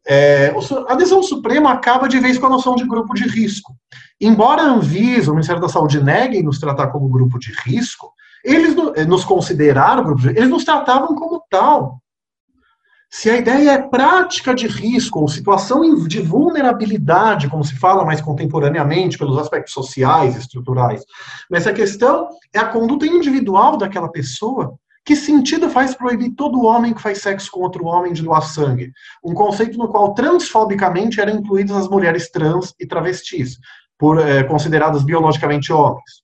É, 0.08 0.54
a 0.88 0.96
decisão 0.96 1.22
suprema 1.22 1.72
acaba 1.72 2.08
de 2.08 2.20
vez 2.20 2.38
com 2.38 2.48
a 2.48 2.50
noção 2.50 2.76
de 2.76 2.84
grupo 2.84 3.14
de 3.14 3.28
risco. 3.28 3.76
Embora 4.20 4.64
a 4.64 4.66
Anvisa, 4.66 5.30
o 5.30 5.34
Ministério 5.36 5.62
da 5.62 5.70
Saúde, 5.70 6.04
neguem 6.04 6.42
nos 6.42 6.60
tratar 6.60 6.88
como 6.88 7.10
grupo 7.10 7.38
de 7.38 7.54
risco, 7.64 8.12
eles 8.44 8.76
eh, 8.96 9.06
nos 9.06 9.24
consideraram 9.24 10.04
grupo 10.04 10.22
de 10.22 10.28
risco, 10.28 10.40
eles 10.40 10.50
nos 10.50 10.66
tratavam 10.66 11.16
como 11.16 11.44
tal. 11.50 12.02
Se 13.12 13.30
a 13.30 13.38
ideia 13.38 13.72
é 13.72 13.82
prática 13.82 14.54
de 14.54 14.68
risco 14.68 15.20
ou 15.20 15.28
situação 15.28 15.82
de 16.08 16.22
vulnerabilidade, 16.22 17.50
como 17.50 17.64
se 17.64 17.76
fala 17.78 18.06
mais 18.06 18.22
contemporaneamente 18.22 19.18
pelos 19.18 19.38
aspectos 19.38 19.74
sociais, 19.74 20.36
estruturais, 20.36 21.04
mas 21.50 21.66
a 21.66 21.74
questão 21.74 22.30
é 22.54 22.60
a 22.60 22.68
conduta 22.68 23.08
individual 23.08 23.78
daquela 23.78 24.12
pessoa, 24.12 24.78
que 25.06 25.16
sentido 25.16 25.70
faz 25.70 25.96
proibir 25.96 26.36
todo 26.36 26.66
homem 26.66 26.94
que 26.94 27.02
faz 27.02 27.20
sexo 27.20 27.50
com 27.52 27.62
outro 27.62 27.86
homem 27.86 28.14
de 28.14 28.22
doar 28.22 28.44
sangue? 28.44 28.92
Um 29.24 29.34
conceito 29.34 29.78
no 29.78 29.88
qual 29.88 30.14
transfobicamente 30.14 31.20
eram 31.20 31.36
incluídas 31.36 31.76
as 31.76 31.90
mulheres 31.90 32.30
trans 32.30 32.74
e 32.80 32.86
travestis, 32.86 33.58
por 33.98 34.20
é, 34.20 34.44
consideradas 34.44 35.04
biologicamente 35.04 35.74
homens. 35.74 36.24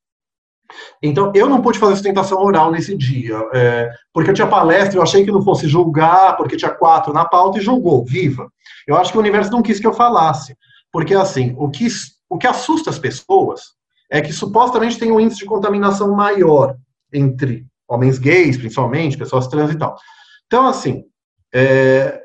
Então, 1.01 1.32
eu 1.36 1.47
não 1.47 1.61
pude 1.61 1.78
fazer 1.78 1.93
sustentação 1.93 2.41
oral 2.41 2.71
nesse 2.71 2.97
dia, 2.97 3.38
é, 3.53 3.89
porque 4.13 4.30
eu 4.30 4.34
tinha 4.34 4.47
palestra, 4.47 4.97
eu 4.97 5.03
achei 5.03 5.23
que 5.23 5.32
não 5.32 5.41
fosse 5.41 5.67
julgar, 5.67 6.36
porque 6.38 6.57
tinha 6.57 6.71
quatro 6.71 7.13
na 7.13 7.26
pauta 7.26 7.59
e 7.59 7.61
julgou, 7.61 8.03
viva. 8.03 8.49
Eu 8.88 8.95
acho 8.97 9.11
que 9.11 9.17
o 9.17 9.21
universo 9.21 9.51
não 9.51 9.61
quis 9.61 9.80
que 9.80 9.88
eu 9.88 9.93
falasse, 9.93 10.55
porque 10.91 11.13
assim, 11.13 11.53
o 11.57 11.69
que, 11.69 11.88
o 12.30 12.38
que 12.38 12.47
assusta 12.47 12.89
as 12.89 12.99
pessoas 12.99 13.61
é 14.09 14.21
que 14.21 14.34
supostamente 14.34 14.97
tem 14.97 15.11
um 15.11 15.19
índice 15.19 15.39
de 15.39 15.45
contaminação 15.45 16.15
maior 16.15 16.76
entre 17.13 17.65
homens 17.88 18.17
gays, 18.17 18.57
principalmente, 18.57 19.17
pessoas 19.17 19.47
trans 19.47 19.71
e 19.71 19.77
tal. 19.77 19.95
Então, 20.47 20.67
assim, 20.67 21.03
é, 21.53 22.21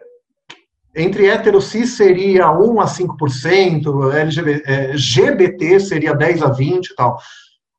entre 0.95 1.27
hétero 1.27 1.61
cis 1.61 1.97
seria 1.97 2.51
1 2.51 2.81
a 2.81 2.87
5%, 2.87 4.13
LGBT, 4.15 4.73
é, 4.73 4.97
GBT 4.97 5.81
seria 5.81 6.15
10 6.15 6.43
a 6.43 6.49
20 6.51 6.87
e 6.89 6.95
tal. 6.95 7.19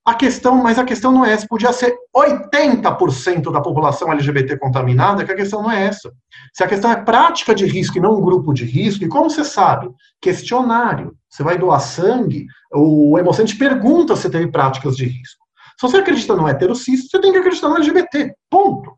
A 0.03 0.15
questão, 0.15 0.55
mas 0.55 0.79
a 0.79 0.83
questão 0.83 1.11
não 1.11 1.23
é 1.23 1.31
essa, 1.31 1.45
podia 1.47 1.71
ser 1.71 1.93
80% 2.15 3.51
da 3.51 3.61
população 3.61 4.11
LGBT 4.11 4.57
contaminada, 4.57 5.23
que 5.23 5.31
a 5.31 5.35
questão 5.35 5.61
não 5.61 5.71
é 5.71 5.85
essa. 5.85 6.11
Se 6.53 6.63
a 6.63 6.67
questão 6.67 6.91
é 6.91 6.95
prática 6.95 7.53
de 7.53 7.65
risco 7.67 7.97
e 7.97 8.01
não 8.01 8.17
um 8.17 8.21
grupo 8.21 8.51
de 8.51 8.65
risco, 8.65 9.03
e 9.03 9.07
como 9.07 9.29
você 9.29 9.43
sabe? 9.43 9.89
Questionário. 10.19 11.13
Você 11.29 11.43
vai 11.43 11.57
doar 11.57 11.79
sangue, 11.79 12.47
o 12.73 13.17
Hemocente 13.19 13.55
pergunta 13.55 14.15
se 14.15 14.29
teve 14.29 14.47
práticas 14.47 14.97
de 14.97 15.05
risco. 15.05 15.40
Se 15.81 15.87
você 15.87 15.97
acredita 15.97 16.35
no 16.35 16.47
heterocis, 16.47 17.09
você 17.09 17.19
tem 17.19 17.31
que 17.31 17.39
acreditar 17.39 17.67
no 17.67 17.77
LGBT. 17.77 18.35
Ponto. 18.51 18.95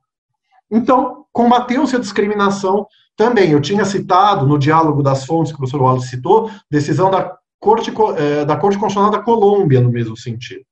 Então, 0.70 1.26
combateu-se 1.32 1.96
a 1.96 2.00
discriminação 2.00 2.86
também. 3.16 3.52
Eu 3.52 3.62
tinha 3.62 3.86
citado 3.86 4.46
no 4.46 4.60
diálogo 4.60 5.02
das 5.02 5.26
fontes 5.26 5.54
que 5.54 5.56
o 5.56 5.60
professor 5.60 5.82
Wallace 5.82 6.10
citou, 6.10 6.52
decisão 6.70 7.10
da 7.10 7.38
Corte, 7.58 7.90
eh, 8.18 8.44
da 8.44 8.58
Corte 8.58 8.78
Constitucional 8.78 9.10
da 9.10 9.24
Colômbia, 9.24 9.80
no 9.80 9.90
mesmo 9.90 10.18
sentido. 10.18 10.66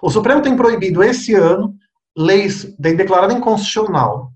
O 0.00 0.08
Supremo 0.08 0.40
tem 0.40 0.56
proibido 0.56 1.02
esse 1.02 1.34
ano 1.34 1.74
leis 2.16 2.72
declarada 2.78 3.32
inconstitucional, 3.32 4.30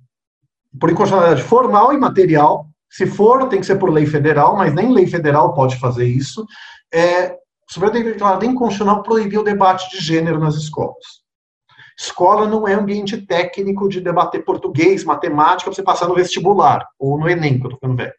por 0.80 0.90
inconstitucionalidade 0.90 1.48
formal 1.48 1.92
e 1.92 1.98
material. 1.98 2.66
Se 2.90 3.06
for, 3.06 3.48
tem 3.48 3.61
que 3.61 3.66
ser 3.66 3.76
por 3.76 3.90
lei 3.90 4.06
federal, 4.06 4.56
mas 4.56 4.74
nem 4.74 4.92
lei 4.92 5.06
federal 5.06 5.54
pode 5.54 5.78
fazer 5.78 6.09
isso. 6.09 6.44
É, 6.92 7.38
o 7.69 7.73
Supremo 7.73 7.93
Tribunal 7.93 8.14
Declarado 8.14 8.45
Inconstitucional 8.47 9.03
proibiu 9.03 9.41
o 9.43 9.45
debate 9.45 9.91
de 9.91 10.03
gênero 10.03 10.39
nas 10.39 10.55
escolas. 10.55 11.23
Escola 11.99 12.47
não 12.47 12.66
é 12.66 12.75
ambiente 12.75 13.16
técnico 13.27 13.89
de 13.89 14.01
debater 14.01 14.45
português, 14.45 15.05
matemática, 15.05 15.64
para 15.64 15.75
você 15.75 15.83
passar 15.83 16.09
no 16.09 16.14
vestibular, 16.14 16.87
ou 16.99 17.19
no 17.19 17.29
Enem, 17.29 17.59
que 17.59 17.66
eu 17.66 17.71
estou 17.71 17.73
ficando 17.73 17.97
velho. 17.97 18.14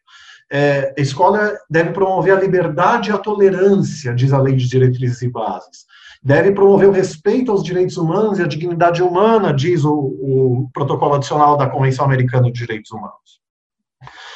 É, 0.52 0.94
a 0.96 1.00
escola 1.00 1.56
deve 1.68 1.90
promover 1.90 2.36
a 2.36 2.40
liberdade 2.40 3.10
e 3.10 3.12
a 3.12 3.18
tolerância, 3.18 4.14
diz 4.14 4.32
a 4.32 4.38
Lei 4.38 4.54
de 4.54 4.68
Diretrizes 4.68 5.22
e 5.22 5.28
Bases. 5.28 5.86
Deve 6.22 6.52
promover 6.52 6.88
o 6.88 6.92
respeito 6.92 7.50
aos 7.50 7.64
direitos 7.64 7.96
humanos 7.96 8.38
e 8.38 8.42
a 8.42 8.46
dignidade 8.46 9.02
humana, 9.02 9.54
diz 9.54 9.84
o, 9.84 9.94
o 9.94 10.70
protocolo 10.74 11.14
adicional 11.14 11.56
da 11.56 11.68
Convenção 11.68 12.04
Americana 12.04 12.52
de 12.52 12.58
Direitos 12.58 12.90
Humanos. 12.90 13.40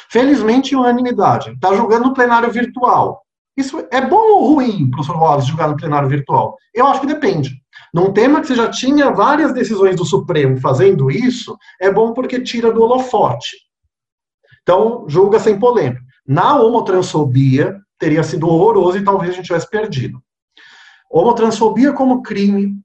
Felizmente, 0.09 0.75
unanimidade. 0.75 1.51
Está 1.51 1.75
julgando 1.75 2.05
no 2.05 2.13
plenário 2.13 2.49
virtual. 2.49 3.24
Isso 3.57 3.87
é 3.91 4.01
bom 4.01 4.33
ou 4.33 4.53
ruim, 4.53 4.89
professor 4.89 5.17
Wallace, 5.17 5.47
julgar 5.47 5.69
no 5.69 5.77
plenário 5.77 6.09
virtual? 6.09 6.57
Eu 6.73 6.87
acho 6.87 7.01
que 7.01 7.07
depende. 7.07 7.51
Num 7.93 8.11
tema 8.11 8.41
que 8.41 8.47
você 8.47 8.55
já 8.55 8.69
tinha 8.69 9.11
várias 9.11 9.53
decisões 9.53 9.95
do 9.95 10.03
Supremo 10.03 10.59
fazendo 10.59 11.09
isso, 11.09 11.57
é 11.79 11.89
bom 11.89 12.13
porque 12.13 12.41
tira 12.41 12.71
do 12.71 12.83
holofote. 12.83 13.55
Então, 14.61 15.05
julga 15.07 15.39
sem 15.39 15.57
polêmica. 15.57 16.01
Na 16.27 16.59
homotransfobia, 16.59 17.79
teria 17.97 18.23
sido 18.23 18.47
horroroso 18.49 18.97
e 18.97 19.03
talvez 19.03 19.31
a 19.31 19.35
gente 19.35 19.45
tivesse 19.45 19.69
perdido. 19.69 20.21
Homotransfobia 21.09 21.93
como 21.93 22.21
crime 22.21 22.75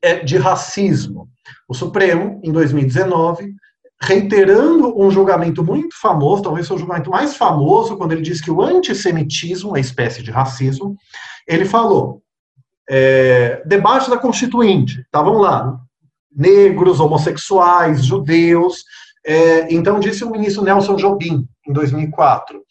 é 0.00 0.20
de 0.20 0.38
racismo. 0.38 1.28
O 1.68 1.74
Supremo, 1.74 2.40
em 2.42 2.52
2019, 2.52 3.52
reiterando 4.00 4.98
um 5.00 5.10
julgamento 5.10 5.64
muito 5.64 5.98
famoso, 6.00 6.42
talvez 6.42 6.66
seja 6.66 6.76
o 6.76 6.78
julgamento 6.78 7.10
mais 7.10 7.36
famoso, 7.36 7.96
quando 7.96 8.12
ele 8.12 8.22
diz 8.22 8.40
que 8.40 8.50
o 8.50 8.62
antissemitismo 8.62 9.76
é 9.76 9.80
espécie 9.80 10.22
de 10.22 10.30
racismo, 10.30 10.96
ele 11.46 11.64
falou, 11.64 12.22
é, 12.88 13.62
da 13.64 14.18
Constituinte, 14.18 15.00
estavam 15.00 15.38
lá, 15.38 15.78
negros, 16.34 17.00
homossexuais, 17.00 18.04
judeus, 18.04 18.84
é, 19.26 19.72
então 19.72 19.98
disse 19.98 20.22
o 20.24 20.30
ministro 20.30 20.62
Nelson 20.62 20.96
Jobim, 20.96 21.48
em 21.66 21.72
2004, 21.72 22.62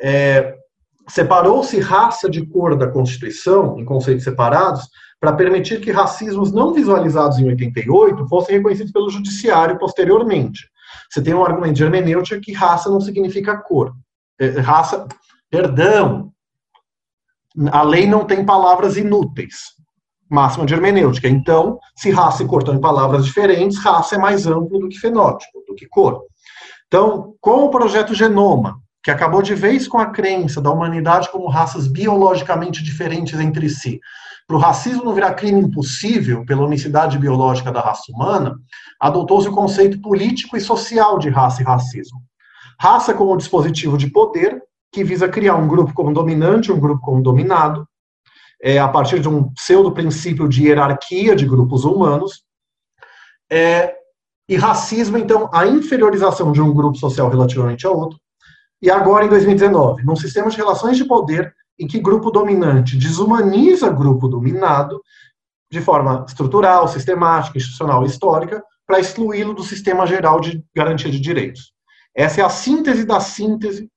é, 0.00 0.56
separou-se 1.08 1.78
raça 1.78 2.28
de 2.28 2.44
cor 2.46 2.76
da 2.76 2.88
Constituição, 2.88 3.78
em 3.78 3.84
conceitos 3.84 4.24
separados, 4.24 4.88
para 5.20 5.34
permitir 5.34 5.80
que 5.80 5.92
racismos 5.92 6.50
não 6.50 6.72
visualizados 6.72 7.38
em 7.38 7.46
88 7.46 8.26
fossem 8.26 8.56
reconhecidos 8.56 8.90
pelo 8.90 9.10
judiciário 9.10 9.78
posteriormente. 9.78 10.66
Você 11.10 11.22
tem 11.22 11.34
um 11.34 11.44
argumento 11.44 11.74
de 11.74 11.84
hermenêutica 11.84 12.40
que 12.40 12.52
raça 12.52 12.88
não 12.88 13.00
significa 13.00 13.58
cor. 13.58 13.92
É, 14.40 14.48
raça, 14.60 15.06
perdão, 15.50 16.32
a 17.70 17.82
lei 17.82 18.06
não 18.06 18.24
tem 18.24 18.44
palavras 18.44 18.96
inúteis. 18.96 19.78
Máxima 20.28 20.64
de 20.64 20.72
hermenêutica. 20.72 21.28
Então, 21.28 21.78
se 21.96 22.10
raça 22.10 22.42
e 22.42 22.46
cor 22.46 22.62
estão 22.62 22.74
em 22.74 22.80
palavras 22.80 23.26
diferentes, 23.26 23.78
raça 23.78 24.14
é 24.14 24.18
mais 24.18 24.46
amplo 24.46 24.78
do 24.78 24.88
que 24.88 24.98
fenótipo, 24.98 25.62
do 25.66 25.74
que 25.74 25.86
cor. 25.86 26.22
Então, 26.86 27.34
com 27.40 27.64
o 27.64 27.70
projeto 27.70 28.14
Genoma, 28.14 28.80
que 29.02 29.10
acabou 29.10 29.42
de 29.42 29.54
vez 29.54 29.86
com 29.88 29.98
a 29.98 30.06
crença 30.06 30.60
da 30.60 30.70
humanidade 30.70 31.30
como 31.30 31.48
raças 31.48 31.86
biologicamente 31.86 32.82
diferentes 32.82 33.38
entre 33.38 33.68
si, 33.68 34.00
para 34.50 34.56
o 34.56 34.60
racismo 34.60 35.04
não 35.04 35.14
virar 35.14 35.34
crime 35.34 35.60
impossível 35.60 36.44
pela 36.44 36.64
unicidade 36.64 37.16
biológica 37.16 37.70
da 37.70 37.80
raça 37.80 38.10
humana, 38.10 38.56
adotou-se 38.98 39.48
o 39.48 39.52
conceito 39.52 40.00
político 40.00 40.56
e 40.56 40.60
social 40.60 41.20
de 41.20 41.28
raça 41.28 41.62
e 41.62 41.64
racismo. 41.64 42.20
Raça 42.76 43.14
como 43.14 43.36
dispositivo 43.36 43.96
de 43.96 44.10
poder, 44.10 44.60
que 44.90 45.04
visa 45.04 45.28
criar 45.28 45.54
um 45.54 45.68
grupo 45.68 45.94
como 45.94 46.12
dominante, 46.12 46.72
um 46.72 46.80
grupo 46.80 47.00
como 47.00 47.22
dominado. 47.22 47.86
é, 48.60 48.76
a 48.80 48.88
partir 48.88 49.20
de 49.20 49.28
um 49.28 49.52
pseudo-princípio 49.54 50.48
de 50.48 50.64
hierarquia 50.64 51.36
de 51.36 51.46
grupos 51.46 51.84
humanos. 51.84 52.42
É, 53.48 53.94
e 54.48 54.56
racismo, 54.56 55.16
então, 55.16 55.48
a 55.52 55.64
inferiorização 55.64 56.50
de 56.50 56.60
um 56.60 56.74
grupo 56.74 56.98
social 56.98 57.30
relativamente 57.30 57.86
a 57.86 57.90
outro. 57.90 58.18
E 58.82 58.90
agora, 58.90 59.24
em 59.24 59.28
2019, 59.28 60.02
num 60.02 60.16
sistema 60.16 60.50
de 60.50 60.56
relações 60.56 60.96
de 60.96 61.04
poder 61.04 61.54
em 61.80 61.86
que 61.86 61.98
grupo 61.98 62.30
dominante 62.30 62.96
desumaniza 62.96 63.88
grupo 63.88 64.28
dominado 64.28 65.02
de 65.70 65.80
forma 65.80 66.26
estrutural, 66.28 66.86
sistemática, 66.88 67.56
institucional 67.56 68.02
e 68.02 68.06
histórica, 68.06 68.62
para 68.86 69.00
excluí-lo 69.00 69.54
do 69.54 69.62
sistema 69.62 70.06
geral 70.06 70.40
de 70.40 70.62
garantia 70.74 71.10
de 71.10 71.18
direitos. 71.18 71.72
Essa 72.14 72.40
é 72.40 72.44
a 72.44 72.50
síntese 72.50 73.06
da 73.06 73.20
síntese. 73.20 73.88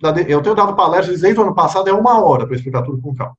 Da, 0.00 0.10
eu 0.22 0.42
tenho 0.42 0.54
dado 0.54 0.76
palestras 0.76 1.20
desde 1.20 1.40
o 1.40 1.44
ano 1.44 1.54
passado, 1.54 1.88
é 1.88 1.92
uma 1.92 2.22
hora 2.22 2.44
para 2.44 2.56
explicar 2.56 2.82
tudo 2.82 3.00
com 3.00 3.14
calma. 3.14 3.36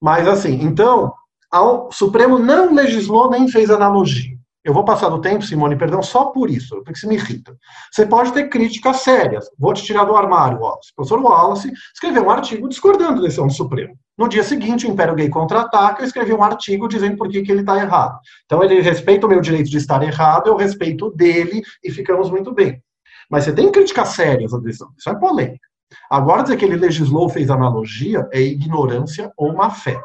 Mas, 0.00 0.28
assim, 0.28 0.62
então, 0.62 1.12
o 1.52 1.90
Supremo 1.90 2.38
não 2.38 2.74
legislou 2.74 3.30
nem 3.30 3.48
fez 3.48 3.70
analogia. 3.70 4.38
Eu 4.70 4.74
vou 4.74 4.84
passar 4.84 5.08
do 5.08 5.20
tempo, 5.20 5.44
Simone, 5.44 5.74
perdão, 5.74 6.00
só 6.00 6.26
por 6.26 6.48
isso, 6.48 6.76
porque 6.84 6.92
isso 6.92 7.08
me 7.08 7.16
irrita. 7.16 7.56
Você 7.90 8.06
pode 8.06 8.32
ter 8.32 8.48
críticas 8.48 8.98
sérias. 8.98 9.50
Vou 9.58 9.74
te 9.74 9.82
tirar 9.82 10.04
do 10.04 10.14
armário, 10.14 10.60
Wallace. 10.60 10.92
O 10.92 10.94
professor 10.94 11.20
Wallace 11.20 11.72
escreveu 11.92 12.22
um 12.22 12.30
artigo 12.30 12.68
discordando 12.68 13.16
da 13.16 13.22
decisão 13.22 13.48
do 13.48 13.52
Supremo. 13.52 13.98
No 14.16 14.28
dia 14.28 14.44
seguinte, 14.44 14.86
o 14.86 14.88
Império 14.88 15.16
Gay 15.16 15.28
contra-ataca, 15.28 16.02
eu 16.02 16.06
escrevi 16.06 16.32
um 16.32 16.44
artigo 16.44 16.86
dizendo 16.86 17.16
por 17.16 17.28
que, 17.28 17.42
que 17.42 17.50
ele 17.50 17.62
está 17.62 17.78
errado. 17.78 18.16
Então, 18.44 18.62
ele 18.62 18.80
respeita 18.80 19.26
o 19.26 19.28
meu 19.28 19.40
direito 19.40 19.68
de 19.68 19.76
estar 19.76 20.00
errado, 20.04 20.46
eu 20.46 20.54
respeito 20.54 21.06
o 21.06 21.10
dele 21.10 21.62
e 21.82 21.90
ficamos 21.90 22.30
muito 22.30 22.54
bem. 22.54 22.80
Mas 23.28 23.42
você 23.42 23.52
tem 23.52 23.72
críticas 23.72 24.10
sérias 24.10 24.54
à 24.54 24.58
decisão. 24.58 24.90
Isso 24.96 25.10
é 25.10 25.18
polêmica. 25.18 25.68
Agora, 26.08 26.44
dizer 26.44 26.56
que 26.56 26.64
ele 26.64 26.76
legislou, 26.76 27.28
fez 27.28 27.50
analogia, 27.50 28.24
é 28.32 28.40
ignorância 28.40 29.32
ou 29.36 29.52
má 29.52 29.68
fé. 29.68 30.00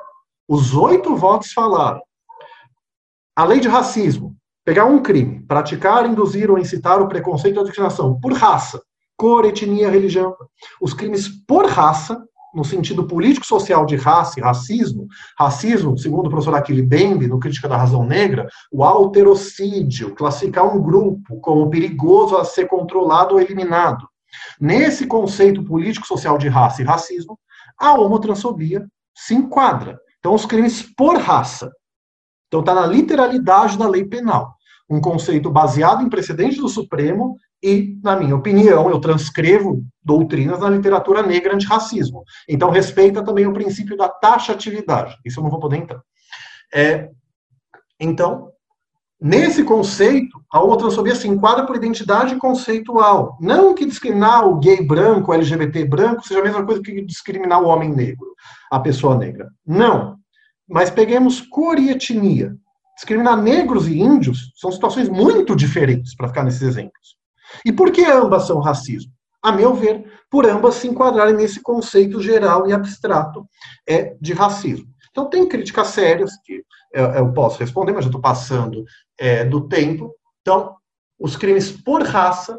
Os 0.48 0.74
oito 0.74 1.16
votos 1.16 1.54
falaram. 1.54 2.02
A 3.36 3.46
lei 3.46 3.60
de 3.60 3.68
racismo, 3.68 4.36
pegar 4.66 4.86
um 4.86 5.02
crime, 5.02 5.42
praticar, 5.48 6.10
induzir 6.10 6.50
ou 6.50 6.58
incitar 6.58 7.00
o 7.00 7.08
preconceito 7.08 7.58
ou 7.58 7.62
a 7.62 7.66
discriminação 7.66 8.20
por 8.20 8.34
raça, 8.34 8.82
cor, 9.16 9.46
etnia, 9.46 9.90
religião. 9.90 10.36
Os 10.82 10.92
crimes 10.92 11.30
por 11.48 11.68
raça, 11.68 12.20
no 12.54 12.66
sentido 12.66 13.06
político-social 13.06 13.86
de 13.86 13.96
raça 13.96 14.40
e 14.40 14.44
racismo, 14.44 15.08
racismo, 15.38 15.98
segundo 15.98 16.28
o 16.28 16.30
professor 16.30 16.56
Aquile 16.56 16.82
Bembe, 16.82 17.28
no 17.28 17.40
Crítica 17.40 17.68
da 17.68 17.78
Razão 17.78 18.04
Negra, 18.04 18.48
o 18.72 18.84
alterocídio, 18.84 20.16
classificar 20.16 20.66
um 20.66 20.82
grupo 20.82 21.40
como 21.42 21.70
perigoso 21.70 22.36
a 22.36 22.44
ser 22.44 22.68
controlado 22.68 23.36
ou 23.36 23.42
eliminado. 23.42 24.08
Nesse 24.60 25.06
conceito 25.06 25.64
político-social 25.64 26.38
de 26.38 26.48
raça 26.48 26.82
e 26.82 26.86
racismo, 26.86 27.38
a 27.78 27.94
homotransfobia 27.94 28.88
se 29.14 29.36
enquadra. 29.36 30.00
Então, 30.20 30.34
os 30.34 30.46
crimes 30.46 30.82
por 30.82 31.18
raça. 31.18 31.72
Então, 32.48 32.62
está 32.62 32.74
na 32.74 32.88
literalidade 32.88 33.78
da 33.78 33.88
lei 33.88 34.04
penal 34.04 34.55
um 34.90 35.02
conceito 35.02 35.50
baseado 35.50 36.04
em 36.04 36.10
precedentes 36.10 36.58
do 36.58 36.70
Supremo 36.70 37.38
e, 37.62 37.98
na 38.04 38.16
minha 38.16 38.36
opinião, 38.36 38.90
eu 38.90 39.00
transcrevo 39.00 39.84
doutrinas 40.04 40.60
na 40.60 40.70
literatura 40.70 41.24
negra 41.24 41.56
antirracismo. 41.56 42.24
Então, 42.48 42.70
respeita 42.70 43.24
também 43.24 43.48
o 43.48 43.54
princípio 43.54 43.98
da 43.98 44.08
taxatividade. 44.08 45.18
Isso 45.26 45.40
eu 45.40 45.44
não 45.44 45.50
vou 45.50 45.60
poder 45.60 45.78
entrar. 45.78 46.02
É, 46.74 47.10
então, 48.00 48.52
nesse 49.20 49.64
conceito, 49.64 50.40
a 50.52 50.62
homotransfobia 50.62 51.16
se 51.16 51.28
enquadra 51.28 51.66
por 51.66 51.76
identidade 51.76 52.36
conceitual. 52.36 53.38
Não 53.42 53.74
que 53.74 53.86
discriminar 53.86 54.48
o 54.48 54.60
gay 54.60 54.86
branco, 54.86 55.32
o 55.32 55.34
LGBT 55.34 55.86
branco, 55.86 56.28
seja 56.28 56.42
a 56.42 56.44
mesma 56.44 56.64
coisa 56.64 56.82
que 56.82 57.02
discriminar 57.02 57.62
o 57.62 57.68
homem 57.68 57.90
negro, 57.90 58.28
a 58.72 58.80
pessoa 58.80 59.18
negra. 59.18 59.50
Não. 59.66 60.18
Mas 60.68 60.92
peguemos 60.92 61.42
cor 61.42 61.80
e 61.80 61.90
etnia. 61.90 62.56
Discriminar 62.96 63.42
negros 63.42 63.88
e 63.88 64.00
índios 64.00 64.52
são 64.56 64.72
situações 64.72 65.10
muito 65.10 65.56
diferentes, 65.56 66.16
para 66.16 66.30
ficar 66.30 66.44
nesses 66.44 66.62
exemplos. 66.62 67.18
E 67.66 67.72
por 67.72 67.92
que 67.92 68.06
ambas 68.06 68.48
são 68.48 68.60
racismo? 68.60 69.12
A 69.44 69.52
meu 69.52 69.76
ver, 69.76 70.12
por 70.30 70.46
ambas 70.50 70.76
se 70.76 70.88
enquadrarem 70.88 71.36
nesse 71.36 71.62
conceito 71.62 72.22
geral 72.22 72.68
e 72.68 72.74
abstrato 72.74 73.46
é, 73.88 74.16
de 74.20 74.34
racismo. 74.34 74.88
Então, 75.12 75.30
tem 75.30 75.48
críticas 75.48 75.88
sérias 75.90 76.32
que 76.44 76.64
eu, 76.92 77.06
eu 77.12 77.34
posso 77.34 77.60
responder, 77.60 77.94
mas 77.94 78.04
já 78.06 78.10
estou 78.10 78.22
passando 78.22 78.84
é, 79.18 79.46
do 79.46 79.68
tempo. 79.68 80.14
Então, 80.42 80.76
os 81.20 81.38
crimes 81.38 81.72
por 81.72 82.02
raça 82.04 82.58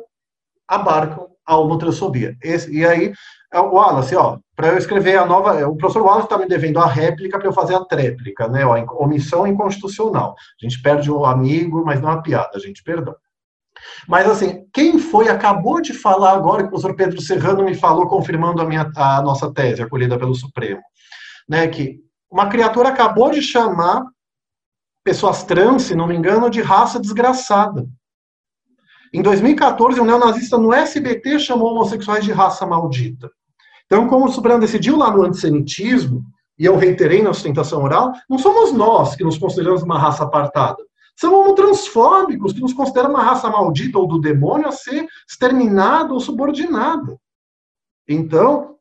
abarcam 0.69 1.29
a 1.45 1.57
homotransfobia. 1.57 2.37
Esse, 2.43 2.73
e 2.73 2.85
aí, 2.85 3.13
é 3.53 3.61
o 3.61 3.73
Wallace, 3.73 4.15
ó, 4.17 4.39
para 4.55 4.69
eu 4.69 4.79
escrever 4.79 5.17
a 5.19 5.27
nova. 5.27 5.67
O 5.69 5.77
professor 5.77 6.03
Wallace 6.03 6.27
está 6.27 6.39
me 6.39 6.47
devendo 6.47 6.79
a 6.79 6.87
réplica 6.87 7.39
para 7.39 7.49
eu 7.49 7.53
fazer 7.53 7.75
a 7.75 7.85
tréplica, 7.85 8.49
né? 8.49 8.65
Ó, 8.65 8.77
omissão 9.03 9.47
inconstitucional. 9.47 10.35
A 10.61 10.65
gente 10.67 10.81
perde 10.83 11.11
o 11.11 11.25
amigo, 11.25 11.85
mas 11.85 12.01
não 12.01 12.11
a 12.11 12.23
piada, 12.23 12.59
gente, 12.59 12.83
perdão. 12.83 13.15
Mas, 14.09 14.29
assim, 14.29 14.65
quem 14.73 14.99
foi, 14.99 15.29
acabou 15.29 15.81
de 15.81 15.93
falar 15.93 16.33
agora, 16.33 16.63
que 16.63 16.69
o 16.69 16.71
professor 16.71 16.97
Pedro 16.97 17.21
Serrano 17.21 17.65
me 17.65 17.75
falou, 17.75 18.09
confirmando 18.09 18.63
a, 18.63 18.65
minha, 18.65 18.91
a 18.97 19.23
nossa 19.23 19.53
tese, 19.53 19.83
acolhida 19.83 20.19
pelo 20.19 20.35
Supremo, 20.35 20.81
né? 21.49 21.69
Que 21.69 22.01
uma 22.31 22.49
criatura 22.49 22.89
acabou 22.89 23.31
de 23.31 23.43
chamar 23.43 24.05
pessoas 25.05 25.45
trans, 25.45 25.85
se 25.85 25.95
não 25.95 26.07
me 26.07 26.17
engano, 26.17 26.51
de 26.51 26.61
raça 26.61 26.99
desgraçada. 26.99 27.87
Em 29.13 29.23
2014, 29.23 30.01
um 30.01 30.05
neonazista 30.05 30.59
no 30.59 30.73
SBT 30.73 31.39
chamou 31.39 31.73
homossexuais 31.73 32.25
de 32.25 32.33
raça 32.33 32.67
maldita. 32.67 33.31
Então, 33.87 34.09
como 34.09 34.27
o 34.27 34.33
Supremo 34.33 34.61
decidiu 34.61 34.97
lá 34.97 35.11
no 35.11 35.23
antissemitismo, 35.23 36.25
e 36.59 36.65
eu 36.65 36.77
reiterei 36.77 37.23
na 37.23 37.33
sustentação 37.33 37.83
oral, 37.83 38.13
não 38.29 38.39
somos 38.39 38.73
nós 38.73 39.15
que 39.15 39.23
nos 39.23 39.39
consideramos 39.39 39.83
uma 39.83 39.99
raça 39.99 40.25
apartada. 40.25 40.77
São 41.15 41.35
homotransfóbicos 41.35 42.53
que 42.53 42.61
nos 42.61 42.73
consideram 42.73 43.11
uma 43.11 43.23
raça 43.23 43.49
maldita 43.49 43.99
ou 43.99 44.07
do 44.07 44.21
demônio 44.21 44.69
a 44.69 44.73
ser 44.73 45.07
exterminado 45.29 46.15
ou 46.15 46.21
subordinado. 46.21 47.19
Então, 48.09 48.76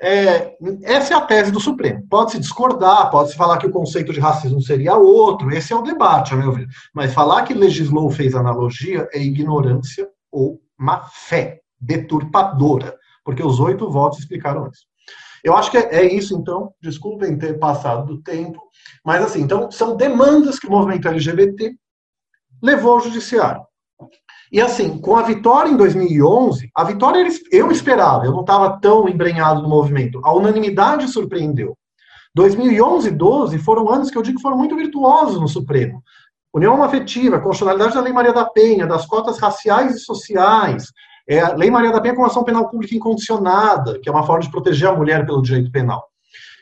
é, 0.00 0.56
essa 0.82 1.14
é 1.14 1.16
a 1.16 1.20
tese 1.20 1.50
do 1.50 1.60
Supremo. 1.60 2.06
Pode-se 2.08 2.38
discordar, 2.38 3.10
pode-se 3.10 3.36
falar 3.36 3.58
que 3.58 3.66
o 3.66 3.72
conceito 3.72 4.12
de 4.12 4.20
racismo 4.20 4.60
seria 4.62 4.96
outro, 4.96 5.50
esse 5.52 5.72
é 5.72 5.76
o 5.76 5.82
debate, 5.82 6.34
a 6.34 6.36
meu 6.36 6.52
ver. 6.52 6.66
Mas 6.94 7.12
falar 7.12 7.42
que 7.42 7.54
legislou 7.54 8.10
fez 8.10 8.34
analogia 8.34 9.08
é 9.12 9.20
ignorância 9.20 10.08
ou 10.30 10.60
má 10.78 11.04
fé, 11.12 11.60
deturpadora, 11.80 12.96
porque 13.24 13.42
os 13.42 13.58
oito 13.58 13.90
votos 13.90 14.20
explicaram 14.20 14.68
isso. 14.68 14.86
Eu 15.42 15.56
acho 15.56 15.70
que 15.70 15.78
é, 15.78 16.04
isso, 16.04 16.36
então. 16.36 16.72
Desculpem 16.80 17.38
ter 17.38 17.58
passado 17.58 18.06
do 18.06 18.22
tempo. 18.22 18.60
Mas, 19.04 19.22
assim, 19.22 19.40
então, 19.40 19.70
são 19.70 19.96
demandas 19.96 20.58
que 20.58 20.66
o 20.66 20.70
movimento 20.70 21.08
LGBT 21.08 21.74
levou 22.62 22.94
ao 22.94 23.00
judiciário. 23.00 23.62
E 24.50 24.60
assim, 24.60 24.98
com 24.98 25.16
a 25.16 25.22
vitória 25.22 25.70
em 25.70 25.76
2011, 25.76 26.70
a 26.74 26.84
vitória 26.84 27.26
eu 27.52 27.70
esperava, 27.70 28.24
eu 28.24 28.32
não 28.32 28.40
estava 28.40 28.78
tão 28.80 29.08
embrenhado 29.08 29.62
no 29.62 29.68
movimento. 29.68 30.20
A 30.24 30.32
unanimidade 30.32 31.06
surpreendeu. 31.08 31.76
2011 32.34 33.08
e 33.08 33.10
12 33.10 33.58
foram 33.58 33.90
anos 33.90 34.10
que 34.10 34.16
eu 34.16 34.22
digo 34.22 34.36
que 34.36 34.42
foram 34.42 34.56
muito 34.56 34.76
virtuosos 34.76 35.40
no 35.40 35.48
Supremo. 35.48 36.02
União 36.54 36.82
afetiva, 36.82 37.40
constitucionalidade 37.40 37.94
da 37.94 38.00
Lei 38.00 38.12
Maria 38.12 38.32
da 38.32 38.44
Penha, 38.44 38.86
das 38.86 39.04
cotas 39.06 39.38
raciais 39.38 39.96
e 39.96 39.98
sociais, 39.98 40.90
é, 41.28 41.46
Lei 41.54 41.70
Maria 41.70 41.92
da 41.92 42.00
Penha 42.00 42.14
com 42.14 42.24
ação 42.24 42.42
penal 42.42 42.70
pública 42.70 42.94
incondicionada, 42.94 43.98
que 44.00 44.08
é 44.08 44.12
uma 44.12 44.24
forma 44.24 44.42
de 44.42 44.50
proteger 44.50 44.88
a 44.88 44.96
mulher 44.96 45.26
pelo 45.26 45.42
direito 45.42 45.70
penal. 45.70 46.02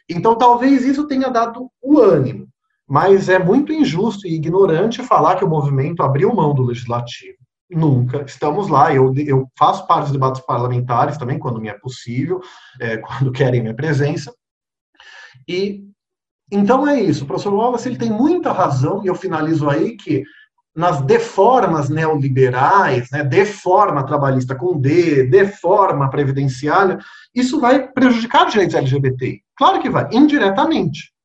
Então, 0.09 0.37
talvez 0.37 0.84
isso 0.84 1.07
tenha 1.07 1.28
dado 1.28 1.70
o 1.80 1.99
ânimo, 1.99 2.49
mas 2.89 3.28
é 3.28 3.39
muito 3.39 3.72
injusto 3.72 4.26
e 4.26 4.34
ignorante 4.34 5.03
falar 5.03 5.37
que 5.37 5.45
o 5.45 5.49
movimento 5.49 6.03
abriu 6.03 6.34
mão 6.34 6.53
do 6.53 6.62
legislativo. 6.62 7.36
Nunca. 7.70 8.22
Estamos 8.22 8.68
lá. 8.68 8.94
Eu, 8.94 9.12
eu 9.16 9.48
faço 9.58 9.86
parte 9.86 10.04
dos 10.04 10.12
debates 10.12 10.40
parlamentares 10.42 11.18
também, 11.18 11.38
quando 11.38 11.60
me 11.60 11.68
é 11.68 11.74
possível, 11.74 12.40
é, 12.80 12.96
quando 12.98 13.32
querem 13.32 13.60
minha 13.60 13.74
presença. 13.74 14.32
E 15.48 15.84
então 16.50 16.86
é 16.86 17.00
isso. 17.00 17.24
O 17.24 17.26
professor 17.26 17.52
Wallace 17.52 17.88
ele 17.88 17.98
tem 17.98 18.10
muita 18.10 18.52
razão, 18.52 19.02
e 19.02 19.08
eu 19.08 19.14
finalizo 19.14 19.68
aí 19.68 19.96
que 19.96 20.22
nas 20.74 21.00
deformas 21.00 21.88
neoliberais, 21.88 23.10
né, 23.10 23.24
deforma 23.24 24.04
trabalhista 24.04 24.54
com 24.54 24.78
D, 24.78 25.24
deforma 25.24 26.10
previdenciária, 26.10 26.98
isso 27.34 27.58
vai 27.58 27.90
prejudicar 27.90 28.46
os 28.46 28.52
direitos 28.52 28.76
LGBT. 28.76 29.40
Claro 29.56 29.80
que 29.80 29.88
vai, 29.88 30.06
indiretamente. 30.12 31.15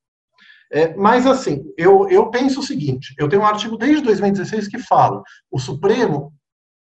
É, 0.72 0.96
mas, 0.96 1.28
assim, 1.28 1.64
eu, 1.78 2.08
eu 2.10 2.30
penso 2.30 2.62
o 2.62 2.64
seguinte: 2.64 3.14
eu 3.18 3.28
tenho 3.28 3.42
um 3.42 3.46
artigo 3.46 3.78
desde 3.78 4.04
2016 4.04 4.68
que 4.68 4.80
fala 4.80 5.22
o 5.52 5.60
Supremo 5.60 6.34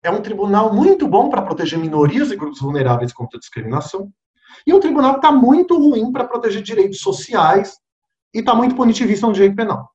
é 0.03 0.09
um 0.09 0.21
tribunal 0.21 0.73
muito 0.73 1.07
bom 1.07 1.29
para 1.29 1.41
proteger 1.41 1.77
minorias 1.77 2.31
e 2.31 2.35
grupos 2.35 2.59
vulneráveis 2.59 3.13
contra 3.13 3.39
discriminação, 3.39 4.11
e 4.65 4.73
um 4.73 4.79
tribunal 4.79 5.13
que 5.13 5.19
está 5.19 5.31
muito 5.31 5.77
ruim 5.77 6.11
para 6.11 6.25
proteger 6.25 6.61
direitos 6.61 6.99
sociais 6.99 7.77
e 8.33 8.39
está 8.39 8.55
muito 8.55 8.75
punitivista 8.75 9.27
no 9.27 9.33
direito 9.33 9.55
penal. 9.55 9.89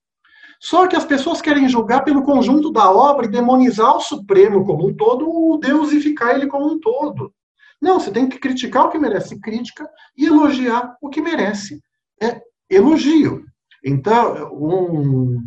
Só 0.61 0.86
que 0.86 0.97
as 0.97 1.05
pessoas 1.05 1.42
querem 1.42 1.68
julgar 1.68 2.05
pelo 2.05 2.22
conjunto 2.22 2.72
da 2.72 2.90
obra 2.90 3.26
e 3.26 3.30
demonizar 3.30 3.97
o 3.97 4.01
Supremo 4.01 4.64
como 4.64 4.88
um 4.88 4.94
todo, 4.94 5.59
deusificar 5.59 6.34
ele 6.34 6.47
como 6.47 6.66
um 6.66 6.80
todo. 6.80 7.32
Não, 7.80 8.01
você 8.01 8.11
tem 8.11 8.28
que 8.28 8.38
criticar 8.38 8.86
o 8.86 8.90
que 8.90 8.99
merece 8.99 9.38
crítica 9.38 9.88
e 10.16 10.26
elogiar 10.26 10.97
o 11.03 11.11
que 11.11 11.20
merece 11.20 11.80
é, 12.22 12.40
elogio. 12.70 13.44
Então, 13.87 14.53
um, 14.53 15.41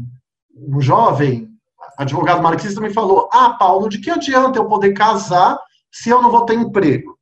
um 0.56 0.80
jovem 0.80 1.50
advogado 1.98 2.42
marxista 2.42 2.80
me 2.80 2.94
falou: 2.94 3.30
Ah, 3.34 3.50
Paulo, 3.60 3.90
de 3.90 4.00
que 4.00 4.10
adianta 4.10 4.58
eu 4.58 4.66
poder 4.66 4.94
casar 4.94 5.60
se 5.92 6.10
eu 6.10 6.22
não 6.22 6.32
vou 6.32 6.46
ter 6.46 6.54
emprego? 6.54 7.20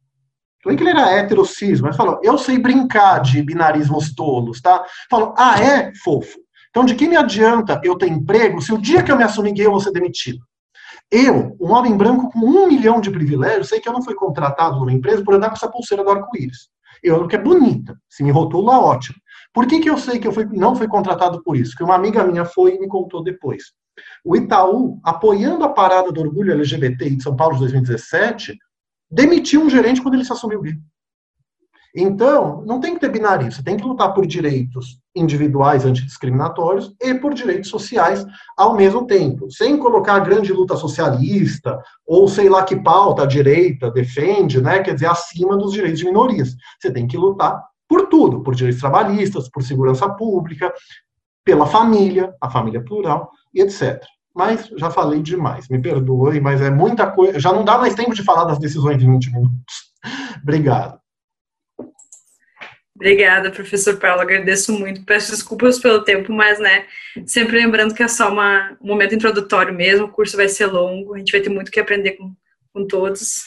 É 0.67 0.75
que 0.75 0.83
ele 0.83 0.91
era 0.91 1.11
hétero 1.11 1.43
mas 1.81 1.95
falou: 1.95 2.19
Eu 2.21 2.37
sei 2.37 2.59
brincar 2.59 3.19
de 3.19 3.41
binarismos 3.41 4.13
tolos, 4.13 4.61
tá? 4.61 4.85
Falou: 5.09 5.33
Ah, 5.35 5.59
é, 5.59 5.91
fofo. 6.03 6.37
Então, 6.69 6.85
de 6.85 6.93
que 6.93 7.07
me 7.07 7.17
adianta 7.17 7.81
eu 7.83 7.97
ter 7.97 8.09
emprego 8.09 8.61
se 8.61 8.71
o 8.71 8.77
dia 8.77 9.01
que 9.01 9.11
eu 9.11 9.17
me 9.17 9.23
assumir 9.23 9.53
gay 9.53 9.65
eu 9.65 9.71
vou 9.71 9.79
ser 9.79 9.91
demitido? 9.91 10.39
Eu, 11.09 11.55
um 11.59 11.71
homem 11.71 11.97
branco 11.97 12.29
com 12.29 12.39
um 12.39 12.67
milhão 12.67 13.01
de 13.01 13.09
privilégios, 13.09 13.69
sei 13.69 13.79
que 13.79 13.89
eu 13.89 13.93
não 13.93 14.03
fui 14.03 14.13
contratado 14.13 14.77
numa 14.77 14.91
empresa 14.91 15.23
por 15.23 15.33
andar 15.33 15.49
com 15.49 15.55
essa 15.55 15.71
pulseira 15.71 16.03
do 16.03 16.11
arco-íris. 16.11 16.69
Eu 17.01 17.27
que 17.27 17.35
é 17.35 17.41
bonita. 17.41 17.97
Se 18.09 18.23
me 18.23 18.29
rotula, 18.29 18.79
ótimo. 18.79 19.17
Por 19.57 19.65
que, 19.65 19.79
que 19.79 19.89
eu 19.89 19.97
sei 19.97 20.19
que 20.19 20.27
eu 20.27 20.31
fui, 20.31 20.45
não 20.51 20.75
fui 20.75 20.87
contratado 20.87 21.41
por 21.41 21.57
isso? 21.57 21.75
Que 21.75 21.83
uma 21.83 21.95
amiga 21.95 22.23
minha 22.23 22.45
foi 22.45 22.75
e 22.75 22.79
me 22.79 22.87
contou 22.87 23.23
depois. 23.23 23.63
O 24.23 24.35
Itaú, 24.35 24.99
apoiando 25.03 25.63
a 25.63 25.69
parada 25.69 26.11
do 26.11 26.21
orgulho 26.21 26.53
LGBT 26.53 27.09
de 27.09 27.23
São 27.23 27.35
Paulo 27.35 27.55
de 27.55 27.61
2017, 27.61 28.55
demitiu 29.09 29.63
um 29.63 29.67
gerente 29.67 29.99
quando 29.99 30.13
ele 30.13 30.25
se 30.25 30.31
assumiu 30.31 30.61
gay. 30.61 30.75
Então, 31.95 32.63
não 32.67 32.79
tem 32.79 32.93
que 32.93 32.99
ter 32.99 33.09
binário, 33.09 33.51
você 33.51 33.63
tem 33.63 33.77
que 33.77 33.83
lutar 33.83 34.13
por 34.13 34.27
direitos 34.27 34.99
individuais 35.15 35.85
antidiscriminatórios 35.85 36.95
e 37.01 37.15
por 37.15 37.33
direitos 37.33 37.71
sociais 37.71 38.23
ao 38.55 38.75
mesmo 38.75 39.07
tempo, 39.07 39.49
sem 39.49 39.75
colocar 39.79 40.17
a 40.17 40.19
grande 40.19 40.53
luta 40.53 40.75
socialista 40.75 41.81
ou 42.05 42.27
sei 42.27 42.47
lá 42.47 42.63
que 42.63 42.75
pauta 42.75 43.23
a 43.23 43.25
direita 43.25 43.89
defende, 43.89 44.61
né, 44.61 44.83
quer 44.83 44.93
dizer, 44.93 45.07
acima 45.07 45.57
dos 45.57 45.73
direitos 45.73 45.97
de 45.97 46.05
minorias. 46.05 46.55
Você 46.79 46.91
tem 46.93 47.07
que 47.07 47.17
lutar 47.17 47.59
por 47.87 48.07
tudo, 48.07 48.41
por 48.41 48.55
direitos 48.55 48.81
trabalhistas, 48.81 49.49
por 49.49 49.63
segurança 49.63 50.09
pública, 50.09 50.73
pela 51.43 51.65
família, 51.65 52.33
a 52.41 52.49
família 52.49 52.83
plural 52.83 53.31
e 53.53 53.61
etc. 53.61 54.03
Mas 54.35 54.67
já 54.77 54.91
falei 54.91 55.21
demais, 55.21 55.67
me 55.69 55.81
perdoe, 55.81 56.39
mas 56.39 56.61
é 56.61 56.69
muita 56.69 57.09
coisa, 57.09 57.39
já 57.39 57.51
não 57.51 57.63
dá 57.63 57.77
mais 57.77 57.95
tempo 57.95 58.13
de 58.13 58.23
falar 58.23 58.45
das 58.45 58.59
decisões 58.59 58.97
de 58.97 59.05
20 59.05 59.31
minutos. 59.31 59.75
Obrigado. 60.43 60.99
Obrigada, 62.97 63.51
professor 63.51 63.97
Paulo. 63.97 64.21
Agradeço 64.21 64.73
muito. 64.73 65.03
Peço 65.05 65.31
desculpas 65.31 65.77
pelo 65.77 66.03
tempo, 66.03 66.33
mas, 66.33 66.57
né, 66.57 66.87
sempre 67.27 67.57
lembrando 67.57 67.93
que 67.93 68.01
é 68.01 68.07
só 68.07 68.31
uma, 68.31 68.75
um 68.81 68.87
momento 68.87 69.13
introdutório 69.13 69.73
mesmo. 69.73 70.07
O 70.07 70.11
curso 70.11 70.35
vai 70.35 70.49
ser 70.49 70.65
longo, 70.65 71.13
a 71.13 71.19
gente 71.19 71.31
vai 71.31 71.39
ter 71.39 71.49
muito 71.49 71.69
que 71.69 71.79
aprender 71.79 72.13
com, 72.13 72.33
com 72.73 72.87
todos. 72.87 73.43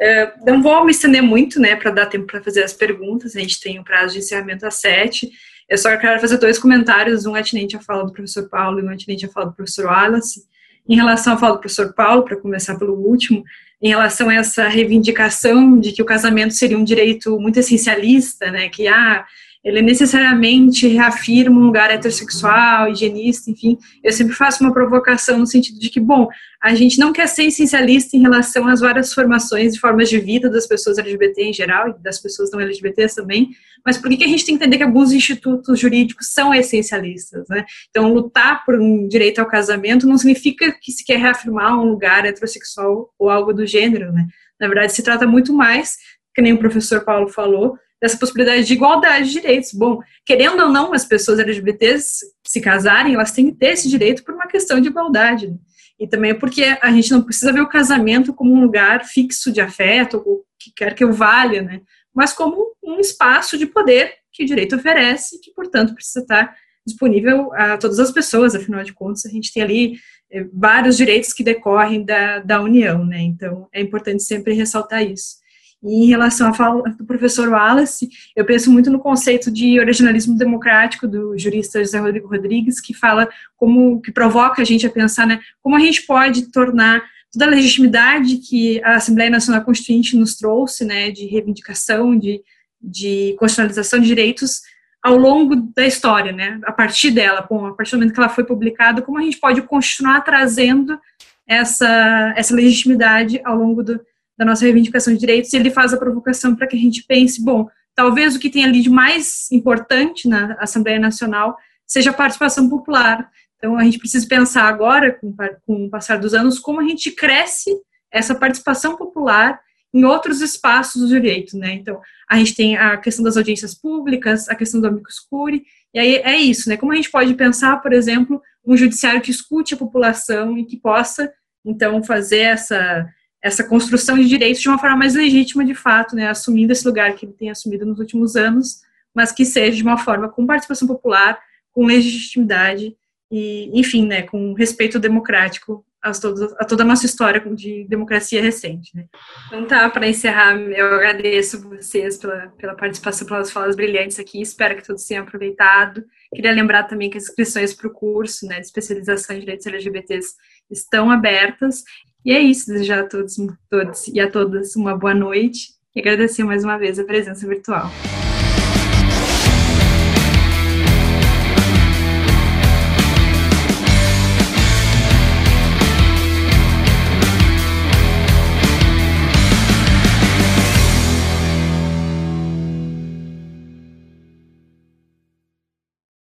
Uh, 0.00 0.44
não 0.44 0.62
vou 0.62 0.84
me 0.84 0.90
estender 0.90 1.22
muito, 1.22 1.58
né, 1.58 1.74
para 1.74 1.90
dar 1.90 2.06
tempo 2.06 2.26
para 2.26 2.42
fazer 2.42 2.62
as 2.62 2.72
perguntas. 2.72 3.34
A 3.34 3.40
gente 3.40 3.60
tem 3.60 3.78
o 3.78 3.80
um 3.80 3.84
prazo 3.84 4.14
de 4.14 4.18
encerramento 4.18 4.66
às 4.66 4.74
sete. 4.74 5.30
Eu 5.68 5.78
só 5.78 5.96
quero 5.96 6.20
fazer 6.20 6.38
dois 6.38 6.58
comentários, 6.58 7.26
um 7.26 7.34
atinente 7.34 7.76
à 7.76 7.80
fala 7.80 8.04
do 8.04 8.12
professor 8.12 8.48
Paulo 8.48 8.78
e 8.78 8.84
um 8.84 8.90
atinente 8.90 9.26
à 9.26 9.28
fala 9.28 9.46
do 9.46 9.54
professor 9.54 9.86
Wallace. 9.86 10.44
Em 10.88 10.94
relação 10.94 11.32
à 11.32 11.36
fala 11.36 11.54
do 11.54 11.60
professor 11.60 11.92
Paulo, 11.92 12.24
para 12.24 12.36
começar 12.36 12.76
pelo 12.76 12.94
último, 12.94 13.42
em 13.82 13.88
relação 13.88 14.28
a 14.28 14.34
essa 14.34 14.68
reivindicação 14.68 15.80
de 15.80 15.92
que 15.92 16.00
o 16.00 16.06
casamento 16.06 16.54
seria 16.54 16.78
um 16.78 16.84
direito 16.84 17.38
muito 17.40 17.58
essencialista, 17.58 18.50
né, 18.50 18.68
que 18.68 18.86
ah, 18.86 19.24
ele 19.66 19.82
necessariamente 19.82 20.86
reafirma 20.86 21.58
um 21.58 21.64
lugar 21.64 21.90
heterossexual, 21.90 22.88
higienista, 22.88 23.50
enfim. 23.50 23.76
Eu 24.02 24.12
sempre 24.12 24.32
faço 24.32 24.62
uma 24.62 24.72
provocação 24.72 25.40
no 25.40 25.46
sentido 25.46 25.80
de 25.80 25.90
que, 25.90 25.98
bom, 25.98 26.28
a 26.62 26.72
gente 26.76 27.00
não 27.00 27.12
quer 27.12 27.26
ser 27.26 27.46
essencialista 27.46 28.16
em 28.16 28.20
relação 28.20 28.68
às 28.68 28.78
várias 28.78 29.12
formações 29.12 29.74
e 29.74 29.80
formas 29.80 30.08
de 30.08 30.20
vida 30.20 30.48
das 30.48 30.68
pessoas 30.68 30.98
LGBT 30.98 31.42
em 31.42 31.52
geral 31.52 31.88
e 31.88 32.00
das 32.00 32.20
pessoas 32.20 32.52
não 32.52 32.60
LGBTs 32.60 33.16
também, 33.16 33.48
mas 33.84 33.98
por 33.98 34.08
que, 34.08 34.18
que 34.18 34.24
a 34.24 34.28
gente 34.28 34.46
tem 34.46 34.56
que 34.56 34.62
entender 34.62 34.76
que 34.76 34.84
alguns 34.84 35.10
institutos 35.10 35.80
jurídicos 35.80 36.32
são 36.32 36.54
essencialistas, 36.54 37.48
né? 37.48 37.64
Então, 37.90 38.14
lutar 38.14 38.64
por 38.64 38.80
um 38.80 39.08
direito 39.08 39.40
ao 39.40 39.46
casamento 39.46 40.06
não 40.06 40.16
significa 40.16 40.70
que 40.80 40.92
se 40.92 41.04
quer 41.04 41.18
reafirmar 41.18 41.76
um 41.76 41.86
lugar 41.86 42.24
heterossexual 42.24 43.10
ou 43.18 43.28
algo 43.28 43.52
do 43.52 43.66
gênero, 43.66 44.12
né? 44.12 44.28
Na 44.60 44.68
verdade, 44.68 44.92
se 44.92 45.02
trata 45.02 45.26
muito 45.26 45.52
mais, 45.52 45.96
que 46.32 46.40
nem 46.40 46.52
o 46.52 46.58
professor 46.58 47.04
Paulo 47.04 47.28
falou, 47.28 47.76
dessa 48.00 48.18
possibilidade 48.18 48.64
de 48.64 48.72
igualdade 48.74 49.26
de 49.26 49.40
direitos. 49.40 49.72
Bom, 49.72 50.00
querendo 50.24 50.62
ou 50.62 50.68
não, 50.68 50.92
as 50.92 51.04
pessoas 51.04 51.38
LGBTs 51.38 52.26
se 52.46 52.60
casarem, 52.60 53.14
elas 53.14 53.32
têm 53.32 53.50
que 53.50 53.56
ter 53.56 53.72
esse 53.72 53.88
direito 53.88 54.22
por 54.22 54.34
uma 54.34 54.46
questão 54.46 54.80
de 54.80 54.88
igualdade. 54.88 55.48
Né? 55.48 55.56
E 55.98 56.06
também 56.06 56.34
porque 56.34 56.76
a 56.80 56.90
gente 56.92 57.10
não 57.10 57.22
precisa 57.22 57.52
ver 57.52 57.60
o 57.60 57.68
casamento 57.68 58.34
como 58.34 58.52
um 58.52 58.60
lugar 58.60 59.04
fixo 59.04 59.50
de 59.50 59.60
afeto, 59.60 60.22
ou 60.24 60.44
que 60.58 60.70
quer 60.74 60.94
que 60.94 61.04
eu 61.04 61.12
valha, 61.12 61.62
né? 61.62 61.80
mas 62.14 62.32
como 62.32 62.74
um 62.84 63.00
espaço 63.00 63.56
de 63.56 63.66
poder 63.66 64.14
que 64.32 64.44
o 64.44 64.46
direito 64.46 64.76
oferece, 64.76 65.40
que, 65.40 65.52
portanto, 65.52 65.94
precisa 65.94 66.20
estar 66.20 66.54
disponível 66.86 67.52
a 67.54 67.76
todas 67.76 67.98
as 67.98 68.12
pessoas, 68.12 68.54
afinal 68.54 68.82
de 68.84 68.92
contas, 68.92 69.26
a 69.26 69.28
gente 69.28 69.52
tem 69.52 69.62
ali 69.62 69.98
eh, 70.30 70.46
vários 70.52 70.96
direitos 70.96 71.32
que 71.32 71.42
decorrem 71.42 72.04
da, 72.04 72.38
da 72.38 72.62
União, 72.62 73.04
né? 73.04 73.20
Então, 73.20 73.68
é 73.72 73.80
importante 73.80 74.22
sempre 74.22 74.54
ressaltar 74.54 75.02
isso. 75.02 75.36
E 75.82 76.04
em 76.04 76.06
relação 76.06 76.48
à 76.48 76.54
fala 76.54 76.82
do 76.90 77.04
professor 77.04 77.48
Wallace, 77.48 78.08
eu 78.34 78.44
penso 78.44 78.70
muito 78.70 78.90
no 78.90 78.98
conceito 78.98 79.50
de 79.50 79.78
originalismo 79.78 80.36
democrático 80.36 81.06
do 81.06 81.36
jurista 81.38 81.78
José 81.80 81.98
Rodrigo 81.98 82.28
Rodrigues, 82.28 82.80
que 82.80 82.94
fala 82.94 83.28
como, 83.56 84.00
que 84.00 84.10
provoca 84.10 84.62
a 84.62 84.64
gente 84.64 84.86
a 84.86 84.90
pensar, 84.90 85.26
né, 85.26 85.40
como 85.62 85.76
a 85.76 85.80
gente 85.80 86.02
pode 86.02 86.50
tornar 86.50 87.02
toda 87.32 87.46
a 87.46 87.50
legitimidade 87.50 88.38
que 88.38 88.82
a 88.82 88.96
Assembleia 88.96 89.30
Nacional 89.30 89.62
Constituinte 89.62 90.16
nos 90.16 90.36
trouxe, 90.36 90.84
né, 90.84 91.10
de 91.10 91.26
reivindicação, 91.26 92.18
de, 92.18 92.40
de 92.80 93.36
constitucionalização 93.38 94.00
de 94.00 94.06
direitos 94.06 94.62
ao 95.02 95.16
longo 95.16 95.54
da 95.76 95.86
história, 95.86 96.32
né, 96.32 96.58
a 96.64 96.72
partir 96.72 97.10
dela, 97.10 97.46
bom, 97.48 97.66
a 97.66 97.74
partir 97.74 97.92
do 97.92 97.98
momento 97.98 98.14
que 98.14 98.20
ela 98.20 98.28
foi 98.28 98.44
publicada, 98.44 99.02
como 99.02 99.18
a 99.18 99.22
gente 99.22 99.38
pode 99.38 99.62
continuar 99.62 100.22
trazendo 100.22 100.98
essa, 101.46 102.34
essa 102.36 102.54
legitimidade 102.54 103.40
ao 103.44 103.56
longo 103.56 103.82
do, 103.84 104.00
da 104.36 104.44
nossa 104.44 104.64
reivindicação 104.64 105.12
de 105.12 105.20
direitos, 105.20 105.52
ele 105.52 105.70
faz 105.70 105.92
a 105.92 105.96
provocação 105.96 106.54
para 106.54 106.66
que 106.66 106.76
a 106.76 106.78
gente 106.78 107.04
pense, 107.04 107.42
bom, 107.42 107.68
talvez 107.94 108.36
o 108.36 108.38
que 108.38 108.50
tem 108.50 108.64
ali 108.64 108.82
de 108.82 108.90
mais 108.90 109.50
importante 109.50 110.28
na 110.28 110.56
Assembleia 110.60 110.98
Nacional 110.98 111.56
seja 111.86 112.10
a 112.10 112.14
participação 112.14 112.68
popular. 112.68 113.30
Então, 113.56 113.78
a 113.78 113.84
gente 113.84 113.98
precisa 113.98 114.26
pensar 114.28 114.64
agora, 114.64 115.12
com, 115.12 115.34
com 115.66 115.86
o 115.86 115.90
passar 115.90 116.18
dos 116.18 116.34
anos, 116.34 116.58
como 116.58 116.80
a 116.80 116.84
gente 116.84 117.10
cresce 117.10 117.70
essa 118.12 118.34
participação 118.34 118.96
popular 118.96 119.58
em 119.94 120.04
outros 120.04 120.42
espaços 120.42 121.00
do 121.02 121.08
direito, 121.08 121.56
né? 121.56 121.72
Então, 121.72 121.98
a 122.28 122.36
gente 122.36 122.54
tem 122.54 122.76
a 122.76 122.98
questão 122.98 123.24
das 123.24 123.36
audiências 123.36 123.74
públicas, 123.74 124.48
a 124.48 124.54
questão 124.54 124.80
do 124.80 124.88
amicus 124.88 125.18
curiae, 125.18 125.64
e 125.94 125.98
aí 125.98 126.16
é 126.16 126.36
isso, 126.36 126.68
né? 126.68 126.76
Como 126.76 126.92
a 126.92 126.96
gente 126.96 127.10
pode 127.10 127.32
pensar, 127.34 127.80
por 127.80 127.94
exemplo, 127.94 128.42
um 128.66 128.76
judiciário 128.76 129.22
que 129.22 129.30
escute 129.30 129.72
a 129.72 129.78
população 129.78 130.58
e 130.58 130.66
que 130.66 130.76
possa, 130.76 131.32
então, 131.64 132.02
fazer 132.02 132.40
essa 132.40 133.08
essa 133.42 133.64
construção 133.64 134.16
de 134.16 134.28
direitos 134.28 134.60
de 134.60 134.68
uma 134.68 134.78
forma 134.78 134.96
mais 134.96 135.14
legítima, 135.14 135.64
de 135.64 135.74
fato, 135.74 136.16
né, 136.16 136.28
assumindo 136.28 136.72
esse 136.72 136.86
lugar 136.86 137.14
que 137.14 137.26
ele 137.26 137.32
tem 137.32 137.50
assumido 137.50 137.86
nos 137.86 137.98
últimos 137.98 138.36
anos, 138.36 138.82
mas 139.14 139.32
que 139.32 139.44
seja 139.44 139.76
de 139.76 139.82
uma 139.82 139.98
forma 139.98 140.28
com 140.28 140.46
participação 140.46 140.86
popular, 140.88 141.38
com 141.72 141.86
legitimidade 141.86 142.96
e, 143.30 143.70
enfim, 143.78 144.06
né, 144.06 144.22
com 144.22 144.52
respeito 144.54 144.98
democrático 144.98 145.84
a, 146.02 146.12
todos, 146.12 146.42
a 146.58 146.64
toda 146.64 146.82
a 146.82 146.86
nossa 146.86 147.06
história 147.06 147.40
de 147.54 147.84
democracia 147.88 148.40
recente. 148.40 148.94
Né. 148.94 149.06
Então 149.48 149.66
tá, 149.66 149.90
para 149.90 150.08
encerrar, 150.08 150.56
eu 150.56 150.94
agradeço 150.94 151.68
vocês 151.68 152.16
pela, 152.16 152.48
pela 152.58 152.74
participação, 152.74 153.26
pelas 153.26 153.50
falas 153.50 153.74
brilhantes 153.74 154.18
aqui, 154.18 154.40
espero 154.40 154.76
que 154.76 154.86
todos 154.86 155.04
tenham 155.04 155.24
aproveitado. 155.24 156.04
Queria 156.34 156.52
lembrar 156.52 156.84
também 156.84 157.10
que 157.10 157.18
as 157.18 157.24
inscrições 157.24 157.74
para 157.74 157.88
o 157.88 157.92
curso 157.92 158.46
né, 158.46 158.60
de 158.60 158.66
especialização 158.66 159.36
em 159.36 159.40
direitos 159.40 159.66
LGBTs 159.66 160.34
estão 160.70 161.10
abertas 161.10 161.82
e 162.26 162.32
é 162.32 162.40
isso, 162.40 162.66
desejar 162.66 163.04
a 163.04 163.08
todos, 163.08 163.36
todos 163.70 164.08
e 164.08 164.18
a 164.18 164.28
todas 164.28 164.74
uma 164.74 164.96
boa 164.96 165.14
noite 165.14 165.68
e 165.94 166.00
agradecer 166.00 166.42
mais 166.42 166.64
uma 166.64 166.76
vez 166.76 166.98
a 166.98 167.04
presença 167.04 167.46
virtual. 167.46 167.88